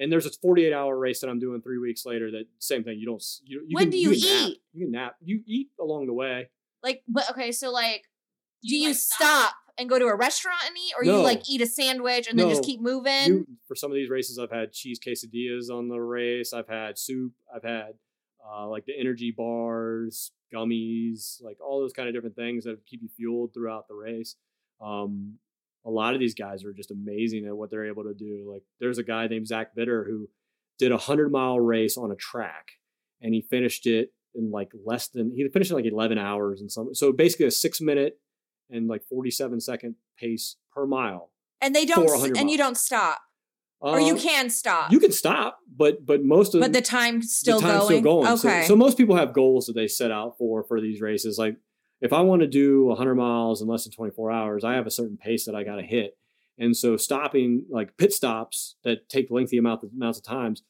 [0.00, 2.30] And there's a 48 hour race that I'm doing three weeks later.
[2.30, 2.98] That same thing.
[3.00, 3.16] You don't.
[3.16, 4.48] s- You, you When can, do you can nap.
[4.48, 4.62] eat?
[4.72, 5.16] You can nap.
[5.20, 6.50] You eat along the way.
[6.84, 8.04] Like, but okay, so like,
[8.62, 11.60] do you, like, stop and go to a restaurant and eat, or you like eat
[11.60, 13.26] a sandwich and then just keep moving?
[13.26, 16.52] You, for some of these races, I've had cheese quesadillas on the race.
[16.52, 17.32] I've had soup.
[17.52, 17.94] I've had
[18.48, 23.02] uh, like the energy bars, gummies, like all those kind of different things that keep
[23.02, 24.36] you fueled throughout the race.
[24.80, 25.38] Um,
[25.86, 28.48] a lot of these guys are just amazing at what they're able to do.
[28.52, 30.28] Like there's a guy named Zach Bitter who
[30.78, 32.66] did a hundred mile race on a track,
[33.20, 36.70] and he finished it in like less than he finished in like 11 hours and
[36.70, 36.94] some.
[36.94, 38.20] So basically a six minute
[38.70, 41.30] and like 47 second pace per mile.
[41.60, 43.18] and they don't, for s- 100 and you don't stop,
[43.80, 44.92] or you Uh, can stop.
[44.92, 48.00] you can stop, but but most of but the time still the time's going.
[48.00, 48.36] still going.
[48.36, 48.64] So- Okay.
[48.66, 51.38] So, most people have goals that they set out for for these races.
[51.38, 51.56] Like
[52.00, 54.90] if I want to do 100 miles in less than 24 hours, I have a
[54.90, 56.16] certain pace that I got to hit.
[56.58, 60.62] And so stopping like pit stops that take lengthy amount of, amounts of times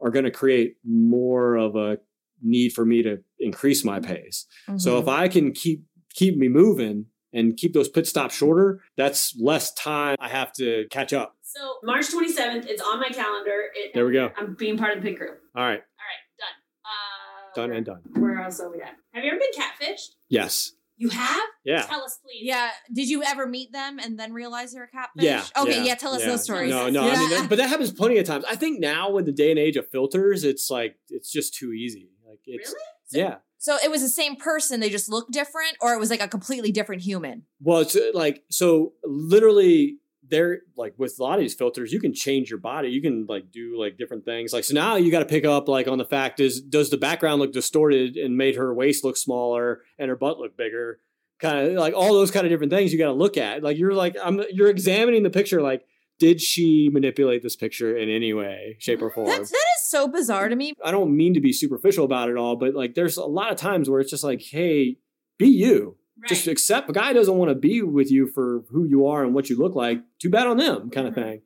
[0.00, 1.98] are going to create more of a
[2.42, 4.46] need for me to increase my pace.
[4.76, 5.12] So if Mhm.
[5.12, 10.16] I can keep keep me moving and keep those pit stops shorter, that's less time
[10.20, 11.36] I have to catch up.
[11.42, 13.64] So March 27th, it's on my calendar.
[13.74, 14.30] It, There we go.
[14.36, 15.40] I'm being part of the pit group.
[15.56, 16.56] All right, All right, done.
[16.84, 18.02] Uh, done and done.
[18.14, 18.96] Where else are we at?
[19.12, 20.14] Have you ever been catfished?
[20.28, 20.72] Yes.
[20.96, 21.40] You have?
[21.64, 21.82] Yeah.
[21.82, 22.42] Tell us, please.
[22.42, 22.70] Yeah.
[22.92, 25.24] Did you ever meet them and then realize you're a catfish?
[25.24, 25.44] Yeah.
[25.56, 25.84] Okay.
[25.84, 25.96] Yeah.
[25.96, 26.28] tell us yeah.
[26.28, 26.70] those stories.
[26.70, 27.02] No, no.
[27.02, 28.44] I mean, that- but that happens plenty of times.
[28.48, 31.72] I think now with the day and age of filters, it's like it's just too
[31.72, 32.10] easy.
[32.26, 33.24] Like it's Really?
[33.24, 33.36] yeah.
[33.58, 34.80] So it was the same person.
[34.80, 37.44] They just looked different, or it was like a completely different human.
[37.60, 42.00] Well, it's uh, like so literally there like with a lot of these filters, you
[42.00, 42.88] can change your body.
[42.88, 44.52] You can like do like different things.
[44.52, 46.96] Like so now you got to pick up like on the fact is does the
[46.96, 51.00] background look distorted and made her waist look smaller and her butt look bigger?
[51.40, 53.62] Kind of like all those kind of different things you got to look at.
[53.62, 55.84] Like you're like I'm you're examining the picture like
[56.18, 59.26] did she manipulate this picture in any way, shape or form?
[59.26, 60.72] That's that is so bizarre to me.
[60.84, 63.58] I don't mean to be superficial about it all, but like there's a lot of
[63.58, 64.98] times where it's just like, hey,
[65.38, 65.96] be you.
[66.20, 66.28] Right.
[66.28, 69.34] Just accept a guy doesn't want to be with you for who you are and
[69.34, 70.00] what you look like.
[70.20, 71.42] Too bad on them, kind of thing.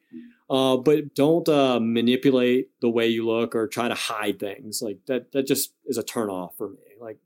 [0.50, 4.80] Uh, but don't uh, manipulate the way you look or try to hide things.
[4.82, 5.32] Like that.
[5.32, 6.76] That just is a turn off for me.
[7.00, 7.18] Like,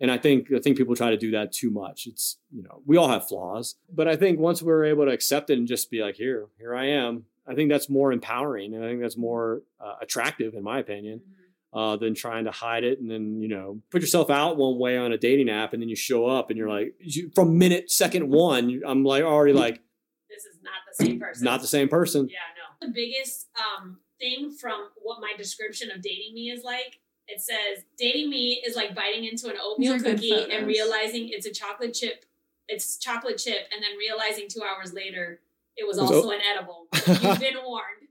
[0.00, 2.06] and I think I think people try to do that too much.
[2.06, 5.50] It's you know we all have flaws, but I think once we're able to accept
[5.50, 7.24] it and just be like, here, here I am.
[7.46, 11.20] I think that's more empowering, and I think that's more uh, attractive, in my opinion
[11.20, 11.39] Mhm.
[11.72, 14.96] Uh, than trying to hide it and then you know put yourself out one way
[14.96, 17.90] on a dating app and then you show up and you're like you, from minute
[17.90, 19.80] second one I'm like already like
[20.28, 21.44] This is not the same person.
[21.44, 22.28] not the same person.
[22.28, 22.36] Yeah,
[22.80, 22.88] no.
[22.88, 26.98] The biggest um, thing from what my description of dating me is like,
[27.28, 30.66] it says dating me is like biting into an oatmeal These are good cookie and
[30.66, 32.24] realizing it's a chocolate chip.
[32.68, 35.40] It's chocolate chip, and then realizing two hours later
[35.76, 36.86] it was It was also o- an edible.
[37.06, 38.08] You've been warned.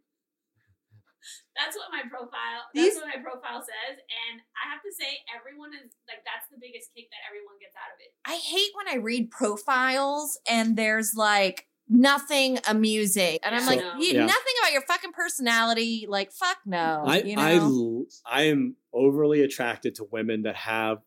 [1.59, 2.63] That's what my profile.
[2.73, 6.47] That's These- what my profile says, and I have to say, everyone is like that's
[6.49, 8.15] the biggest kick that everyone gets out of it.
[8.25, 13.67] I hate when I read profiles and there's like nothing amusing, and I'm Yeah.
[13.67, 14.25] like, you, Yeah.
[14.25, 16.05] nothing about your fucking personality.
[16.07, 17.03] Like, fuck no.
[17.05, 17.41] I you know?
[17.41, 20.99] I l- I am overly attracted to women that have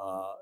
[0.00, 0.32] uh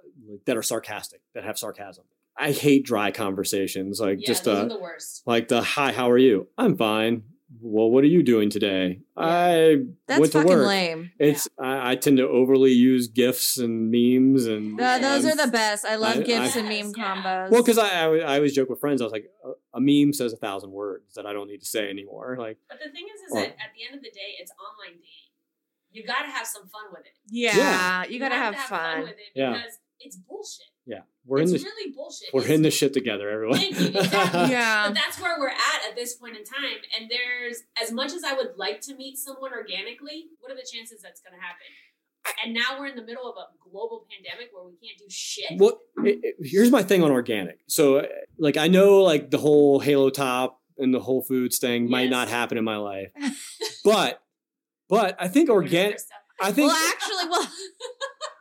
[0.47, 2.05] that are sarcastic that have sarcasm.
[2.37, 5.23] I hate dry conversations like Yeah, just uh the worst.
[5.27, 7.25] like the hi how are you I'm fine.
[7.63, 9.01] Well, what are you doing today?
[9.17, 9.23] Yeah.
[9.25, 9.77] I
[10.07, 10.67] That's went to fucking work.
[10.67, 11.13] lame.
[11.19, 15.51] It's I, I tend to overly use gifs and memes and those um, are the
[15.51, 15.87] best.
[15.87, 17.17] I love I- gifs I- and meme Yes, yeah.
[17.17, 17.51] combos.
[17.51, 19.81] Well, because I, I always- I always joke with friends, I was like, a, a
[19.81, 22.37] meme says a thousand words that I don't need to say anymore.
[22.39, 24.53] Like, But the thing is, is Well- that at the end of the day, it's
[24.53, 25.15] online dating.
[25.91, 27.13] You got to have some fun with it.
[27.31, 28.05] yeah, Yeah.
[28.05, 29.01] you gotta have, to fun.
[29.01, 29.53] with it Yeah.
[29.55, 30.67] because it's bullshit.
[30.85, 32.29] yeah, we're it's in this, really bullshit.
[32.33, 33.59] we're It's- in this shit together, everyone.
[33.59, 34.41] Thank you, exactly.
[34.51, 34.89] Yeah.
[34.89, 36.79] But that's where we're at at this point in time.
[36.99, 40.67] And there's, as much as I would like to meet someone organically, what are the
[40.73, 41.67] chances that's going to happen?
[42.45, 45.59] And now we're in the middle of a global pandemic where we can't do shit.
[45.59, 45.79] What?
[46.05, 47.59] it- it- here's my thing on organic.
[47.69, 48.07] So, uh,
[48.39, 52.29] like, I know like the whole Halo Top and the Whole Foods thing might not
[52.29, 53.11] happen in my life,
[53.85, 54.23] but,
[54.89, 56.01] but I think organic.
[56.41, 57.43] I think well, actually, well,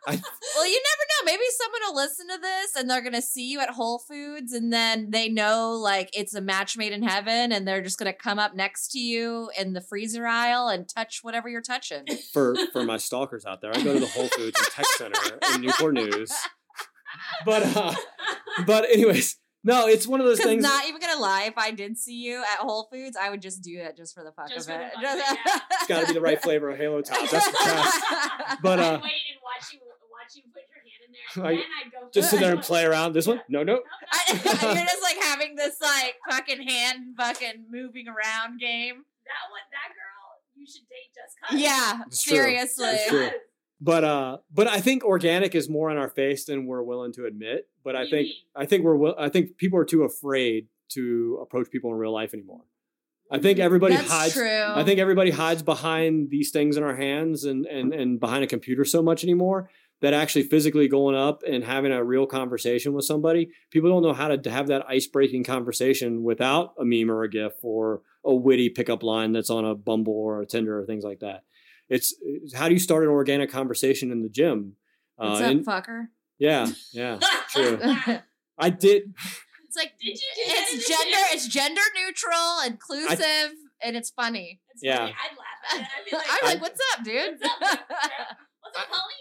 [0.08, 0.22] I-
[0.56, 1.26] well, you never know.
[1.26, 4.72] Maybe someone will listen to this and they're gonna see you at Whole Foods, and
[4.72, 8.40] then they know like it's a match made in heaven, and they're just gonna come
[8.40, 12.06] up next to you in the freezer aisle and touch whatever you're touching.
[12.34, 15.20] for for my stalkers out there, I go to the Whole Foods and Tech Center
[15.56, 16.32] in Newport News.
[17.46, 17.94] But uh,
[18.66, 20.64] but anyways, no, it's one of those Because things.
[20.64, 23.62] not even gonna lie, if I did see you at Whole Foods, I would just
[23.64, 24.94] do that just for the fuck Just of it.
[24.94, 25.60] fun of it, yeah.
[25.74, 27.18] It's got to be the right flavor of Halo Top.
[27.30, 27.98] That's the test.
[28.62, 29.80] But I'd uh, wait and watch you,
[30.28, 32.10] watch you put your hand in there, I- and then I'd go.
[32.14, 33.14] just sit there and play around.
[33.14, 33.80] This one, no, no.
[34.12, 34.22] I,
[34.76, 38.96] you're just like having this like fucking hand fucking moving around game.
[39.26, 41.60] That one, that girl, you should date just cause.
[41.60, 42.86] Yeah, It's seriously.
[42.92, 43.24] Just true.
[43.26, 43.32] 'cause.
[43.80, 47.26] But uh, but I think organic is more in our face than we're willing to
[47.26, 47.68] admit.
[47.84, 48.34] But What I think mean?
[48.56, 52.34] I think we're I think people are too afraid to approach people in real life
[52.34, 52.62] anymore.
[53.30, 54.34] I think everybody That's hides.
[54.34, 54.64] true.
[54.66, 58.48] I think everybody hides behind these things in our hands and and and behind a
[58.48, 59.70] computer so much anymore
[60.02, 64.14] that actually physically going up and having a real conversation with somebody, people don't know
[64.14, 68.34] how to have that ice breaking conversation without a meme or a gif or a
[68.34, 71.44] witty pickup line that's on a Bumble or a Tinder or things like that.
[71.90, 74.74] It's, it's how do you start an organic conversation in the gym?
[75.16, 76.08] What's Uh, up, and- fucker?
[76.38, 77.20] yeah, yeah,
[77.52, 77.80] true.
[78.60, 79.14] I did.
[79.68, 81.26] It's like Did you do it's gender, gym?
[81.32, 84.60] it's gender neutral, inclusive, and it's funny.
[84.74, 84.98] It's Yeah.
[84.98, 85.14] funny.
[85.14, 85.88] I'd laugh at it.
[85.98, 87.40] I'd be like, I'm like, what's up, dude?
[87.40, 88.47] What's up, What's up, homie?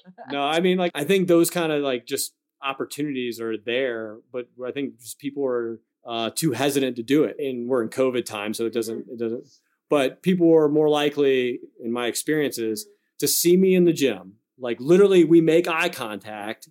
[0.30, 4.48] No, I mean, like, I think those kind of like just opportunities are there, but
[4.64, 7.36] I think just people are uh, too hesitant to do it.
[7.38, 9.46] And we're in COVID time, so it doesn't it doesn't.
[9.88, 12.86] But people are more likely, in my experiences,
[13.18, 14.34] to see me in the gym.
[14.58, 16.68] Like literally, we make eye contact,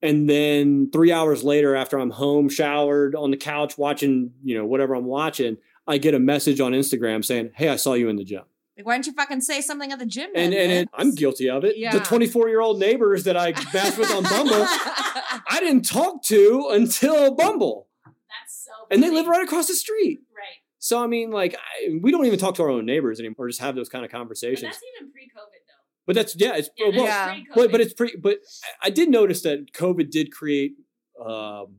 [0.00, 4.64] and then three hours later, after I'm home, showered on the couch, watching you know
[4.64, 5.56] whatever I'm watching,
[5.86, 8.44] I get a message on Instagram saying, "Hey, I saw you in the gym."
[8.76, 10.30] Like, why don't you fucking say something at the gym?
[10.34, 10.90] And then, and it, Vince?
[10.94, 11.78] I'm guilty of it.
[11.78, 11.92] Yeah.
[11.92, 16.68] The 24 year old neighbors that I bashed with on Bumble, I didn't talk to
[16.72, 18.72] until Bumble, That's so.
[18.90, 20.18] and they live right across the street.
[20.36, 20.60] Right.
[20.78, 23.48] So I mean, like, I, we don't even talk to our own neighbors anymore, or
[23.48, 24.60] just have those kind of But conversations.
[24.62, 25.32] that's even pre-COVID
[25.66, 25.82] though.
[26.06, 27.32] But that's yeah, it's Yeah, well, Yeah.
[27.32, 27.54] pre-COVID.
[27.54, 28.14] but but it's pre.
[28.16, 28.38] But
[28.82, 30.74] I- I did notice that COVID did create
[31.18, 31.76] um,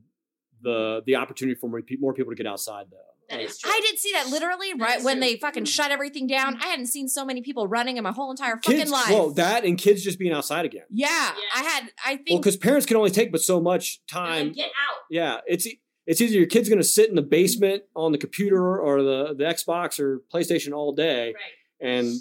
[0.62, 1.80] the the opportunity for more
[2.12, 2.96] people to get outside, though.
[3.30, 3.70] That is true.
[3.72, 5.20] I did see that literally That right when true.
[5.28, 5.68] they fucking mm.
[5.68, 6.56] shut everything down.
[6.62, 9.10] I hadn't seen so many people running in my whole entire fucking Kids, life.
[9.10, 10.84] well, that and kids just being outside again.
[10.90, 11.32] yeah, Yeah.
[11.54, 11.82] I had.
[12.04, 14.98] I Well, think because parents can only take but so much time get out.
[15.10, 15.66] Yeah, it's
[16.06, 19.34] it's either your kid's going to sit in the basement on the computer or the
[19.36, 21.88] the Xbox or PlayStation all day Right.
[21.96, 22.14] and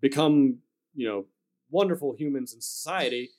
[0.00, 0.58] become
[0.94, 1.26] you know
[1.70, 3.30] wonderful humans in society,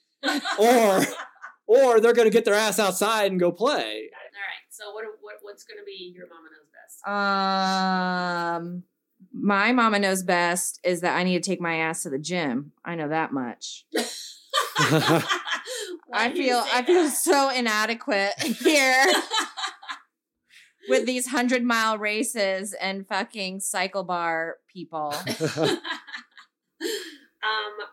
[0.60, 1.02] or
[1.68, 3.74] or they're going to get their ass outside and go play.
[4.14, 4.64] All right.
[4.70, 6.65] So what, what what's going to be your mama knows best?
[7.06, 8.84] Um,
[9.32, 12.72] my mama knows best is that I need to take my ass to the gym.
[12.84, 13.86] I know that much.
[16.14, 17.14] I feel I feel that?
[17.14, 18.34] so inadequate
[18.64, 19.06] here
[20.90, 25.14] with these hundred mile races and fucking cycle bar people.
[25.28, 25.80] um,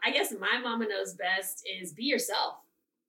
[0.04, 2.56] I guess my mama knows best is be yourself.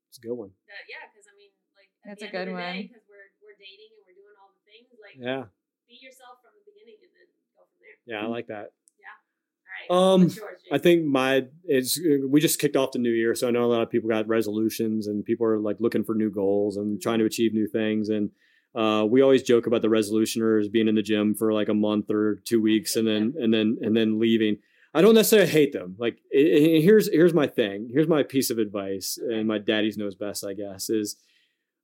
[0.10, 0.50] It's a good one.
[0.68, 2.82] Uh, yeah, because I mean, like at That's the a end of good the one.
[2.88, 4.88] because we're we're dating and we're doing all the things.
[5.02, 5.46] Like, Yeah,
[5.94, 7.98] be yourself from the beginning and then go from there.
[8.10, 8.74] yeah, I like that.
[8.98, 9.94] Yeah.
[9.94, 10.14] All right.
[10.14, 10.40] Um, yours,
[10.72, 13.72] I think my it's we just kicked off the new year, so I know a
[13.72, 17.20] lot of people got resolutions and people are like looking for new goals and trying
[17.20, 18.10] to achieve new things.
[18.10, 18.32] And
[18.76, 22.10] uh, we always joke about the resolutioners being in the gym for like a month
[22.10, 24.58] or two weeks and then and then and then leaving.
[24.96, 25.96] I don't necessarily hate them.
[25.98, 27.90] Like i i- here's here's my thing.
[27.92, 31.16] Here's my piece of advice, and my daddy's knows best, I guess, is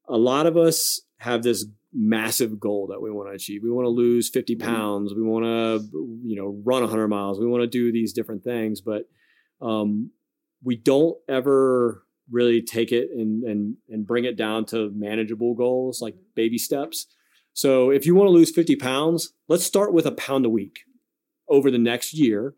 [0.07, 3.63] a lot of us have this massive goal that we want to achieve.
[3.63, 5.13] We want to lose 50 pounds.
[5.13, 5.89] We want to,
[6.23, 7.39] you know, run 100 miles.
[7.39, 9.09] We want to do these different things, but
[9.61, 10.11] um,
[10.63, 16.01] we don't ever really take it and and and bring it down to manageable goals
[16.01, 17.07] like baby steps.
[17.53, 20.81] So if you want to lose 50 pounds, let's start with a pound a week
[21.47, 22.53] over the next year.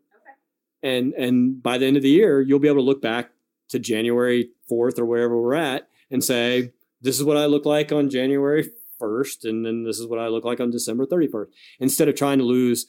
[0.82, 3.30] And and by the end of the year, you'll be able to look back
[3.70, 7.90] to January 4th or wherever we're at and say, this is what I look like
[7.90, 8.70] on January
[9.02, 11.46] 1st, and then this is what I look like on December 31st.
[11.80, 12.86] Instead of trying to lose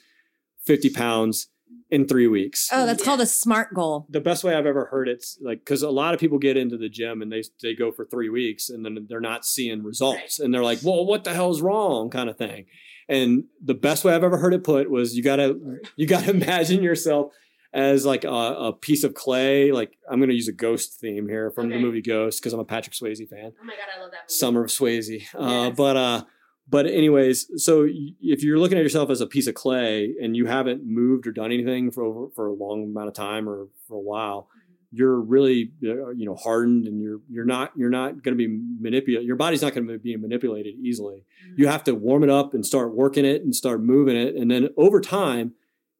[0.65, 1.47] 50 pounds
[1.89, 2.69] in three weeks.
[2.71, 3.05] Oh, that's Yeah.
[3.05, 4.05] called a smart goal.
[4.09, 6.77] The best way I've ever heard it's like because a lot of people get into
[6.77, 10.39] the gym and they they go for three weeks and then they're not seeing results
[10.39, 12.65] and they're like, well, what the hell's wrong, kind of thing.
[13.09, 15.59] And the best way I've ever heard it put was you gotta
[15.95, 17.33] you gotta imagine yourself
[17.73, 19.71] as like a, a piece of clay.
[19.71, 22.65] Like I'm gonna use a ghost theme here from the movie Ghost because I'm a
[22.65, 23.53] Patrick Swayze fan.
[23.59, 24.33] Oh my god, I love that movie.
[24.33, 25.23] Summer of Swayze.
[25.35, 26.23] Uh, But uh,
[26.69, 27.85] but anyways, so
[28.21, 31.31] if you're looking at yourself as a piece of clay and you haven't moved or
[31.31, 34.47] done anything for over, for a long amount of time or for a while,
[34.91, 38.47] you're really uh, you know hardened and you're you're not you're not going to be
[38.79, 39.27] manipulated.
[39.27, 41.25] Your body's not going to be manipulated easily.
[41.57, 44.49] You have to warm it up and start working it and start moving it, and
[44.51, 45.53] then over time,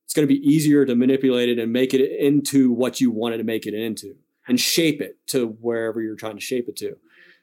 [0.06, 3.38] it's going to be easier to manipulate it and make it into what you wanted
[3.38, 4.16] to make it into
[4.48, 6.98] and shape it to wherever you're trying to shape it to.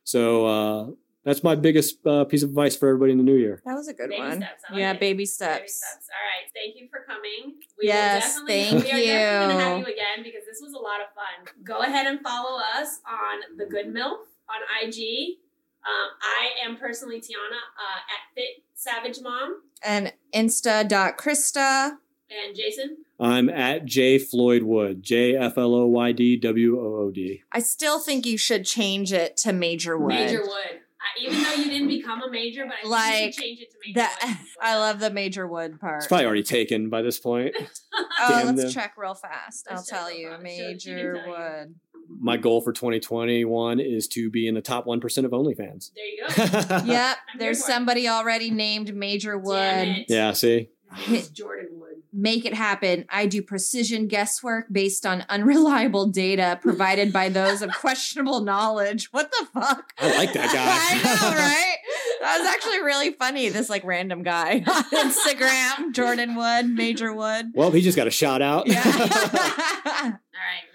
[0.05, 0.91] So uh,
[1.25, 3.63] that's my biggest uh, piece of advice for everybody in the new year.
[3.65, 4.37] That was a good Baby one.
[4.39, 5.01] steps, like yeah, it.
[5.01, 5.77] baby Baby steps.
[5.77, 6.09] steps.
[6.11, 6.51] All right.
[6.55, 7.55] Thank you for coming.
[7.79, 9.87] We Yes, will definitely, thank we are definitely gonna have you.
[9.87, 11.55] you again because this was a lot of fun.
[11.65, 14.19] Go ahead and follow us on the Good MILF
[14.49, 15.39] on IG.
[15.87, 21.93] Um, I am personally Tiana uh, at Fit Savage Mom And insta.krista.
[22.31, 22.99] and Jason.
[23.19, 27.43] I'm at J Floyd Wood, J F L O Y D W O O D.
[27.53, 30.09] I still think you should change it to Major Wood.
[30.09, 30.81] Major Wood.
[31.03, 33.71] I, even though you didn't become a major, but I think you Like, change it
[33.71, 34.37] to Major That Wood.
[34.63, 35.97] I love the Major Wood part.
[35.99, 37.55] It's probably already taken by this point.
[38.21, 38.71] oh, let's them.
[38.71, 39.67] check real fast.
[39.71, 40.29] I'll Let's check tell you.
[40.31, 40.43] fast.
[40.47, 41.31] She- she Major can tell you.
[41.61, 41.75] Wood.
[42.21, 45.93] My goal for 2021 is to be in the top 1% of OnlyFans.
[45.95, 46.77] There you go.
[46.93, 47.73] Yep, I'm there's for it.
[47.73, 49.89] somebody already named Major Damn Wood.
[50.01, 50.07] it.
[50.09, 50.71] yeah, see?
[50.97, 51.90] His name is Jordan Wood.
[52.13, 53.05] Make it happen.
[53.09, 59.13] I do precision guesswork based on unreliable data provided by those of questionable knowledge.
[59.13, 59.93] What the fuck?
[59.99, 60.67] I like that guy.
[60.67, 61.77] I know, right?
[62.21, 63.49] That was actually really funny.
[63.49, 67.53] This like random guy on Instagram, Jordan Wood, Major Wood.
[67.55, 68.67] Well, he just got a shout out.
[68.67, 68.83] Yeah.
[68.85, 70.19] All right,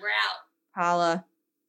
[0.02, 0.40] we're out.
[0.76, 1.26] Holla.